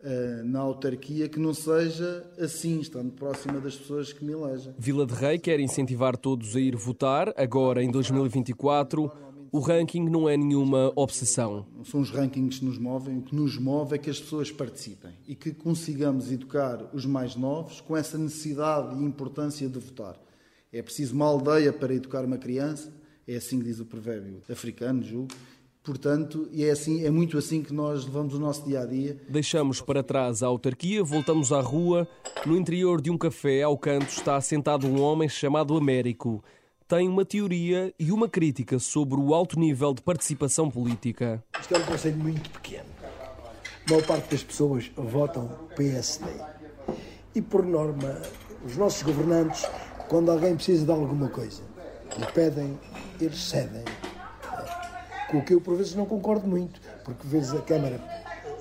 uh, 0.00 0.44
na 0.44 0.58
autarquia 0.60 1.28
que 1.28 1.38
não 1.38 1.54
seja 1.54 2.28
assim, 2.38 2.80
estando 2.80 3.12
próxima 3.12 3.60
das 3.60 3.76
pessoas 3.76 4.12
que 4.12 4.24
me 4.24 4.32
elegem. 4.32 4.74
Vila 4.76 5.06
de 5.06 5.14
Rei 5.14 5.38
quer 5.38 5.60
incentivar 5.60 6.16
todos 6.16 6.56
a 6.56 6.60
ir 6.60 6.74
votar, 6.74 7.32
agora 7.36 7.84
em 7.84 7.90
2024. 7.90 9.12
O 9.56 9.60
ranking 9.60 10.06
não 10.10 10.28
é 10.28 10.36
nenhuma 10.36 10.92
obsessão. 10.94 11.64
Não 11.74 11.82
são 11.82 12.00
os 12.00 12.10
rankings 12.10 12.58
que 12.58 12.64
nos 12.66 12.76
movem, 12.76 13.16
o 13.16 13.22
que 13.22 13.34
nos 13.34 13.56
move 13.56 13.94
é 13.94 13.98
que 13.98 14.10
as 14.10 14.20
pessoas 14.20 14.50
participem 14.50 15.12
e 15.26 15.34
que 15.34 15.50
consigamos 15.50 16.30
educar 16.30 16.90
os 16.92 17.06
mais 17.06 17.36
novos 17.36 17.80
com 17.80 17.96
essa 17.96 18.18
necessidade 18.18 18.94
e 18.94 19.02
importância 19.02 19.66
de 19.66 19.78
votar. 19.78 20.20
É 20.70 20.82
preciso 20.82 21.14
uma 21.14 21.24
aldeia 21.24 21.72
para 21.72 21.94
educar 21.94 22.22
uma 22.26 22.36
criança, 22.36 22.92
é 23.26 23.36
assim 23.36 23.58
que 23.58 23.64
diz 23.64 23.80
o 23.80 23.86
provérbio 23.86 24.42
africano, 24.46 25.02
julgo. 25.02 25.32
Portanto, 25.82 26.48
e 26.52 26.64
é, 26.64 26.70
assim, 26.72 27.04
é 27.04 27.10
muito 27.10 27.38
assim 27.38 27.62
que 27.62 27.72
nós 27.72 28.04
levamos 28.04 28.34
o 28.34 28.40
nosso 28.40 28.62
dia 28.66 28.80
a 28.80 28.84
dia. 28.84 29.16
Deixamos 29.28 29.80
para 29.80 30.02
trás 30.02 30.42
a 30.42 30.48
autarquia, 30.48 31.02
voltamos 31.02 31.50
à 31.50 31.62
rua. 31.62 32.06
No 32.44 32.56
interior 32.56 33.00
de 33.00 33.08
um 33.08 33.16
café, 33.16 33.62
ao 33.62 33.78
canto, 33.78 34.08
está 34.08 34.38
sentado 34.40 34.86
um 34.86 35.00
homem 35.00 35.28
chamado 35.28 35.76
Américo. 35.76 36.44
Tem 36.88 37.08
uma 37.08 37.24
teoria 37.24 37.92
e 37.98 38.12
uma 38.12 38.28
crítica 38.28 38.78
sobre 38.78 39.18
o 39.18 39.34
alto 39.34 39.58
nível 39.58 39.92
de 39.92 40.00
participação 40.00 40.70
política. 40.70 41.42
Isto 41.60 41.74
é 41.74 41.78
um 41.78 41.84
conselho 41.84 42.16
muito 42.16 42.48
pequeno. 42.50 42.86
A 43.84 43.90
maior 43.90 44.06
parte 44.06 44.30
das 44.30 44.44
pessoas 44.44 44.88
votam 44.96 45.48
PSD. 45.74 46.30
E, 47.34 47.42
por 47.42 47.66
norma, 47.66 48.22
os 48.64 48.76
nossos 48.76 49.02
governantes, 49.02 49.68
quando 50.08 50.30
alguém 50.30 50.54
precisa 50.54 50.84
de 50.84 50.92
alguma 50.92 51.28
coisa, 51.28 51.60
lhe 52.16 52.26
pedem, 52.26 52.78
eles 53.20 53.42
cedem 53.42 53.82
com 55.28 55.38
o 55.38 55.44
que 55.44 55.54
eu 55.54 55.60
por 55.60 55.76
vezes 55.76 55.96
não 55.96 56.06
concordo 56.06 56.46
muito, 56.46 56.80
porque 57.04 57.26
vezes 57.26 57.52
a 57.52 57.62
Câmara 57.62 58.00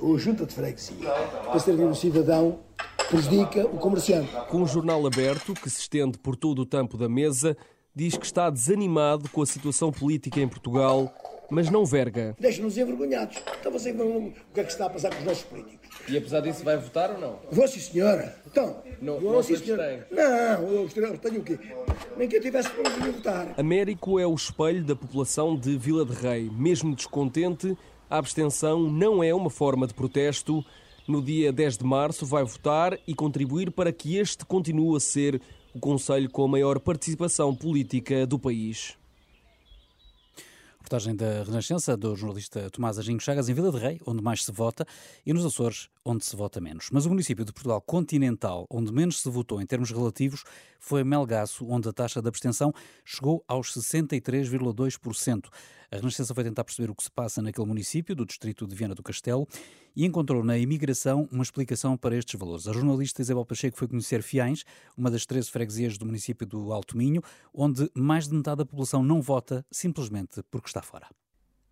ou 0.02 0.16
a 0.16 0.18
Junta 0.18 0.48
de 0.48 0.54
Freguesia, 0.56 1.12
para 1.46 1.60
servir 1.60 1.84
o 1.84 1.94
cidadão, 1.94 2.60
prejudica 3.08 3.68
o 3.68 3.78
comerciante. 3.78 4.32
Com 4.50 4.64
um 4.64 4.68
jornal 4.68 5.06
aberto 5.06 5.54
que 5.54 5.70
se 5.70 5.82
estende 5.82 6.18
por 6.18 6.36
todo 6.36 6.64
o 6.64 6.66
tampo 6.66 6.98
da 6.98 7.08
mesa, 7.08 7.56
diz 7.96 8.18
que 8.18 8.26
está 8.26 8.50
desanimado 8.50 9.30
com 9.30 9.42
a 9.42 9.46
situação 9.46 9.92
política 9.92 10.42
em 10.42 10.48
Portugal, 10.48 11.14
mas 11.50 11.70
não 11.70 11.86
verga. 11.86 12.36
Deixa-nos 12.40 12.78
envergonhados. 12.78 13.38
Então 13.60 13.72
você 13.72 13.94
não 13.94 14.28
o 14.28 14.34
que 14.54 14.60
é 14.60 14.64
que 14.64 14.72
está 14.72 14.88
a 14.88 14.90
passar 14.90 15.12
com 15.12 15.20
os 15.20 15.26
nossos 15.26 15.44
políticos. 15.44 15.90
E 16.10 16.18
apesar 16.18 16.42
disso, 16.42 16.64
vai 16.64 16.78
votar 16.78 17.12
ou 17.12 17.20
não? 17.20 17.40
Vou 17.52 17.68
sim, 17.68 17.80
senhora. 17.80 18.36
Então, 18.46 18.84
não, 19.02 19.20
vou, 19.20 19.34
não 19.34 19.42
sim, 19.44 19.56
senhora. 19.56 20.06
Não, 20.12 20.70
eu 20.70 21.18
tenho 21.18 21.40
o 21.40 21.44
quê? 21.44 21.58
Nem 22.18 22.28
que 22.28 22.36
eu 22.36 22.42
tivesse 22.42 22.70
para 22.70 22.90
vir 22.90 23.12
votar. 23.14 23.54
Américo 23.58 24.20
é 24.20 24.28
o 24.28 24.34
espelho 24.34 24.84
da 24.84 24.96
população 24.96 25.56
de 25.56 25.78
Vila 25.78 26.06
de 26.06 26.14
Rei. 26.14 26.50
Mesmo 26.52 26.94
descontente, 26.94 27.78
a 28.10 28.18
abstenção 28.18 28.90
não 28.90 29.24
é 29.24 29.34
uma 29.34 29.50
forma 29.50 29.88
de 29.88 29.94
protesto. 29.94 30.64
No 31.08 31.22
dia 31.22 31.54
10 31.54 31.78
de 31.78 31.86
março 31.86 32.26
vai 32.26 32.44
votar 32.44 33.00
e 33.08 33.14
contribuir 33.14 33.72
para 33.72 33.92
que 33.92 34.18
este 34.18 34.44
continue 34.46 34.98
a 34.98 35.00
ser 35.00 35.40
o 35.76 35.80
Conselho 35.82 36.30
com 36.30 36.46
a 36.46 36.48
maior 36.48 36.80
participação 36.80 37.54
política 37.54 38.26
do 38.26 38.40
país. 38.40 38.98
Reportagem 40.78 41.14
da 41.14 41.44
Renascença, 41.44 41.98
do 41.98 42.16
jornalista 42.16 42.70
Tomás 42.70 42.98
Aginho 42.98 43.20
Chagas, 43.20 43.50
em 43.50 43.54
Vila 43.54 43.72
de 43.72 43.78
Rei, 43.78 44.00
onde 44.06 44.24
mais 44.24 44.46
se 44.46 44.52
vota, 44.54 44.88
e 45.26 45.34
nos 45.34 45.44
Açores, 45.44 45.90
onde 46.06 46.24
se 46.24 46.34
vota 46.34 46.62
menos. 46.62 46.88
Mas 46.94 47.06
o 47.06 47.10
município 47.10 47.44
de 47.44 47.52
Portugal 47.52 47.82
continental, 47.82 48.66
onde 48.70 48.94
menos 48.94 49.22
se 49.22 49.30
votou 49.30 49.62
em 49.62 49.66
termos 49.66 49.92
relativos, 49.92 50.46
foi 50.80 51.04
Melgaço, 51.04 51.68
onde 51.68 51.90
a 51.90 51.92
taxa 51.92 52.22
de 52.22 52.28
abstenção 52.30 52.72
chegou 53.04 53.44
aos 53.46 53.74
63,2%. 53.74 55.50
A 55.96 55.98
Renascença 55.98 56.36
foi 56.36 56.44
tentar 56.44 56.66
perceber 56.66 56.92
o 56.92 56.96
que 56.96 57.04
se 57.04 57.10
passa 57.10 57.42
naquele 57.42 57.66
município, 57.66 58.14
do 58.14 58.26
distrito 58.26 58.68
de 58.68 58.76
Viana 58.76 58.94
do 58.94 59.02
Castelo, 59.02 59.48
e 59.96 60.04
encontrou 60.06 60.44
na 60.44 60.58
imigração 60.58 61.26
uma 61.32 61.42
explicação 61.42 61.96
para 61.96 62.18
estes 62.18 62.38
valores. 62.38 62.68
A 62.68 62.74
jornalista 62.74 63.22
Isabel 63.22 63.46
Pacheco 63.46 63.78
foi 63.78 63.88
conhecer 63.88 64.22
Fiães, 64.22 64.66
uma 64.98 65.10
das 65.10 65.26
13 65.26 65.50
freguesias 65.50 65.98
do 65.98 66.06
município 66.06 66.46
do 66.46 66.74
Alto 66.74 66.98
Minho, 66.98 67.24
onde 67.54 67.90
mais 67.96 68.28
de 68.28 68.36
metade 68.36 68.58
da 68.58 68.66
população 68.66 69.02
não 69.02 69.22
vota 69.22 69.66
simplesmente 69.72 70.44
porque 70.52 70.68
está 70.68 70.82
fora. 70.82 71.08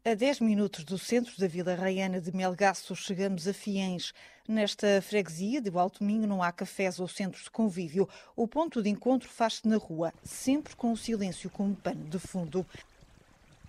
A 0.05 0.13
10 0.13 0.39
minutos 0.39 0.85
do 0.85 0.97
centro 0.97 1.37
da 1.37 1.47
Vila 1.47 1.75
Raiana 1.75 2.21
de 2.21 2.33
Melgaço, 2.33 2.95
chegamos 2.95 3.45
a 3.45 3.53
Fiães. 3.53 4.13
Nesta 4.47 5.01
freguesia 5.01 5.61
de 5.61 5.69
Alto 5.77 6.01
Minho 6.01 6.27
não 6.27 6.41
há 6.41 6.51
cafés 6.53 6.97
ou 6.97 7.09
centros 7.09 7.43
de 7.43 7.51
convívio. 7.51 8.07
O 8.37 8.47
ponto 8.47 8.81
de 8.81 8.89
encontro 8.89 9.27
faz-se 9.27 9.67
na 9.67 9.75
rua, 9.75 10.13
sempre 10.23 10.77
com 10.77 10.93
o 10.93 10.97
silêncio 10.97 11.49
como 11.49 11.75
pano 11.75 12.05
de 12.09 12.19
fundo. 12.19 12.65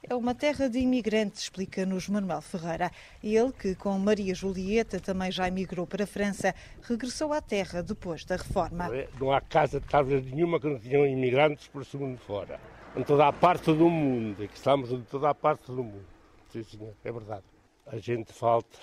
É 0.07 0.14
uma 0.14 0.34
terra 0.34 0.68
de 0.68 0.78
imigrantes, 0.78 1.44
explica-nos 1.44 2.11
Manuel 2.11 2.42
Ferreira. 2.42 2.90
Ele, 3.22 3.50
que 3.50 3.74
com 3.74 3.98
Maria 3.98 4.34
Julieta 4.34 5.00
também 5.00 5.32
já 5.32 5.48
emigrou 5.48 5.86
para 5.86 6.05
a 6.05 6.07
França, 6.07 6.55
regressou 6.82 7.32
à 7.32 7.40
terra 7.40 7.82
depois 7.82 8.22
da 8.22 8.36
reforma. 8.36 8.90
Não 9.18 9.32
há 9.32 9.40
casa 9.40 9.80
de 9.80 9.86
talvez 9.86 10.22
nenhuma 10.26 10.61
que 10.61 10.66
não 10.66 10.78
tenham 10.78 11.07
imigrantes 11.07 11.68
por 11.68 11.86
segundo 11.86 12.18
fora. 12.18 12.61
Em 12.94 13.02
toda 13.02 13.26
a 13.26 13.32
parte 13.32 13.72
do 13.72 13.88
mundo, 13.88 14.44
e 14.44 14.48
que 14.48 14.57
estamos 14.57 14.92
em 14.92 15.00
toda 15.05 15.30
a 15.30 15.34
parte 15.34 15.72
do 15.72 15.82
mundo. 15.82 16.05
Sim, 16.52 16.62
senhor, 16.64 16.94
é 17.02 17.11
verdade. 17.11 17.44
A 17.86 17.96
gente 17.96 18.30
falta, 18.30 18.78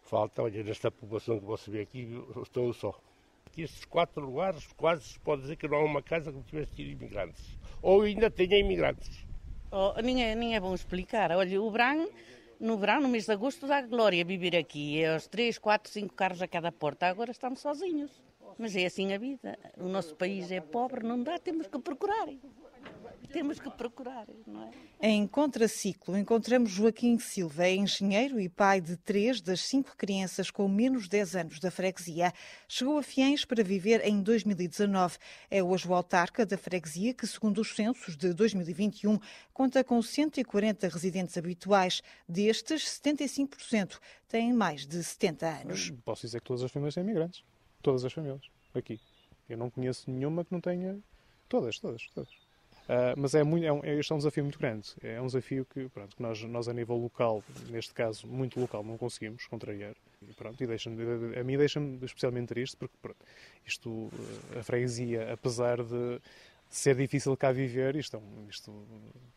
falta, 0.00 0.42
olha, 0.42 0.64
nesta 0.64 0.90
população 0.90 1.38
que 1.38 1.44
você 1.44 1.70
vê 1.70 1.82
aqui, 1.82 2.08
estou 2.42 2.72
só. 2.72 2.98
Aqui 3.46 3.62
estes 3.62 3.84
quatro 3.84 4.24
lugares, 4.24 4.66
quase 4.78 5.04
se 5.04 5.20
pode 5.20 5.42
dizer 5.42 5.56
que 5.56 5.68
não 5.68 5.76
há 5.76 5.84
uma 5.84 6.02
casa 6.02 6.30
que 6.30 6.36
não 6.38 6.42
tivesse 6.42 6.72
tido 6.72 6.90
imigrantes. 6.90 7.58
Ou 7.82 8.00
ainda 8.00 8.30
tenha 8.30 8.58
imigrantes. 8.58 9.27
Oh, 9.70 10.00
nem, 10.02 10.24
é, 10.24 10.34
nem 10.34 10.56
é 10.56 10.60
bom 10.60 10.74
explicar. 10.74 11.30
Olha, 11.32 11.60
o 11.60 11.70
no 12.58 12.76
verão, 12.76 13.00
no 13.00 13.08
mês 13.08 13.26
de 13.26 13.32
agosto, 13.32 13.66
dá 13.66 13.82
glória 13.82 14.24
viver 14.24 14.56
aqui. 14.56 15.02
É 15.02 15.14
os 15.14 15.26
três, 15.26 15.58
quatro, 15.58 15.92
cinco 15.92 16.14
carros 16.14 16.40
a 16.40 16.48
cada 16.48 16.72
porta. 16.72 17.06
Agora 17.06 17.30
estamos 17.30 17.60
sozinhos. 17.60 18.10
Mas 18.58 18.74
é 18.74 18.86
assim 18.86 19.12
a 19.12 19.18
vida. 19.18 19.58
O 19.76 19.88
nosso 19.88 20.16
país 20.16 20.50
é 20.50 20.60
pobre, 20.60 21.06
não 21.06 21.22
dá, 21.22 21.38
temos 21.38 21.66
que 21.66 21.78
procurar. 21.78 22.28
Temos 23.32 23.58
que 23.58 23.70
procurar, 23.70 24.26
não 24.46 24.64
é? 24.64 24.70
Em 25.00 25.26
Contraciclo, 25.26 26.16
encontramos 26.16 26.70
Joaquim 26.70 27.18
Silva, 27.18 27.66
é 27.66 27.74
engenheiro 27.76 28.40
e 28.40 28.48
pai 28.48 28.80
de 28.80 28.96
três 28.96 29.40
das 29.40 29.60
cinco 29.60 29.96
crianças 29.96 30.50
com 30.50 30.66
menos 30.66 31.04
de 31.04 31.10
10 31.10 31.36
anos 31.36 31.60
da 31.60 31.70
freguesia. 31.70 32.32
Chegou 32.66 32.98
a 32.98 33.02
Fiães 33.02 33.44
para 33.44 33.62
viver 33.62 34.04
em 34.04 34.22
2019. 34.22 35.18
É 35.50 35.62
hoje 35.62 35.86
o 35.86 35.94
autarca 35.94 36.46
da 36.46 36.56
freguesia 36.56 37.12
que, 37.12 37.26
segundo 37.26 37.60
os 37.60 37.76
censos 37.76 38.16
de 38.16 38.32
2021, 38.32 39.18
conta 39.52 39.84
com 39.84 40.00
140 40.00 40.88
residentes 40.88 41.36
habituais. 41.36 42.02
Destes, 42.28 43.00
75% 43.00 44.00
têm 44.26 44.52
mais 44.52 44.86
de 44.86 45.02
70 45.04 45.46
anos. 45.46 45.92
Posso 46.04 46.22
dizer 46.22 46.40
que 46.40 46.46
todas 46.46 46.62
as 46.62 46.72
famílias 46.72 46.94
têm 46.94 47.04
imigrantes. 47.04 47.44
Todas 47.82 48.04
as 48.04 48.12
famílias, 48.12 48.42
aqui. 48.74 48.98
Eu 49.48 49.56
não 49.56 49.70
conheço 49.70 50.10
nenhuma 50.10 50.44
que 50.44 50.52
não 50.52 50.60
tenha. 50.60 50.98
Todas, 51.48 51.78
todas, 51.78 52.06
todas. 52.14 52.47
Uh, 52.88 53.12
mas 53.18 53.34
é, 53.34 53.44
muito, 53.44 53.66
é, 53.66 53.72
um, 53.72 53.80
este 53.84 54.10
é 54.10 54.14
um 54.14 54.18
desafio 54.18 54.42
muito 54.44 54.58
grande. 54.58 54.94
É 55.02 55.20
um 55.20 55.26
desafio 55.26 55.66
que, 55.66 55.88
pronto, 55.90 56.16
que 56.16 56.22
nós, 56.22 56.42
nós, 56.44 56.68
a 56.68 56.72
nível 56.72 56.96
local, 56.96 57.44
neste 57.68 57.92
caso 57.92 58.26
muito 58.26 58.58
local, 58.58 58.82
não 58.82 58.96
conseguimos 58.96 59.46
contrariar. 59.46 59.94
E, 60.26 60.32
pronto, 60.32 60.62
e 60.62 60.66
deixa 60.66 60.90
a 60.90 61.44
mim 61.44 61.56
deixa-me 61.58 62.02
especialmente 62.02 62.48
triste 62.48 62.76
porque 62.78 62.94
pronto, 63.00 63.18
isto, 63.66 64.10
a 64.58 64.62
freguesia, 64.62 65.32
apesar 65.32 65.82
de 65.82 66.18
ser 66.68 66.96
difícil 66.96 67.36
cá 67.36 67.50
viver, 67.52 67.96
isto, 67.96 68.16
é 68.16 68.20
isto 68.50 68.86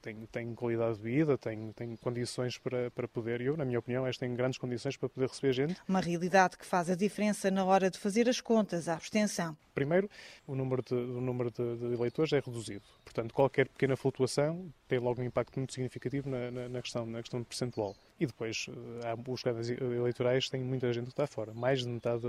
tem, 0.01 0.15
tem 0.31 0.55
qualidade 0.55 0.97
de 0.97 1.03
vida, 1.03 1.37
tem, 1.37 1.71
tem 1.73 1.95
condições 1.95 2.57
para, 2.57 2.91
para 2.91 3.07
poder, 3.07 3.41
eu, 3.41 3.55
na 3.55 3.63
minha 3.63 3.79
opinião, 3.79 4.05
esta 4.05 4.25
tem 4.25 4.35
grandes 4.35 4.57
condições 4.57 4.97
para 4.97 5.07
poder 5.07 5.27
receber 5.27 5.53
gente. 5.53 5.81
Uma 5.87 6.01
realidade 6.01 6.57
que 6.57 6.65
faz 6.65 6.89
a 6.89 6.95
diferença 6.95 7.49
na 7.49 7.63
hora 7.63 7.89
de 7.89 7.97
fazer 7.97 8.27
as 8.27 8.41
contas 8.41 8.87
à 8.87 8.93
abstenção. 8.93 9.55
Primeiro, 9.73 10.09
o 10.45 10.55
número 10.55 10.81
de, 10.81 10.93
o 10.93 11.21
número 11.21 11.51
de, 11.51 11.77
de 11.77 11.93
eleitores 11.93 12.33
é 12.33 12.39
reduzido. 12.39 12.83
Portanto, 13.03 13.33
qualquer 13.33 13.67
pequena 13.69 13.95
flutuação 13.95 14.71
tem 14.91 14.99
logo 14.99 15.21
um 15.21 15.23
impacto 15.23 15.57
muito 15.57 15.71
significativo 15.71 16.29
na, 16.29 16.51
na, 16.51 16.67
na 16.67 16.81
questão, 16.81 17.05
na 17.05 17.21
questão 17.21 17.41
percentual. 17.45 17.95
E 18.19 18.25
depois, 18.25 18.67
eh, 19.05 19.15
os 19.25 19.41
canais 19.41 19.69
eleitorais 19.69 20.49
têm 20.49 20.61
muita 20.61 20.91
gente 20.91 21.05
que 21.05 21.11
está 21.11 21.25
fora. 21.25 21.53
Mais 21.53 21.79
de 21.79 21.87
metade 21.87 22.21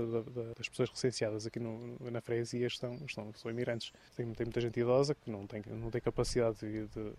das 0.55 0.69
pessoas 0.69 0.89
recenseadas 0.89 1.45
aqui 1.45 1.59
no, 1.59 1.97
na 2.09 2.21
freguesia 2.21 2.65
estão, 2.65 2.95
estão, 3.05 3.33
são 3.35 3.51
imigrantes. 3.51 3.91
Tem, 4.15 4.31
tem, 4.33 4.45
muita 4.45 4.61
gente 4.61 4.79
idosa 4.79 5.13
que 5.13 5.29
não 5.29 5.45
tem, 5.45 5.61
não 5.67 5.91
tem 5.91 5.99
capacidade 5.99 6.59
de, 6.59 6.87
de 6.87 7.11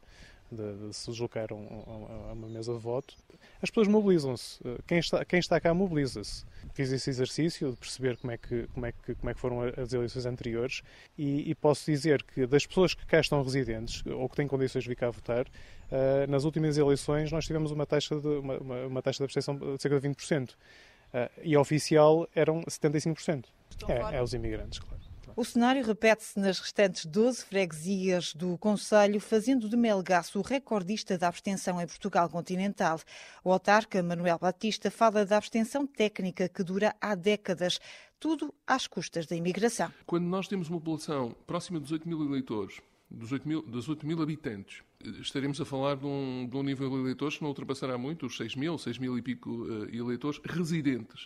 de, 0.51 0.89
de, 0.89 0.95
se 0.95 1.11
deslocar 1.11 1.49
a, 1.51 1.55
a, 1.55 2.33
uma 2.33 2.49
mesa 2.49 2.73
de 2.73 2.79
voto, 2.79 3.15
as 3.63 3.71
pessoas 3.71 3.89
mobilizam-se. 3.89 4.61
Quem 4.87 4.99
está, 4.99 5.25
quem 5.25 5.39
está 5.39 5.61
cá 5.61 5.73
mobiliza-se. 5.73 6.45
Fiz 6.73 6.91
esse 6.93 7.11
exercício 7.11 7.71
de 7.71 7.77
perceber 7.77 8.17
como 8.17 8.33
é 8.33 8.37
que, 8.37 8.67
como 8.69 8.87
é 8.87 8.93
que, 8.93 9.15
como 9.15 9.31
é 9.31 9.35
que 9.35 9.41
foram 9.41 9.61
as 9.63 9.93
eleições 9.93 10.27
anteriores 10.27 10.83
e, 11.17 11.51
e 11.51 11.55
posso 11.55 11.85
dizer 11.87 12.23
que 12.23 12.47
das 12.47 12.67
pessoas 12.67 12.95
que 12.95 13.07
cá 13.07 13.21
estão 13.21 13.43
residentes 13.43 14.05
ou 14.07 14.29
que 14.29 14.37
têm 14.37 14.47
condições 14.49 14.83
de 14.85 14.89
vir 14.89 14.97
cá 14.97 15.11
votar, 15.11 15.47
uh, 15.47 16.31
nas 16.31 16.45
últimas 16.45 16.77
eleições 16.77 17.31
nós 17.31 17.47
tivemos 17.47 17.71
uma 17.71 17.87
taxa 17.87 18.19
de, 18.21 18.27
uma, 18.27 18.59
uma, 18.59 18.87
uma 18.87 19.03
taxa 19.03 19.19
de 19.19 19.25
abstenção 19.25 19.57
de 19.57 19.81
cerca 19.81 20.01
de 20.01 20.09
20%. 20.09 20.51
Uh, 20.51 20.57
e 21.43 21.55
a 21.55 21.61
oficial 21.61 22.29
eram 22.35 22.63
75%. 22.63 23.45
É, 23.89 24.17
é 24.17 24.23
os 24.23 24.35
imigrantes, 24.35 24.79
claro. 24.79 25.04
O 25.37 25.45
cenário 25.45 25.85
repete-se 25.85 26.39
nas 26.39 26.61
restantes 26.61 27.05
12 27.05 27.45
freguesias 27.47 28.33
do 28.33 28.57
Conselho, 28.57 29.19
fazendo 29.19 29.69
de 29.69 29.77
Melgaço 29.77 30.39
o 30.39 30.43
recordista 30.43 31.19
da 31.19 31.27
abstenção 31.27 31.81
em 31.81 31.87
Portugal 31.89 32.29
continental. 32.29 33.01
O 33.43 33.51
autarca 33.51 34.01
Manuel 34.01 34.39
Batista 34.39 34.93
fala 34.93 35.27
da 35.27 35.37
abstenção 35.37 35.89
técnica 35.89 36.49
que 36.49 36.63
dura 36.63 36.95
há 37.01 37.17
décadas, 37.17 37.81
tudo 38.21 38.55
às 38.65 38.87
custas 38.87 39.27
da 39.27 39.35
imigração. 39.35 39.93
Quando 40.07 40.25
nós 40.25 40.47
temos 40.47 40.69
uma 40.69 40.79
população 40.79 41.35
próxima 41.49 41.81
dos 41.81 41.91
8 41.91 42.09
mil 42.09 42.25
eleitores, 42.25 42.81
dos 43.15 43.33
8 43.33 43.49
mil, 43.49 43.63
dos 43.63 43.89
8 43.89 44.07
mil 44.07 44.21
habitantes, 44.21 44.83
estaremos 45.21 45.61
a 45.61 45.65
falar 45.65 45.97
de 45.97 46.07
um, 46.07 46.49
de 46.51 46.57
um, 46.57 46.63
nível 46.63 46.91
de 46.91 46.97
eleitores 46.97 47.37
que 47.37 47.43
não 47.43 47.51
ultrapassará 47.51 47.97
muito 47.97 48.27
os 48.27 48.37
6 48.37 48.57
mil, 48.57 48.77
6 48.79 48.99
mil 48.99 49.17
e 49.19 49.23
pico 49.23 49.51
uh, 49.51 49.95
eleitores 49.95 50.41
residentes. 50.45 51.25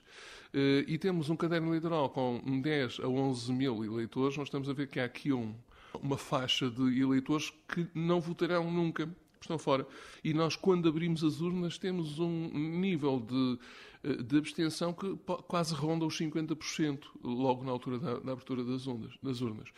Uh, 0.54 0.84
e 0.86 0.98
temos 0.98 1.30
um 1.30 1.36
caderno 1.36 1.68
eleitoral 1.68 2.10
com 2.10 2.40
10 2.60 3.00
a 3.00 3.08
11 3.08 3.52
mil 3.52 3.84
eleitores, 3.84 4.36
nós 4.36 4.48
estamos 4.48 4.68
a 4.68 4.72
ver 4.72 4.88
que 4.88 5.00
há 5.00 5.04
aqui 5.04 5.32
um, 5.32 5.54
uma 6.02 6.18
faixa 6.18 6.70
de 6.70 7.00
eleitores 7.00 7.52
que 7.68 7.86
não 7.94 8.20
votarão 8.20 8.70
nunca 8.70 9.08
estão 9.40 9.58
fora. 9.58 9.86
E 10.22 10.34
nós, 10.34 10.56
quando 10.56 10.88
abrimos 10.88 11.22
as 11.22 11.40
urnas, 11.40 11.78
temos 11.78 12.18
um 12.18 12.48
nível 12.48 13.20
de, 13.20 13.58
de 14.02 14.38
abstenção 14.38 14.92
que 14.92 15.16
quase 15.46 15.74
ronda 15.74 16.06
os 16.06 16.18
50% 16.18 17.00
logo 17.22 17.64
na 17.64 17.70
altura 17.70 17.98
da, 17.98 18.18
da 18.18 18.32
abertura 18.32 18.64
das, 18.64 18.86
ondas, 18.86 19.14
das 19.22 19.40
urnas. 19.40 19.70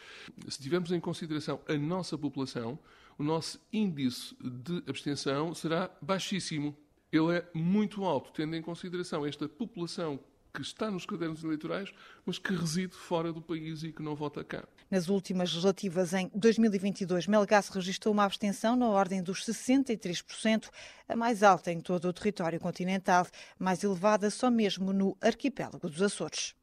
Se 0.49 0.63
tivermos 0.63 0.93
em 0.93 1.01
consideração 1.01 1.61
a 1.67 1.75
nossa 1.75 2.19
população, 2.19 2.79
o 3.19 3.23
nosso 3.23 3.61
índice 3.73 4.35
de 4.41 4.83
abstenção 4.87 5.55
será 5.55 5.91
baixíssimo. 6.01 6.77
Ele 7.13 7.37
é 7.37 7.51
muito 7.55 8.05
alto, 8.05 8.31
tendo 8.33 8.55
em 8.55 8.63
consideração 8.63 9.27
esta 9.27 9.49
população 9.49 10.21
que 10.53 10.63
está 10.63 10.91
nos 10.91 11.07
cadernos 11.07 11.43
eleitorais, 11.45 11.93
mas 12.25 12.39
que 12.39 12.53
reside 12.55 12.95
fora 12.95 13.33
do 13.33 13.41
país 13.41 13.83
e 13.83 13.93
que 13.93 14.03
não 14.03 14.15
vota 14.15 14.43
cá. 14.45 14.67
Nas 14.91 15.09
últimas 15.09 15.51
legislativas 15.51 16.13
em 16.13 16.31
2022, 16.35 17.27
Melgaço 17.27 17.73
registrou 17.73 18.13
uma 18.13 18.25
abstenção 18.25 18.75
na 18.77 18.89
ordem 18.89 19.23
dos 19.23 19.45
63%, 19.45 20.69
a 21.09 21.17
mais 21.17 21.43
alta 21.43 21.71
em 21.73 21.81
todo 21.81 22.09
o 22.09 22.13
território 22.13 22.59
continental, 22.59 23.27
mais 23.59 23.83
elevada 23.85 24.31
só 24.31 24.51
mesmo 24.51 24.93
no 24.93 25.17
arquipélago 25.21 25.89
dos 25.89 26.03
Açores. 26.03 26.55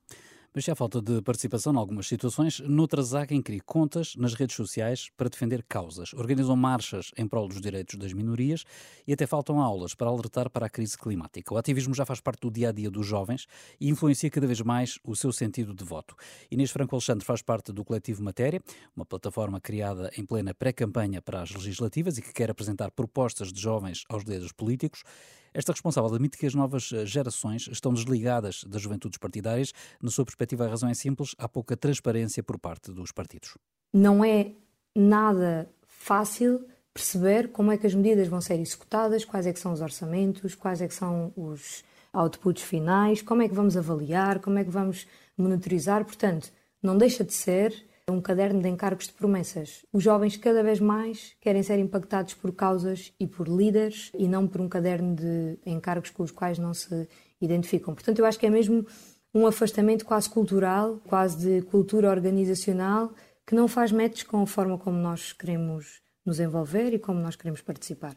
Mas 0.53 0.65
se 0.65 0.71
há 0.71 0.75
falta 0.75 1.01
de 1.01 1.21
participação 1.21 1.73
em 1.73 1.77
algumas 1.77 2.07
situações, 2.07 2.59
noutras 2.61 3.13
há 3.13 3.27
quem 3.27 3.41
crie 3.41 3.59
contas 3.59 4.15
nas 4.15 4.33
redes 4.33 4.55
sociais 4.55 5.09
para 5.15 5.29
defender 5.29 5.63
causas, 5.67 6.13
organizam 6.13 6.55
marchas 6.55 7.11
em 7.17 7.27
prol 7.27 7.47
dos 7.47 7.61
direitos 7.61 7.95
das 7.95 8.13
minorias 8.13 8.63
e 9.05 9.13
até 9.13 9.27
faltam 9.27 9.61
aulas 9.61 9.93
para 9.93 10.09
alertar 10.09 10.49
para 10.49 10.65
a 10.65 10.69
crise 10.69 10.97
climática. 10.97 11.53
O 11.53 11.57
ativismo 11.57 11.93
já 11.93 12.05
faz 12.05 12.19
parte 12.19 12.41
do 12.41 12.51
dia 12.51 12.69
a 12.69 12.71
dia 12.71 12.89
dos 12.89 13.05
jovens 13.05 13.45
e 13.79 13.89
influencia 13.89 14.29
cada 14.29 14.47
vez 14.47 14.61
mais 14.61 14.97
o 15.03 15.15
seu 15.15 15.31
sentido 15.31 15.73
de 15.73 15.83
voto. 15.83 16.15
Inês 16.49 16.71
Franco 16.71 16.95
Alexandre 16.95 17.25
faz 17.25 17.41
parte 17.41 17.71
do 17.71 17.85
coletivo 17.85 18.23
Matéria, 18.23 18.61
uma 18.95 19.05
plataforma 19.05 19.61
criada 19.61 20.11
em 20.17 20.25
plena 20.25 20.53
pré-campanha 20.53 21.21
para 21.21 21.41
as 21.41 21.51
legislativas 21.51 22.17
e 22.17 22.21
que 22.21 22.33
quer 22.33 22.49
apresentar 22.49 22.91
propostas 22.91 23.53
de 23.53 23.61
jovens 23.61 24.03
aos 24.09 24.23
líderes 24.23 24.51
políticos. 24.51 25.03
Esta 25.57 25.71
responsável 25.71 26.13
admite 26.13 26.37
que 26.37 26.45
as 26.45 26.53
novas 26.53 26.91
eh, 26.93 27.03
gerações 27.03 27.67
estão 27.71 27.91
desligadas 27.91 28.63
das 28.63 28.79
juventudes 28.79 29.17
partidárias. 29.17 29.73
Na 29.99 30.11
sua 30.11 30.23
perspectiva, 30.23 30.65
a 30.65 30.69
razão 30.69 30.87
é 30.87 30.93
simples: 30.93 31.33
há 31.35 31.49
pouca 31.49 31.75
transparência 31.75 32.43
por 32.43 32.59
parte 32.59 32.91
dos 32.91 33.11
partidos. 33.11 33.57
Não 33.91 34.23
é 34.23 34.51
nada 34.95 35.67
fácil 35.87 36.63
perceber 36.93 37.51
como 37.51 37.71
é 37.71 37.77
que 37.77 37.87
as 37.87 37.95
medidas 37.95 38.27
vão 38.27 38.39
ser 38.39 38.59
executadas, 38.59 39.25
quais 39.25 39.47
é 39.47 39.53
que 39.53 39.59
são 39.59 39.73
os 39.73 39.81
orçamentos, 39.81 40.53
quais 40.53 40.79
é 40.79 40.87
que 40.87 40.93
são 40.93 41.33
os 41.35 41.83
outputs 42.13 42.61
finais, 42.61 43.23
como 43.23 43.41
é 43.41 43.49
que 43.49 43.55
vamos 43.55 43.75
avaliar, 43.75 44.37
como 44.37 44.59
é 44.59 44.63
que 44.63 44.69
vamos 44.69 45.07
monitorizar. 45.35 46.05
Portanto, 46.05 46.51
não 46.83 46.95
deixa 46.95 47.23
de 47.23 47.33
ser 47.33 47.73
um 48.09 48.21
caderno 48.21 48.61
de 48.61 48.69
encargos 48.69 49.07
de 49.07 49.13
promessas. 49.13 49.85
Os 49.91 50.01
jovens 50.01 50.37
cada 50.37 50.63
vez 50.63 50.79
mais 50.79 51.35
querem 51.41 51.61
ser 51.61 51.77
impactados 51.77 52.33
por 52.33 52.53
causas 52.53 53.13
e 53.19 53.27
por 53.27 53.47
líderes 53.47 54.11
e 54.17 54.27
não 54.27 54.47
por 54.47 54.61
um 54.61 54.69
caderno 54.69 55.13
de 55.13 55.59
encargos 55.65 56.09
com 56.09 56.23
os 56.23 56.31
quais 56.31 56.57
não 56.57 56.73
se 56.73 57.07
identificam. 57.41 57.93
Portanto, 57.93 58.19
eu 58.19 58.25
acho 58.25 58.39
que 58.39 58.45
é 58.45 58.49
mesmo 58.49 58.85
um 59.33 59.45
afastamento 59.45 60.05
quase 60.05 60.29
cultural, 60.29 61.01
quase 61.07 61.37
de 61.37 61.61
cultura 61.67 62.09
organizacional, 62.09 63.11
que 63.45 63.53
não 63.53 63.67
faz 63.67 63.91
match 63.91 64.23
com 64.23 64.41
a 64.41 64.47
forma 64.47 64.77
como 64.77 64.97
nós 64.97 65.33
queremos 65.33 66.01
nos 66.25 66.39
envolver 66.39 66.93
e 66.93 66.99
como 66.99 67.19
nós 67.19 67.35
queremos 67.35 67.61
participar. 67.61 68.15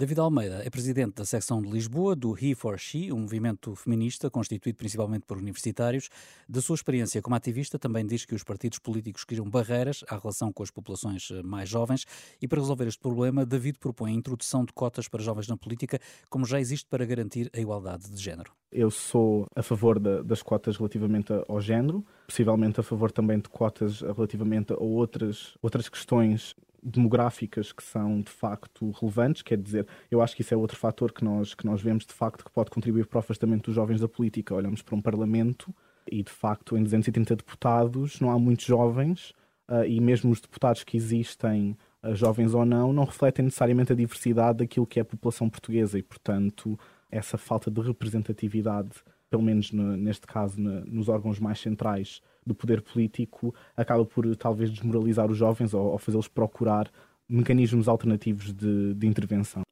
David 0.00 0.18
Almeida 0.18 0.62
é 0.64 0.70
presidente 0.70 1.16
da 1.16 1.26
secção 1.26 1.60
de 1.60 1.68
Lisboa 1.68 2.16
do 2.16 2.34
He 2.34 2.54
for 2.54 2.78
She, 2.78 3.12
um 3.12 3.18
movimento 3.18 3.74
feminista 3.76 4.30
constituído 4.30 4.78
principalmente 4.78 5.26
por 5.26 5.36
universitários. 5.36 6.08
Da 6.48 6.62
sua 6.62 6.74
experiência 6.74 7.20
como 7.20 7.36
ativista, 7.36 7.78
também 7.78 8.06
diz 8.06 8.24
que 8.24 8.34
os 8.34 8.42
partidos 8.42 8.78
políticos 8.78 9.24
criam 9.24 9.44
barreiras 9.44 10.02
à 10.08 10.16
relação 10.16 10.54
com 10.54 10.62
as 10.62 10.70
populações 10.70 11.30
eh, 11.30 11.42
mais 11.42 11.68
jovens 11.68 12.06
e 12.40 12.48
para 12.48 12.60
resolver 12.60 12.86
este 12.86 12.98
problema, 12.98 13.44
David 13.44 13.78
propõe 13.78 14.12
a 14.12 14.14
introdução 14.14 14.64
de 14.64 14.72
cotas 14.72 15.06
para 15.06 15.22
jovens 15.22 15.48
na 15.48 15.56
política, 15.58 16.00
como 16.30 16.46
já 16.46 16.58
existe 16.58 16.88
para 16.88 17.04
garantir 17.04 17.50
a 17.54 17.60
igualdade 17.60 18.10
de 18.10 18.22
género. 18.22 18.52
Eu 18.72 18.90
sou 18.90 19.44
a 19.54 19.62
favor 19.62 19.98
de, 19.98 20.22
das 20.22 20.42
cotas 20.42 20.78
relativamente 20.78 21.30
ao 21.46 21.60
género, 21.60 22.02
possivelmente 22.26 22.80
a 22.80 22.82
favor 22.82 23.12
também 23.12 23.38
de 23.38 23.50
cotas 23.50 24.00
relativamente 24.00 24.72
a 24.72 24.76
outras, 24.76 25.58
outras 25.60 25.90
questões 25.90 26.54
demográficas 26.82 27.72
que 27.72 27.82
são 27.82 28.20
de 28.20 28.30
facto 28.30 28.90
relevantes, 28.92 29.42
quer 29.42 29.58
dizer, 29.58 29.86
eu 30.10 30.22
acho 30.22 30.34
que 30.34 30.42
isso 30.42 30.54
é 30.54 30.56
outro 30.56 30.76
fator 30.76 31.12
que 31.12 31.24
nós, 31.24 31.54
que 31.54 31.66
nós 31.66 31.80
vemos 31.82 32.06
de 32.06 32.12
facto 32.12 32.44
que 32.44 32.50
pode 32.50 32.70
contribuir 32.70 33.06
para 33.06 33.18
o 33.18 33.20
afastamento 33.20 33.66
dos 33.66 33.74
jovens 33.74 34.00
da 34.00 34.08
política. 34.08 34.54
Olhamos 34.54 34.82
para 34.82 34.94
um 34.94 35.02
Parlamento 35.02 35.74
e 36.10 36.22
de 36.22 36.30
facto 36.30 36.76
em 36.76 36.82
230 36.82 37.36
deputados 37.36 38.20
não 38.20 38.30
há 38.30 38.38
muitos 38.38 38.64
jovens 38.64 39.30
uh, 39.68 39.84
e 39.86 40.00
mesmo 40.00 40.30
os 40.30 40.40
deputados 40.40 40.82
que 40.82 40.96
existem, 40.96 41.76
uh, 42.02 42.14
jovens 42.14 42.54
ou 42.54 42.64
não, 42.64 42.92
não 42.92 43.04
refletem 43.04 43.44
necessariamente 43.44 43.92
a 43.92 43.96
diversidade 43.96 44.58
daquilo 44.58 44.86
que 44.86 44.98
é 44.98 45.02
a 45.02 45.04
população 45.04 45.48
portuguesa 45.48 45.98
e 45.98 46.02
portanto 46.02 46.78
essa 47.10 47.36
falta 47.36 47.70
de 47.70 47.80
representatividade, 47.80 48.90
pelo 49.28 49.42
menos 49.42 49.72
no, 49.72 49.96
neste 49.96 50.26
caso 50.26 50.60
no, 50.60 50.84
nos 50.86 51.08
órgãos 51.08 51.38
mais 51.38 51.58
centrais 51.60 52.22
do 52.46 52.54
poder 52.54 52.82
político 52.82 53.54
acaba 53.76 54.04
por 54.04 54.34
talvez 54.36 54.70
desmoralizar 54.70 55.30
os 55.30 55.36
jovens 55.36 55.74
ou, 55.74 55.92
ou 55.92 55.98
fazê-los 55.98 56.28
procurar 56.28 56.90
mecanismos 57.28 57.88
alternativos 57.88 58.52
de, 58.52 58.94
de 58.94 59.06
intervenção. 59.06 59.62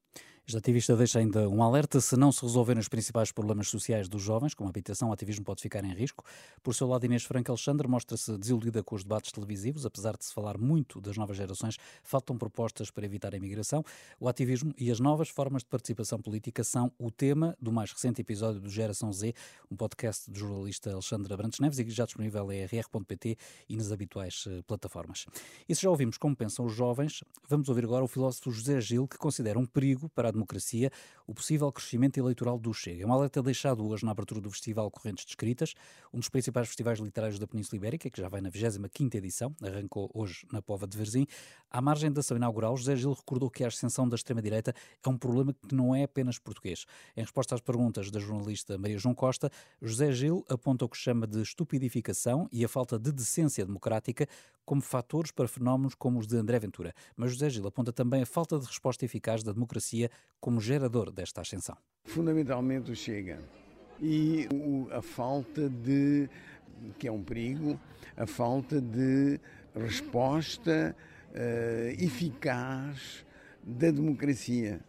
Este 0.49 0.57
ativista 0.57 0.97
deixa 0.97 1.19
ainda 1.19 1.47
um 1.47 1.63
alerta: 1.63 2.01
se 2.01 2.17
não 2.17 2.33
se 2.33 2.41
resolverem 2.41 2.81
os 2.81 2.89
principais 2.89 3.31
problemas 3.31 3.69
sociais 3.69 4.09
dos 4.09 4.23
jovens, 4.23 4.55
como 4.55 4.67
a 4.67 4.71
habitação, 4.71 5.11
o 5.11 5.13
ativismo 5.13 5.45
pode 5.45 5.61
ficar 5.61 5.85
em 5.85 5.93
risco. 5.93 6.25
Por 6.63 6.75
seu 6.75 6.89
lado, 6.89 7.05
Inês 7.05 7.23
Franco 7.23 7.51
Alexandre 7.51 7.87
mostra-se 7.87 8.35
desiludida 8.39 8.83
com 8.83 8.95
os 8.95 9.03
debates 9.03 9.31
televisivos. 9.31 9.85
Apesar 9.85 10.17
de 10.17 10.25
se 10.25 10.33
falar 10.33 10.57
muito 10.57 11.03
das 11.03 11.19
novas 11.19 11.37
gerações, 11.37 11.77
faltam 12.03 12.39
propostas 12.39 12.91
para 12.91 13.05
evitar 13.05 13.35
a 13.35 13.37
imigração. 13.37 13.85
O 14.19 14.27
ativismo 14.27 14.73
e 14.79 14.91
as 14.91 14.99
novas 14.99 15.29
formas 15.29 15.61
de 15.61 15.69
participação 15.69 16.19
política 16.19 16.65
são 16.65 16.91
o 16.99 17.11
tema 17.11 17.55
do 17.61 17.71
mais 17.71 17.93
recente 17.93 18.23
episódio 18.23 18.59
do 18.59 18.71
Geração 18.71 19.13
Z, 19.13 19.35
um 19.71 19.77
podcast 19.77 20.31
do 20.31 20.39
jornalista 20.39 20.91
Alexandre 20.95 21.31
Abrantes 21.31 21.61
Neves 21.61 21.79
e 21.79 21.85
que 21.85 21.91
já 21.91 22.07
disponível 22.07 22.51
em 22.51 22.65
rr.pt 22.65 23.37
e 23.69 23.77
nas 23.77 23.93
habituais 23.93 24.47
eh, 24.49 24.63
plataformas. 24.67 25.27
E 25.69 25.75
se 25.75 25.83
já 25.83 25.91
ouvimos 25.91 26.17
como 26.17 26.35
pensam 26.35 26.65
os 26.65 26.73
jovens, 26.73 27.23
vamos 27.47 27.69
ouvir 27.69 27.85
agora 27.85 28.03
o 28.03 28.09
filósofo 28.09 28.51
José 28.51 28.81
Gil, 28.81 29.07
que 29.07 29.19
considera 29.19 29.59
um 29.59 29.67
perigo 29.67 30.09
para 30.09 30.31
a 30.31 30.38
democracia 30.39 30.91
o 31.27 31.35
possível 31.35 31.71
crescimento 31.71 32.17
eleitoral 32.19 32.59
do 32.59 32.73
Chega. 32.73 33.03
É 33.03 33.07
um 33.07 33.13
alerta 33.13 33.43
deixado 33.43 33.87
hoje 33.87 34.05
na 34.05 34.13
abertura 34.13 34.41
do 34.41 34.51
Festival 34.51 34.91
Correntes 34.91 35.27
de 35.27 35.33
Escritas, 35.33 35.75
um 36.13 36.19
dos 36.19 36.31
principais 36.31 36.69
festivais 36.69 36.99
literários 36.99 37.39
da 37.39 37.47
Península 37.47 37.77
Ibérica, 37.77 38.09
que 38.09 38.19
já 38.19 38.29
vai 38.29 38.41
na 38.41 38.51
25ª 38.51 39.15
edição, 39.17 39.55
arrancou 39.63 40.11
hoje 40.15 40.47
na 40.51 40.63
Pova 40.63 40.87
de 40.87 40.97
Verzim. 40.97 41.27
À 41.71 41.83
margem 41.83 42.11
da 42.11 42.21
ação 42.21 42.37
inaugural, 42.37 42.75
José 42.77 42.97
Gil 42.97 43.13
recordou 43.13 43.51
que 43.51 43.63
a 43.63 43.67
ascensão 43.67 44.09
da 44.09 44.15
extrema-direita 44.15 44.73
é 45.05 45.09
um 45.09 45.19
problema 45.19 45.53
que 45.53 45.75
não 45.75 45.95
é 45.95 46.05
apenas 46.05 46.39
português. 46.39 46.87
Em 47.15 47.21
resposta 47.21 47.55
às 47.55 47.61
perguntas 47.61 48.11
da 48.11 48.19
jornalista 48.19 48.79
Maria 48.79 48.97
João 48.97 49.15
Costa, 49.15 49.51
José 49.83 50.11
Gil 50.13 50.47
aponta 50.49 50.87
o 50.87 50.89
que 50.89 50.97
chama 50.97 51.27
de 51.27 51.43
estupidificação 51.43 52.49
e 52.51 52.65
a 52.65 52.69
falta 52.69 52.99
de 52.99 53.13
decência 53.13 53.67
democrática 53.67 54.27
como 54.65 54.83
fatores 54.83 55.31
para 55.31 55.49
fenómenos 55.49 55.95
como 55.95 56.19
os 56.19 56.27
de 56.27 56.37
André 56.37 56.59
Ventura. 56.59 56.95
Mas 57.17 57.33
José 57.33 57.49
Gil 57.49 57.67
aponta 57.67 57.91
também 57.91 58.23
a 58.23 58.27
falta 58.27 58.59
de 58.59 58.67
resposta 58.67 59.03
eficaz 59.05 59.43
da 59.43 59.51
democracia 59.51 60.11
como 60.41 60.61
gerador 60.61 61.11
desta 61.11 61.41
ascensão. 61.41 61.77
Fundamentalmente 62.05 62.91
o 62.91 62.97
Chega. 62.97 63.39
E 64.01 64.49
a 64.93 65.03
falta 65.03 65.69
de, 65.69 66.29
que 66.99 67.09
é 67.09 67.13
um 67.13 67.23
perigo, 67.23 67.79
a 68.17 68.27
falta 68.27 68.81
de 68.81 69.41
resposta 69.75 70.95
uh, 71.31 72.03
eficaz 72.03 73.27
da 73.63 73.91
democracia 73.91 74.81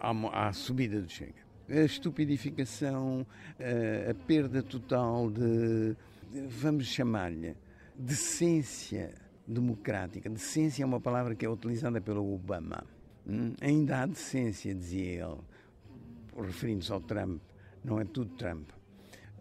à, 0.00 0.48
à, 0.48 0.52
subida 0.52 1.00
do 1.00 1.08
Chega. 1.08 1.44
A 1.68 1.80
estupidificação, 1.80 3.22
uh, 3.22 4.10
a 4.10 4.14
perda 4.26 4.62
total 4.62 5.30
de, 5.30 5.96
de 6.30 6.40
vamos 6.48 6.86
chamar-lhe, 6.86 7.56
decência 7.94 9.14
democrática. 9.46 10.28
Decência 10.28 10.82
é 10.82 10.86
uma 10.86 11.00
palavra 11.00 11.34
que 11.34 11.46
é 11.46 11.48
utilizada 11.48 12.00
pelo 12.00 12.34
Obama. 12.34 12.84
Hum? 13.26 13.54
Ainda 13.60 14.02
há 14.02 14.06
decência, 14.06 14.74
dizia 14.74 15.24
ele, 15.24 16.46
referindo-se 16.46 16.92
ao 16.92 17.00
Trump. 17.00 17.40
Não 17.82 18.00
é 18.00 18.04
tudo 18.04 18.30
Trump. 18.36 18.68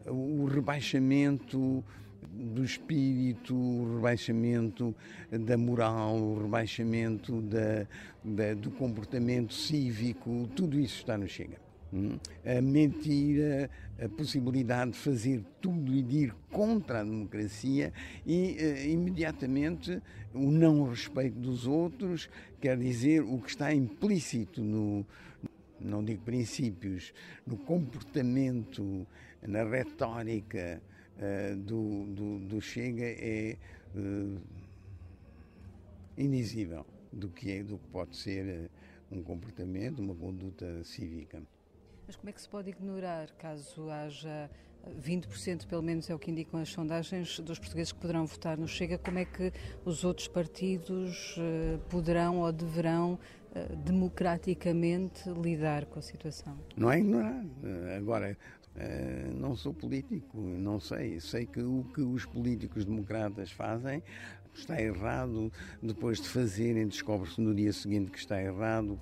O 0.05 0.45
rebaixamento 0.45 1.83
do 2.29 2.63
espírito, 2.63 3.55
o 3.55 3.95
rebaixamento 3.95 4.95
da 5.31 5.57
moral, 5.57 6.17
o 6.17 6.41
rebaixamento 6.41 7.41
da, 7.41 7.87
da, 8.23 8.53
do 8.53 8.71
comportamento 8.71 9.53
cívico, 9.53 10.49
tudo 10.55 10.79
isso 10.79 10.97
está 10.97 11.17
no 11.17 11.27
Chega. 11.27 11.57
hum, 11.93 12.17
a 12.45 12.61
mentira, 12.61 13.69
a 14.01 14.09
possibilidade 14.09 14.91
de 14.91 14.97
fazer 14.97 15.43
tudo 15.61 15.93
e 15.93 16.01
de 16.01 16.17
ir 16.17 16.35
contra 16.51 17.01
a 17.01 17.03
democracia 17.03 17.93
e 18.25 18.57
uh, 18.59 18.89
imediatamente 18.89 20.01
o 20.33 20.49
não 20.49 20.89
respeito 20.89 21.37
dos 21.39 21.67
outros, 21.67 22.29
quer 22.59 22.77
dizer, 22.77 23.21
o 23.21 23.39
que 23.39 23.49
está 23.49 23.73
implícito 23.73 24.61
no, 24.61 25.05
não 25.79 26.03
digo 26.03 26.21
princípios, 26.23 27.13
no 27.45 27.57
comportamento, 27.57 29.05
na 29.41 29.63
retórica 29.63 30.81
uh, 31.17 31.55
do, 31.57 32.05
do, 32.05 32.39
do, 32.39 32.61
Chega 32.61 33.05
é 33.05 33.57
uh, 33.95 34.41
indizível 36.17 36.85
do 37.11 37.29
que, 37.29 37.51
é, 37.51 37.63
do 37.63 37.77
que 37.77 37.87
pode 37.89 38.15
ser 38.17 38.71
um 39.11 39.21
comportamento, 39.21 39.99
uma 39.99 40.15
conduta 40.15 40.83
cívica. 40.83 41.41
Mas 42.05 42.15
como 42.15 42.29
é 42.29 42.33
que 42.33 42.41
se 42.41 42.49
pode 42.49 42.69
ignorar 42.69 43.29
caso 43.37 43.89
haja 43.89 44.49
20%, 45.01 45.65
pelo 45.67 45.81
menos 45.81 46.09
é 46.09 46.15
o 46.15 46.19
que 46.19 46.29
indicam 46.29 46.59
as 46.59 46.69
sondagens, 46.69 47.39
dos 47.39 47.57
portugueses 47.57 47.91
que 47.91 47.99
poderão 47.99 48.25
votar 48.25 48.57
no 48.57 48.67
Chega, 48.67 48.97
como 48.97 49.19
é 49.19 49.25
que 49.25 49.51
os 49.85 50.03
outros 50.03 50.27
partidos 50.27 51.37
uh, 51.37 51.79
poderão 51.89 52.39
ou 52.39 52.51
deverão 52.51 53.13
uh, 53.55 53.75
democraticamente 53.77 55.29
lidar 55.29 55.85
com 55.85 55.99
a 55.99 56.01
situação? 56.01 56.57
Não 56.75 56.91
é 56.91 56.99
ignorar. 56.99 57.45
Agora, 57.97 58.37
uh, 58.75 59.33
não 59.33 59.55
sou 59.55 59.73
político, 59.73 60.39
não 60.39 60.79
sei. 60.79 61.19
Sei 61.19 61.45
que 61.45 61.61
o 61.61 61.85
que 61.93 62.01
os 62.01 62.25
políticos 62.25 62.85
democratas 62.85 63.51
fazem 63.51 64.01
está 64.55 64.79
errado, 64.79 65.51
depois 65.81 66.21
de 66.21 66.29
fazerem, 66.29 66.87
descobre-se 66.87 67.41
no 67.41 67.53
dia 67.55 67.73
seguinte 67.73 68.11
que 68.11 68.19
está 68.19 68.41
errado. 68.41 68.99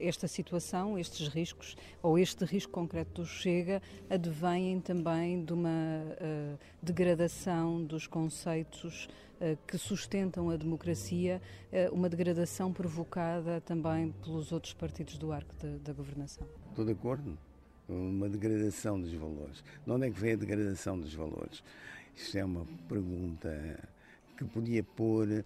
Esta 0.00 0.26
situação, 0.26 0.98
estes 0.98 1.28
riscos, 1.28 1.76
ou 2.02 2.18
este 2.18 2.44
risco 2.44 2.72
concreto 2.72 3.22
do 3.22 3.26
Chega, 3.26 3.82
advêm 4.08 4.80
também 4.80 5.44
de 5.44 5.52
uma 5.52 5.68
uh, 5.68 6.58
degradação 6.82 7.84
dos 7.84 8.06
conceitos 8.06 9.06
uh, 9.40 9.58
que 9.66 9.76
sustentam 9.76 10.50
a 10.50 10.56
democracia, 10.56 11.40
uma 11.92 12.08
degradação 12.08 12.72
provocada 12.72 13.60
também 13.60 14.12
pelos 14.22 14.52
outros 14.52 14.72
partidos 14.72 15.18
do 15.18 15.32
arco 15.32 15.54
da 15.82 15.92
governação. 15.92 16.46
Estou 16.70 16.84
de 16.84 16.92
acordo. 16.92 17.36
Uma 17.88 18.28
degradação 18.28 19.00
dos 19.00 19.12
valores. 19.12 19.62
De 19.84 19.90
onde 19.90 20.06
é 20.06 20.10
que 20.10 20.18
vem 20.18 20.32
a 20.32 20.36
degradação 20.36 20.98
dos 20.98 21.12
valores? 21.14 21.62
Isto 22.16 22.38
é 22.38 22.44
uma 22.44 22.64
pergunta 22.88 23.88
que 24.36 24.44
podia 24.44 24.82
pôr 24.82 25.44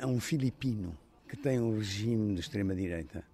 a 0.00 0.06
um 0.06 0.20
filipino 0.20 0.96
que 1.28 1.36
tem 1.36 1.58
um 1.58 1.76
regime 1.76 2.34
de 2.34 2.40
extrema-direita. 2.40 3.24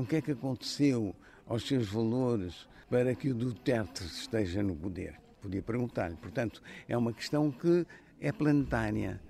O 0.00 0.06
que 0.06 0.16
é 0.16 0.20
que 0.20 0.32
aconteceu 0.32 1.14
aos 1.46 1.66
seus 1.66 1.88
valores 1.88 2.68
para 2.90 3.14
que 3.14 3.30
o 3.30 3.34
Duterte 3.34 4.04
esteja 4.04 4.62
no 4.62 4.74
poder? 4.74 5.20
Podia 5.40 5.62
perguntar-lhe. 5.62 6.16
Portanto, 6.16 6.62
é 6.88 6.96
uma 6.96 7.12
questão 7.12 7.50
que 7.50 7.86
é 8.20 8.32
planetária 8.32 9.20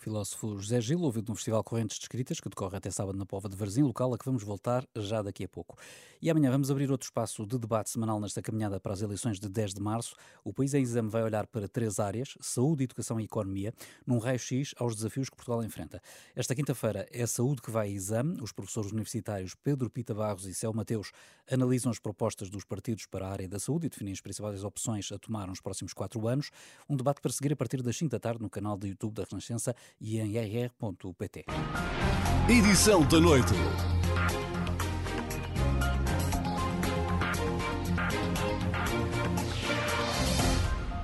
filósofo 0.00 0.56
José 0.56 0.80
Gil, 0.80 1.02
ouvido 1.02 1.28
no 1.28 1.34
Festival 1.34 1.62
Correntes 1.62 1.98
de 1.98 2.04
Escritas, 2.04 2.40
que 2.40 2.48
decorre 2.48 2.74
até 2.74 2.90
sábado 2.90 3.18
na 3.18 3.26
Pova 3.26 3.50
de 3.50 3.56
Varzim, 3.56 3.82
local 3.82 4.14
a 4.14 4.18
que 4.18 4.24
vamos 4.24 4.42
voltar 4.42 4.82
já 4.96 5.20
daqui 5.20 5.44
a 5.44 5.48
pouco. 5.48 5.76
E 6.22 6.30
amanhã 6.30 6.50
vamos 6.50 6.70
abrir 6.70 6.90
outro 6.90 7.06
espaço 7.06 7.46
de 7.46 7.58
debate 7.58 7.90
semanal 7.90 8.20
nesta 8.20 8.40
caminhada 8.40 8.78
para 8.78 8.92
as 8.92 9.02
eleições 9.02 9.40
de 9.40 9.48
10 9.48 9.74
de 9.74 9.80
março. 9.80 10.14
O 10.44 10.52
País 10.52 10.72
em 10.74 10.82
Exame 10.82 11.08
vai 11.08 11.22
olhar 11.22 11.46
para 11.46 11.68
três 11.68 11.98
áreas, 11.98 12.36
saúde, 12.40 12.84
educação 12.84 13.20
e 13.20 13.24
economia, 13.24 13.74
num 14.06 14.18
raio-x 14.18 14.74
aos 14.78 14.94
desafios 14.94 15.28
que 15.28 15.36
Portugal 15.36 15.64
enfrenta. 15.64 16.00
Esta 16.34 16.54
quinta-feira 16.54 17.06
é 17.10 17.26
saúde 17.26 17.60
que 17.60 17.70
vai 17.70 17.88
a 17.88 17.90
exame. 17.90 18.40
Os 18.40 18.52
professores 18.52 18.92
universitários 18.92 19.54
Pedro 19.54 19.90
Pita 19.90 20.14
Barros 20.14 20.46
e 20.46 20.54
Céu 20.54 20.72
Mateus 20.72 21.10
analisam 21.50 21.90
as 21.90 21.98
propostas 21.98 22.48
dos 22.48 22.64
partidos 22.64 23.06
para 23.06 23.26
a 23.26 23.30
área 23.30 23.48
da 23.48 23.58
saúde 23.58 23.86
e 23.86 23.90
definem 23.90 24.12
as 24.12 24.20
principais 24.20 24.62
opções 24.62 25.10
a 25.10 25.18
tomar 25.18 25.48
nos 25.48 25.60
próximos 25.60 25.92
quatro 25.92 26.28
anos. 26.28 26.50
Um 26.88 26.96
debate 26.96 27.20
para 27.20 27.32
seguir 27.32 27.52
a 27.52 27.56
partir 27.56 27.82
das 27.82 27.96
5 27.96 28.10
da 28.10 28.20
tarde 28.20 28.42
no 28.42 28.48
canal 28.48 28.78
de 28.78 28.88
YouTube 28.88 29.14
da 29.14 29.24
Renascença 29.24 29.74
e 30.00 30.18
em 30.18 30.36
RR 30.36 30.70
rr.pt. 30.80 31.44
Edição 32.48 33.06
da 33.08 33.20
noite. 33.20 33.54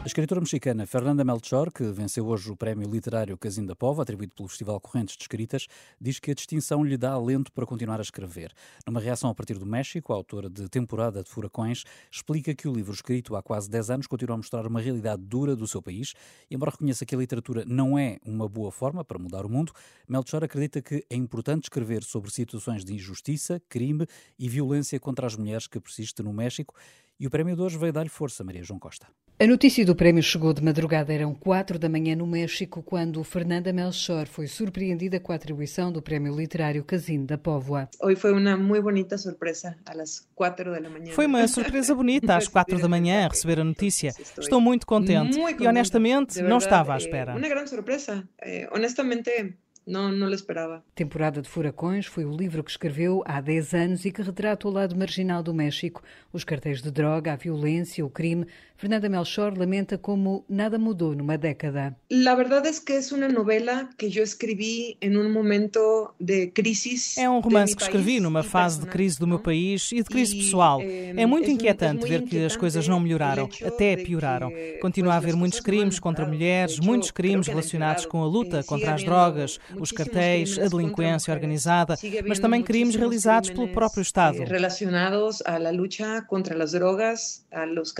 A 0.06 0.08
escritora 0.08 0.40
mexicana 0.40 0.86
Fernanda 0.86 1.24
Melchor, 1.24 1.72
que 1.72 1.82
venceu 1.82 2.28
hoje 2.28 2.48
o 2.48 2.54
prémio 2.54 2.88
literário 2.88 3.36
Casim 3.36 3.66
da 3.66 3.74
Pova, 3.74 4.02
atribuído 4.02 4.36
pelo 4.36 4.48
Festival 4.48 4.80
Correntes 4.80 5.16
de 5.16 5.24
Escritas, 5.24 5.66
diz 6.00 6.20
que 6.20 6.30
a 6.30 6.34
distinção 6.34 6.84
lhe 6.84 6.96
dá 6.96 7.10
alento 7.10 7.50
para 7.50 7.66
continuar 7.66 7.98
a 7.98 8.02
escrever. 8.02 8.52
Numa 8.86 9.00
reação 9.00 9.28
a 9.28 9.34
partir 9.34 9.58
do 9.58 9.66
México, 9.66 10.12
a 10.12 10.16
autora 10.16 10.48
de 10.48 10.68
Temporada 10.68 11.24
de 11.24 11.28
Furacões 11.28 11.82
explica 12.08 12.54
que 12.54 12.68
o 12.68 12.72
livro 12.72 12.94
escrito 12.94 13.34
há 13.34 13.42
quase 13.42 13.68
10 13.68 13.90
anos 13.90 14.06
continua 14.06 14.34
a 14.34 14.36
mostrar 14.36 14.64
uma 14.64 14.80
realidade 14.80 15.22
dura 15.22 15.56
do 15.56 15.66
seu 15.66 15.82
país. 15.82 16.14
E, 16.48 16.54
embora 16.54 16.70
reconheça 16.70 17.04
que 17.04 17.12
a 17.12 17.18
literatura 17.18 17.64
não 17.66 17.98
é 17.98 18.18
uma 18.24 18.48
boa 18.48 18.70
forma 18.70 19.04
para 19.04 19.18
mudar 19.18 19.44
o 19.44 19.48
mundo, 19.48 19.72
Melchor 20.08 20.44
acredita 20.44 20.80
que 20.80 21.04
é 21.10 21.16
importante 21.16 21.64
escrever 21.64 22.04
sobre 22.04 22.30
situações 22.30 22.84
de 22.84 22.94
injustiça, 22.94 23.60
crime 23.68 24.06
e 24.38 24.48
violência 24.48 25.00
contra 25.00 25.26
as 25.26 25.34
mulheres 25.34 25.66
que 25.66 25.80
persiste 25.80 26.22
no 26.22 26.32
México. 26.32 26.76
E 27.18 27.26
o 27.26 27.30
prémio 27.30 27.56
de 27.56 27.62
hoje 27.62 27.78
veio 27.78 27.94
dar-lhe 27.94 28.10
força, 28.10 28.44
Maria 28.44 28.62
João 28.62 28.78
Costa. 28.78 29.06
A 29.38 29.46
notícia 29.46 29.84
do 29.84 29.94
prémio 29.94 30.22
chegou 30.22 30.52
de 30.52 30.62
madrugada, 30.62 31.12
eram 31.12 31.34
quatro 31.34 31.78
da 31.78 31.88
manhã 31.88 32.14
no 32.14 32.26
México, 32.26 32.82
quando 32.82 33.22
Fernanda 33.24 33.72
Melchor 33.72 34.26
foi 34.26 34.46
surpreendida 34.46 35.18
com 35.18 35.32
a 35.32 35.34
atribuição 35.34 35.90
do 35.90 36.02
prémio 36.02 36.34
literário 36.34 36.84
Casino 36.84 37.26
da 37.26 37.38
Póvoa. 37.38 37.88
Hoje 38.02 38.16
foi 38.20 38.32
uma 38.32 38.56
muito 38.56 38.82
bonita 38.82 39.16
surpresa, 39.16 39.76
às 39.84 40.26
quatro 40.34 40.72
da 40.72 40.88
manhã. 40.88 41.12
Foi 41.12 41.26
uma 41.26 41.46
surpresa 41.48 41.94
bonita, 41.94 42.36
às 42.36 42.48
quatro 42.48 42.78
da 42.78 42.88
manhã, 42.88 43.24
a 43.24 43.28
receber 43.28 43.60
a 43.60 43.64
notícia. 43.64 44.12
Estou 44.38 44.60
muito 44.60 44.86
contente 44.86 45.38
e, 45.38 45.66
honestamente, 45.66 46.40
não 46.42 46.58
estava 46.58 46.94
à 46.94 46.96
espera. 46.96 47.34
Uma 47.34 47.48
grande 47.48 47.70
surpresa. 47.70 48.26
Eh, 48.40 48.68
honestamente, 48.72 49.56
não, 49.86 50.10
não 50.10 50.28
esperava. 50.30 50.84
Temporada 50.94 51.40
de 51.40 51.48
Furacões 51.48 52.06
foi 52.06 52.24
o 52.24 52.36
livro 52.36 52.64
que 52.64 52.70
escreveu 52.70 53.22
há 53.24 53.40
10 53.40 53.74
anos 53.74 54.04
e 54.04 54.10
que 54.10 54.20
retrata 54.20 54.66
o 54.66 54.70
lado 54.70 54.96
marginal 54.96 55.42
do 55.42 55.54
México, 55.54 56.02
os 56.32 56.42
cartéis 56.42 56.82
de 56.82 56.90
droga, 56.90 57.32
a 57.32 57.36
violência, 57.36 58.04
o 58.04 58.10
crime. 58.10 58.46
Fernanda 58.78 59.08
Melchor 59.08 59.56
lamenta 59.56 59.96
como 59.96 60.44
nada 60.48 60.78
mudou 60.78 61.14
numa 61.14 61.38
década. 61.38 61.96
A 62.28 62.34
verdade 62.34 62.68
é 62.68 62.72
que 62.72 62.92
é 62.92 63.00
uma 63.16 63.28
novela 63.28 63.88
que 63.96 64.06
eu 64.18 64.22
escrevi 64.22 64.98
em 65.00 65.16
um 65.16 65.32
momento 65.32 66.12
de 66.20 66.48
crise. 66.48 67.18
É 67.18 67.28
um 67.28 67.40
romance 67.40 67.74
que 67.74 67.82
escrevi 67.82 68.20
numa 68.20 68.42
fase 68.42 68.80
de 68.80 68.86
crise 68.86 69.18
do 69.18 69.26
meu 69.26 69.38
país 69.38 69.90
e 69.92 70.02
de 70.02 70.04
crise 70.04 70.36
pessoal. 70.36 70.80
É 70.82 71.24
muito 71.24 71.50
inquietante 71.50 72.06
ver 72.06 72.22
que 72.24 72.44
as 72.44 72.54
coisas 72.54 72.86
não 72.86 73.00
melhoraram, 73.00 73.48
até 73.64 73.96
pioraram. 73.96 74.52
Continua 74.80 75.14
a 75.14 75.16
haver 75.16 75.34
muitos 75.34 75.60
crimes 75.60 75.98
contra 75.98 76.26
mulheres, 76.26 76.78
muitos 76.78 77.10
crimes 77.10 77.46
relacionados 77.46 78.04
com 78.04 78.22
a 78.22 78.26
luta 78.26 78.62
contra 78.62 78.94
as 78.94 79.02
drogas, 79.02 79.58
os 79.80 79.90
cartéis, 79.90 80.58
a 80.58 80.68
delinquência 80.68 81.32
organizada, 81.32 81.96
mas 82.26 82.38
também 82.38 82.62
crimes 82.62 82.94
realizados 82.94 83.48
pelo 83.48 83.68
próprio 83.68 84.02
Estado. 84.02 84.38
Relacionados 84.44 85.42
à 85.46 85.56
luta 85.70 86.22
contra 86.28 86.62
as 86.62 86.72
drogas, 86.72 87.46
a 87.50 87.64
los 87.64 87.92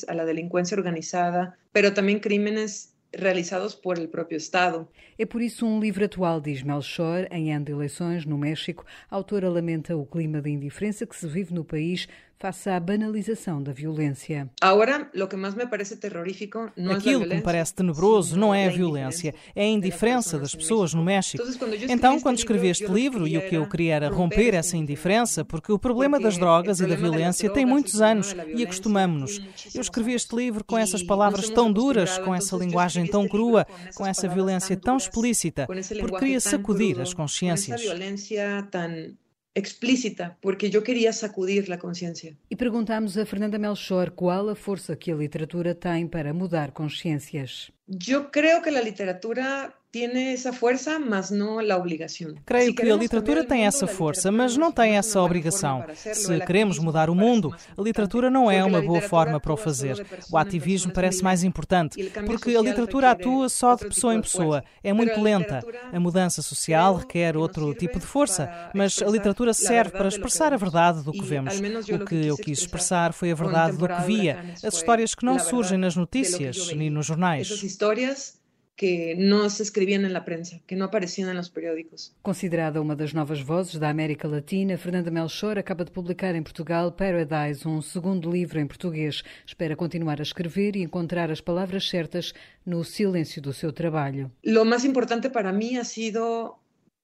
cárteles, 0.00 0.04
a 0.08 0.14
la 0.14 0.24
delincuencia 0.24 0.76
organizada, 0.76 1.56
pero 1.72 1.92
también 1.92 2.20
crímenes 2.20 2.94
realizados 3.12 3.74
por 3.74 3.98
el 3.98 4.08
propio 4.08 4.36
Estado. 4.36 4.88
É 5.18 5.26
por 5.26 5.42
isso 5.42 5.66
um 5.66 5.80
livro 5.80 6.04
atual, 6.04 6.40
diz 6.40 6.62
Melchor, 6.62 7.26
em 7.30 7.52
ano 7.52 7.64
de 7.64 7.72
eleições 7.72 8.24
no 8.24 8.38
México. 8.38 8.84
A 9.10 9.16
autora 9.16 9.50
lamenta 9.50 9.96
o 9.96 10.06
clima 10.06 10.40
de 10.40 10.50
indiferença 10.50 11.06
que 11.06 11.16
se 11.16 11.26
vive 11.26 11.52
no 11.52 11.64
país 11.64 12.06
face 12.40 12.70
à 12.70 12.80
banalização 12.80 13.62
da 13.62 13.70
violência. 13.70 14.48
Agora, 14.62 15.10
o 15.14 15.26
que 15.26 15.36
mais 15.36 15.54
me 15.54 15.66
parece 15.66 15.96
terrorífico 15.98 16.70
não 16.74 16.92
Aquilo 16.92 17.28
que 17.28 17.34
me 17.34 17.42
parece 17.42 17.74
tenebroso 17.74 18.34
não 18.38 18.54
é 18.54 18.66
a 18.66 18.70
violência, 18.70 19.34
é 19.54 19.64
a 19.64 19.68
indiferença 19.68 20.38
das 20.38 20.54
pessoas 20.54 20.94
no 20.94 21.04
México. 21.04 21.44
Então, 21.86 22.18
quando 22.18 22.38
escrevi 22.38 22.68
este 22.68 22.86
livro, 22.86 23.28
e 23.28 23.36
o 23.36 23.46
que 23.46 23.54
eu 23.56 23.68
queria 23.68 23.96
era 23.96 24.08
romper 24.08 24.54
essa 24.54 24.74
indiferença, 24.74 25.44
porque 25.44 25.70
o 25.70 25.78
problema 25.78 26.18
das 26.18 26.38
drogas 26.38 26.80
e 26.80 26.86
da 26.86 26.96
violência 26.96 27.50
tem 27.50 27.66
muitos 27.66 28.00
anos 28.00 28.34
e 28.54 28.64
acostumamos-nos. 28.64 29.38
Eu 29.74 29.82
escrevi 29.82 30.14
este 30.14 30.34
livro 30.34 30.64
com 30.64 30.78
essas 30.78 31.02
palavras 31.02 31.50
tão 31.50 31.70
duras, 31.70 32.16
com 32.16 32.34
essa 32.34 32.56
linguagem 32.56 33.06
tão 33.06 33.28
crua, 33.28 33.66
com 33.94 34.06
essa 34.06 34.26
violência 34.26 34.78
tão 34.78 34.96
explícita, 34.96 35.66
porque 35.66 36.18
queria 36.18 36.40
sacudir 36.40 36.98
as 37.00 37.12
consciências 37.12 37.82
explícita, 39.54 40.36
porque 40.40 40.70
eu 40.72 40.82
queria 40.82 41.12
sacudir 41.12 41.70
a 41.72 41.78
consciência. 41.78 42.36
E 42.50 42.56
perguntamos 42.56 43.18
a 43.18 43.26
Fernanda 43.26 43.58
Melchor 43.58 44.10
qual 44.10 44.48
a 44.48 44.54
força 44.54 44.96
que 44.96 45.10
a 45.10 45.16
literatura 45.16 45.74
tem 45.74 46.06
para 46.06 46.32
mudar 46.32 46.70
consciências. 46.72 47.70
Eu 48.08 48.24
creio 48.30 48.62
que 48.62 48.68
a 48.68 48.80
literatura 48.82 49.72
Creio 52.46 52.72
que 52.72 52.88
a 52.88 52.96
literatura 52.96 53.44
tem 53.44 53.66
essa 53.66 53.88
força, 53.88 54.30
mas 54.30 54.56
não 54.56 54.70
tem 54.70 54.96
essa 54.96 55.20
obrigação. 55.20 55.84
Se 55.94 56.38
queremos 56.40 56.78
mudar 56.78 57.10
o 57.10 57.14
mundo, 57.14 57.52
a 57.76 57.82
literatura 57.82 58.30
não 58.30 58.48
é 58.48 58.62
uma 58.62 58.80
boa 58.80 59.00
forma 59.00 59.40
para 59.40 59.52
o 59.52 59.56
fazer. 59.56 60.06
O 60.30 60.38
ativismo 60.38 60.92
parece 60.92 61.24
mais 61.24 61.42
importante, 61.42 62.08
porque 62.24 62.54
a 62.56 62.62
literatura 62.62 63.10
atua 63.10 63.48
só 63.48 63.74
de 63.74 63.88
pessoa 63.88 64.14
em 64.14 64.20
pessoa. 64.20 64.62
É 64.82 64.92
muito 64.92 65.20
lenta. 65.20 65.60
A 65.92 65.98
mudança 65.98 66.40
social 66.40 66.96
requer 66.96 67.36
outro 67.36 67.74
tipo 67.74 67.98
de 67.98 68.06
força, 68.06 68.70
mas 68.72 69.02
a 69.02 69.08
literatura 69.08 69.52
serve 69.52 69.90
para 69.90 70.08
expressar 70.08 70.52
a 70.52 70.56
verdade 70.56 71.02
do 71.02 71.10
que 71.10 71.24
vemos. 71.24 71.58
O 71.58 72.04
que 72.04 72.26
eu 72.26 72.36
quis 72.36 72.60
expressar 72.60 73.12
foi 73.12 73.32
a 73.32 73.34
verdade 73.34 73.76
do 73.76 73.88
que 73.88 74.02
via, 74.02 74.54
as 74.62 74.74
histórias 74.74 75.16
que 75.16 75.24
não 75.24 75.38
surgem 75.38 75.78
nas 75.78 75.96
notícias 75.96 76.72
nem 76.72 76.88
nos 76.88 77.06
jornais 77.06 77.50
que 78.80 79.14
não 79.14 79.46
se 79.50 79.62
escreviam 79.62 80.00
na 80.00 80.22
prensa, 80.22 80.58
que 80.66 80.74
não 80.74 80.86
apareciam 80.86 81.34
nos 81.34 81.50
periódicos. 81.50 82.14
Considerada 82.22 82.80
uma 82.80 82.96
das 82.96 83.12
novas 83.12 83.38
vozes 83.38 83.76
da 83.78 83.90
América 83.90 84.26
Latina, 84.26 84.78
Fernanda 84.78 85.10
Melchor 85.10 85.58
acaba 85.58 85.84
de 85.84 85.90
publicar 85.90 86.34
em 86.34 86.42
Portugal 86.42 86.90
Paradise, 86.90 87.68
um 87.68 87.82
segundo 87.82 88.30
livro 88.30 88.58
em 88.58 88.66
português. 88.66 89.22
Espera 89.44 89.76
continuar 89.76 90.18
a 90.18 90.22
escrever 90.22 90.76
e 90.76 90.82
encontrar 90.82 91.30
as 91.30 91.42
palavras 91.42 91.90
certas 91.90 92.32
no 92.64 92.82
silêncio 92.82 93.42
do 93.42 93.52
seu 93.52 93.70
trabalho. 93.70 94.32
O 94.46 94.64
mais 94.64 94.82
importante 94.82 95.28
para 95.28 95.52
mim 95.52 95.76
ha 95.76 95.84
sido 95.84 96.54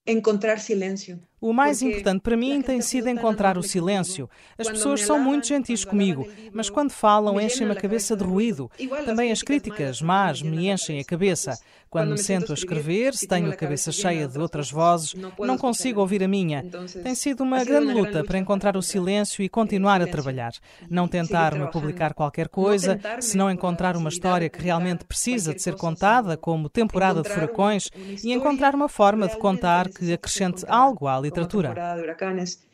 encontrar 0.06 0.58
silêncio. 0.58 1.20
O 1.39 1.53
mais 1.53 1.82
importante 1.82 2.22
para 2.22 2.37
mim 2.37 2.62
tem 2.62 2.80
sido 2.80 3.09
encontrar 3.09 3.59
o 3.59 3.62
silêncio. 3.62 4.28
As 4.57 4.68
pessoas 4.68 5.03
são 5.03 5.18
muito 5.18 5.47
gentis 5.47 5.84
comigo, 5.84 6.26
mas 6.53 6.70
quando 6.70 6.91
falam 6.91 7.39
enchem-me 7.39 7.72
a 7.72 7.76
cabeça 7.76 8.16
de 8.16 8.24
ruído. 8.24 8.70
Também 9.05 9.30
as 9.30 9.43
críticas 9.43 10.01
más 10.01 10.41
me 10.41 10.68
enchem 10.70 10.99
a 10.99 11.05
cabeça. 11.05 11.59
Quando 11.89 12.11
me 12.11 12.18
sento 12.18 12.51
a 12.51 12.55
escrever, 12.55 13.14
se 13.14 13.26
tenho 13.26 13.51
a 13.51 13.57
cabeça 13.57 13.93
cheia 13.93 14.26
de 14.26 14.39
outras 14.39 14.70
vozes, 14.70 15.14
não 15.39 15.57
consigo 15.57 16.01
ouvir 16.01 16.22
a 16.22 16.28
minha. 16.28 16.64
Tem 17.03 17.14
sido 17.14 17.43
uma 17.43 17.64
grande 17.64 17.93
luta 17.93 18.24
para 18.24 18.39
encontrar 18.39 18.76
o 18.76 18.82
silêncio 18.82 19.43
e 19.43 19.49
continuar 19.49 20.03
a 20.03 20.07
trabalhar. 20.07 20.53
Não 20.91 21.07
tentar 21.07 21.55
me 21.55 21.70
publicar 21.70 22.12
qualquer 22.12 22.49
coisa, 22.49 22.99
se 23.20 23.37
não 23.37 23.51
encontrar 23.51 23.97
uma 23.97 24.09
história 24.09 24.49
que 24.49 24.61
realmente 24.61 25.05
precisa 25.05 25.55
de 25.55 25.62
ser 25.62 25.76
contada, 25.76 26.37
como 26.37 26.68
Temporada 26.68 27.22
de 27.22 27.28
Furacões, 27.28 27.89
e 28.22 28.32
encontrar 28.32 28.74
uma 28.74 28.89
forma 28.89 29.28
de 29.28 29.37
contar 29.39 29.89
que 29.89 30.12
acrescente 30.12 30.64
algo 30.68 31.07
à 31.07 31.16
literatura. 31.26 31.74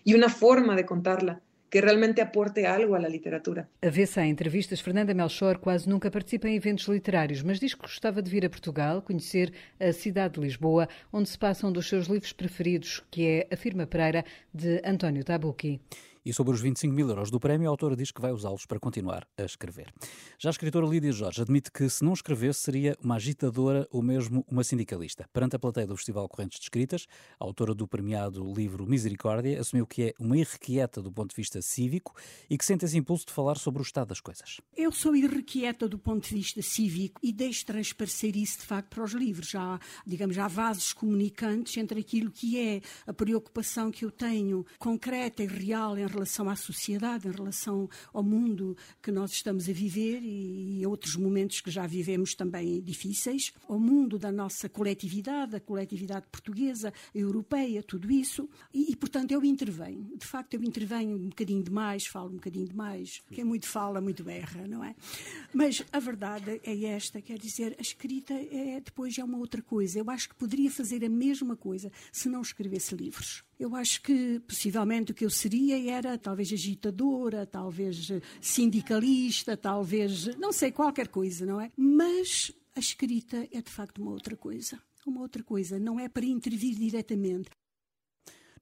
E 0.04 0.14
uma 0.14 0.28
forma 0.28 0.74
de 0.76 0.84
contá-la 0.84 1.40
que 1.72 1.80
realmente 1.80 2.20
aporte 2.20 2.66
algo 2.66 2.94
à 2.94 2.98
literatura. 2.98 3.66
A 3.80 3.88
vê-se 3.88 4.20
em 4.20 4.30
entrevistas, 4.30 4.78
Fernanda 4.80 5.14
Melchor 5.14 5.56
quase 5.56 5.88
nunca 5.88 6.10
participa 6.10 6.46
em 6.46 6.54
eventos 6.54 6.86
literários, 6.86 7.42
mas 7.42 7.58
diz 7.58 7.72
que 7.72 7.80
gostava 7.80 8.20
de 8.20 8.30
vir 8.30 8.44
a 8.44 8.50
Portugal, 8.50 9.00
conhecer 9.00 9.50
a 9.80 9.90
cidade 9.90 10.34
de 10.34 10.40
Lisboa, 10.40 10.86
onde 11.10 11.30
se 11.30 11.38
passam 11.38 11.70
um 11.70 11.72
dos 11.72 11.88
seus 11.88 12.08
livros 12.08 12.34
preferidos, 12.34 13.02
que 13.10 13.26
é 13.26 13.48
A 13.50 13.56
Firma 13.56 13.86
Pereira, 13.86 14.22
de 14.52 14.82
António 14.84 15.24
Tabucchi. 15.24 15.80
E 16.24 16.32
sobre 16.32 16.54
os 16.54 16.60
25 16.60 16.94
mil 16.94 17.08
euros 17.08 17.30
do 17.30 17.40
prémio, 17.40 17.66
a 17.66 17.70
autora 17.70 17.96
diz 17.96 18.12
que 18.12 18.20
vai 18.20 18.30
usá-los 18.30 18.64
para 18.64 18.78
continuar 18.78 19.26
a 19.36 19.42
escrever. 19.42 19.92
Já 20.38 20.50
a 20.50 20.52
escritora 20.52 20.86
Lídia 20.86 21.10
Jorge 21.10 21.42
admite 21.42 21.72
que, 21.72 21.88
se 21.88 22.04
não 22.04 22.12
escrevesse, 22.12 22.60
seria 22.60 22.96
uma 23.02 23.16
agitadora 23.16 23.88
ou 23.90 24.02
mesmo 24.02 24.44
uma 24.48 24.62
sindicalista. 24.62 25.28
Perante 25.32 25.56
a 25.56 25.58
plateia 25.58 25.86
do 25.86 25.96
Festival 25.96 26.28
Correntes 26.28 26.60
de 26.60 26.66
Escritas, 26.66 27.06
a 27.40 27.44
autora 27.44 27.74
do 27.74 27.88
premiado 27.88 28.52
livro 28.52 28.86
Misericórdia 28.86 29.60
assumiu 29.60 29.84
que 29.84 30.02
é 30.04 30.14
uma 30.20 30.36
irrequieta 30.36 31.02
do 31.02 31.10
ponto 31.10 31.30
de 31.30 31.36
vista 31.36 31.60
cívico 31.60 32.14
e 32.48 32.56
que 32.56 32.64
sente 32.64 32.84
esse 32.84 32.96
impulso 32.96 33.26
de 33.26 33.32
falar 33.32 33.56
sobre 33.56 33.82
o 33.82 33.84
estado 33.84 34.08
das 34.08 34.20
coisas. 34.20 34.60
Eu 34.76 34.92
sou 34.92 35.16
irrequieta 35.16 35.88
do 35.88 35.98
ponto 35.98 36.28
de 36.28 36.34
vista 36.36 36.62
cívico 36.62 37.20
e 37.20 37.32
deixo 37.32 37.66
transparecer 37.66 38.36
isso, 38.36 38.60
de 38.60 38.66
facto, 38.66 38.90
para 38.90 39.02
os 39.02 39.12
livros. 39.12 39.48
Já, 39.48 39.80
digamos, 40.06 40.38
há 40.38 40.46
vasos 40.46 40.92
comunicantes 40.92 41.76
entre 41.76 41.98
aquilo 41.98 42.30
que 42.30 42.60
é 42.60 42.80
a 43.06 43.12
preocupação 43.12 43.90
que 43.90 44.04
eu 44.04 44.10
tenho 44.12 44.64
concreta 44.78 45.42
e 45.42 45.46
real 45.46 45.98
em 45.98 46.11
relação 46.12 46.48
à 46.48 46.56
sociedade, 46.56 47.26
em 47.26 47.32
relação 47.32 47.88
ao 48.12 48.22
mundo 48.22 48.76
que 49.02 49.10
nós 49.10 49.32
estamos 49.32 49.68
a 49.68 49.72
viver 49.72 50.20
e 50.22 50.84
a 50.84 50.88
outros 50.88 51.16
momentos 51.16 51.60
que 51.60 51.70
já 51.70 51.86
vivemos 51.86 52.34
também 52.34 52.80
difíceis, 52.80 53.52
ao 53.68 53.78
mundo 53.78 54.18
da 54.18 54.30
nossa 54.30 54.68
coletividade, 54.68 55.56
a 55.56 55.60
coletividade 55.60 56.26
portuguesa, 56.30 56.92
europeia, 57.14 57.82
tudo 57.82 58.10
isso. 58.10 58.48
E, 58.72 58.92
e, 58.92 58.96
portanto, 58.96 59.32
eu 59.32 59.44
intervenho. 59.44 60.16
De 60.16 60.26
facto, 60.26 60.54
eu 60.54 60.62
intervenho 60.62 61.16
um 61.16 61.28
bocadinho 61.28 61.62
demais, 61.62 62.06
falo 62.06 62.30
um 62.30 62.34
bocadinho 62.34 62.68
demais. 62.68 63.22
Quem 63.30 63.44
muito 63.44 63.66
fala, 63.66 64.00
muito 64.00 64.22
berra, 64.22 64.66
não 64.68 64.84
é? 64.84 64.94
Mas 65.52 65.82
a 65.92 65.98
verdade 65.98 66.60
é 66.62 66.84
esta, 66.84 67.20
quer 67.20 67.38
dizer, 67.38 67.74
a 67.78 67.82
escrita 67.82 68.34
é, 68.34 68.80
depois 68.80 69.16
é 69.18 69.24
uma 69.24 69.38
outra 69.38 69.62
coisa. 69.62 69.98
Eu 69.98 70.10
acho 70.10 70.28
que 70.28 70.34
poderia 70.34 70.70
fazer 70.70 71.04
a 71.04 71.08
mesma 71.08 71.56
coisa 71.56 71.90
se 72.10 72.28
não 72.28 72.42
escrevesse 72.42 72.94
livros. 72.94 73.44
Eu 73.62 73.76
acho 73.76 74.02
que 74.02 74.40
possivelmente 74.40 75.12
o 75.12 75.14
que 75.14 75.24
eu 75.24 75.30
seria 75.30 75.88
era 75.88 76.18
talvez 76.18 76.52
agitadora, 76.52 77.46
talvez 77.46 78.10
sindicalista, 78.40 79.56
talvez 79.56 80.34
não 80.36 80.52
sei 80.52 80.72
qualquer 80.72 81.06
coisa, 81.06 81.46
não 81.46 81.60
é? 81.60 81.70
Mas 81.76 82.50
a 82.74 82.80
escrita 82.80 83.46
é 83.52 83.62
de 83.62 83.70
facto 83.70 84.02
uma 84.02 84.10
outra 84.10 84.36
coisa. 84.36 84.80
Uma 85.06 85.20
outra 85.20 85.44
coisa, 85.44 85.78
não 85.78 86.00
é 86.00 86.08
para 86.08 86.24
intervir 86.24 86.74
diretamente. 86.74 87.50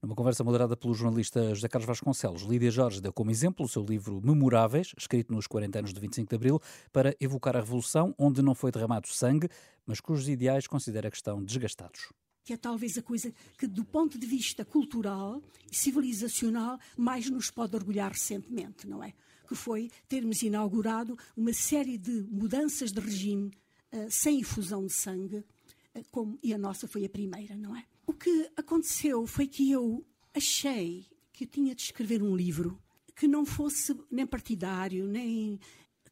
Numa 0.02 0.14
conversa 0.14 0.44
moderada 0.44 0.76
pelo 0.76 0.92
jornalista 0.92 1.54
José 1.54 1.66
Carlos 1.66 1.86
Vasconcelos, 1.86 2.42
Lídia 2.42 2.70
Jorge 2.70 3.00
deu 3.00 3.10
como 3.10 3.30
exemplo 3.30 3.64
o 3.64 3.68
seu 3.70 3.82
livro 3.82 4.20
Memoráveis, 4.22 4.92
escrito 4.98 5.32
nos 5.32 5.46
40 5.46 5.78
anos 5.78 5.94
de 5.94 6.00
25 6.00 6.28
de 6.28 6.36
Abril, 6.36 6.60
para 6.92 7.16
evocar 7.18 7.56
a 7.56 7.60
Revolução, 7.60 8.14
onde 8.18 8.42
não 8.42 8.54
foi 8.54 8.70
derramado 8.70 9.08
sangue, 9.08 9.48
mas 9.86 9.98
cujos 9.98 10.28
ideais 10.28 10.66
considera 10.66 11.10
que 11.10 11.16
estão 11.16 11.42
desgastados 11.42 12.10
que 12.50 12.54
é 12.54 12.56
talvez 12.56 12.98
a 12.98 13.02
coisa 13.02 13.32
que, 13.56 13.64
do 13.64 13.84
ponto 13.84 14.18
de 14.18 14.26
vista 14.26 14.64
cultural 14.64 15.40
e 15.70 15.76
civilizacional, 15.76 16.80
mais 16.96 17.30
nos 17.30 17.48
pode 17.48 17.76
orgulhar 17.76 18.10
recentemente, 18.10 18.88
não 18.88 19.04
é? 19.04 19.14
Que 19.46 19.54
foi 19.54 19.88
termos 20.08 20.42
inaugurado 20.42 21.16
uma 21.36 21.52
série 21.52 21.96
de 21.96 22.26
mudanças 22.28 22.90
de 22.90 22.98
regime 22.98 23.52
uh, 23.92 24.10
sem 24.10 24.40
infusão 24.40 24.84
de 24.84 24.92
sangue, 24.92 25.36
uh, 25.36 26.04
como, 26.10 26.40
e 26.42 26.52
a 26.52 26.58
nossa 26.58 26.88
foi 26.88 27.04
a 27.04 27.08
primeira, 27.08 27.56
não 27.56 27.76
é? 27.76 27.84
O 28.04 28.12
que 28.12 28.50
aconteceu 28.56 29.24
foi 29.28 29.46
que 29.46 29.70
eu 29.70 30.04
achei 30.34 31.06
que 31.32 31.44
eu 31.44 31.48
tinha 31.48 31.72
de 31.72 31.82
escrever 31.82 32.20
um 32.20 32.34
livro 32.34 32.82
que 33.14 33.28
não 33.28 33.46
fosse 33.46 33.96
nem 34.10 34.26
partidário, 34.26 35.06
nem 35.06 35.60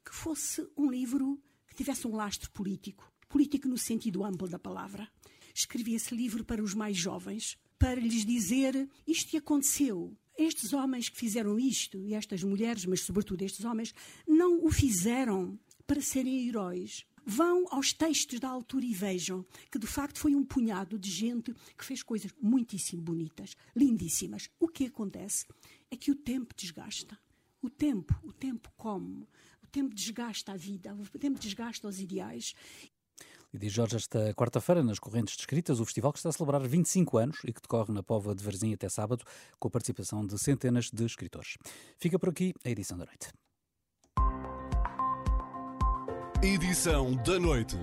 que 0.05 0.15
fosse 0.15 0.65
um 0.77 0.89
livro 0.89 1.37
que 1.67 1.75
tivesse 1.75 2.07
um 2.07 2.15
lastro 2.15 2.49
político, 2.53 3.13
político 3.29 3.67
no 3.67 3.77
sentido 3.77 4.23
amplo 4.23 4.47
da 4.47 4.59
palavra 4.59 5.09
escrevi 5.61 5.95
esse 5.95 6.15
livro 6.15 6.45
para 6.45 6.63
os 6.63 6.75
mais 6.75 6.97
jovens, 6.97 7.57
para 7.79 8.01
lhes 8.01 8.25
dizer 8.25 8.89
isto 9.07 9.37
aconteceu. 9.37 10.17
Estes 10.37 10.73
homens 10.73 11.09
que 11.09 11.17
fizeram 11.17 11.59
isto, 11.59 11.99
e 12.01 12.15
estas 12.15 12.45
mulheres, 12.45 12.85
mas 12.85 13.01
sobretudo 13.01 13.43
estes 13.43 13.65
homens, 13.65 13.93
não 14.27 14.65
o 14.65 14.71
fizeram 14.71 15.59
para 15.87 16.01
serem 16.01 16.49
heróis. 16.49 17.05
Vão 17.27 17.67
aos 17.71 17.93
textos 17.93 18.39
da 18.39 18.49
altura 18.49 18.87
e 18.87 18.95
vejam 18.95 19.45
que 19.71 19.79
de 19.79 19.87
facto 19.87 20.19
foi 20.19 20.35
um 20.35 20.45
punhado 20.45 20.99
de 20.99 21.11
gente 21.11 21.53
que 21.77 21.85
fez 21.85 22.03
coisas 22.03 22.33
muitíssimo 22.41 23.03
bonitas, 23.03 23.57
lindíssimas. 23.75 24.49
O 24.61 24.69
que 24.69 24.87
acontece 24.87 25.45
é 25.91 25.97
que 25.97 26.11
o 26.11 26.15
tempo 26.15 26.55
desgasta. 26.57 27.19
O 27.61 27.69
tempo, 27.69 28.19
o 28.23 28.33
tempo 28.33 28.71
come. 28.77 29.29
O 29.63 29.67
tempo 29.67 29.95
desgasta 29.95 30.53
a 30.53 30.57
vida, 30.57 30.95
o 30.95 31.19
tempo 31.19 31.39
desgasta 31.39 31.89
os 31.89 32.01
ideais 32.01 32.55
e 33.53 33.59
diz 33.59 33.73
Jorge, 33.73 33.97
esta 33.97 34.35
quarta-feira, 34.35 34.83
nas 34.83 34.99
Correntes 34.99 35.35
de 35.35 35.41
Escritas, 35.43 35.81
o 35.81 35.85
festival 35.85 36.13
que 36.13 36.19
está 36.19 36.29
a 36.29 36.33
celebrar 36.33 36.61
25 36.67 37.19
anos 37.19 37.39
e 37.45 37.53
que 37.53 37.61
decorre 37.61 37.93
na 37.93 38.03
Pova 38.03 38.35
de 38.35 38.45
Varzim 38.45 38.75
até 38.75 38.89
sábado, 38.89 39.25
com 39.59 39.69
a 39.69 39.71
participação 39.71 40.27
de 40.27 40.39
centenas 40.39 40.91
de 40.91 41.05
escritores. 41.05 41.57
Fica 41.97 42.19
por 42.19 42.29
aqui 42.29 42.55
a 42.65 42.71
edição 42.71 42.99
da 42.99 43.07
noite. 43.07 43.29
Edição 46.43 47.17
da 47.17 47.39
noite. 47.41 47.77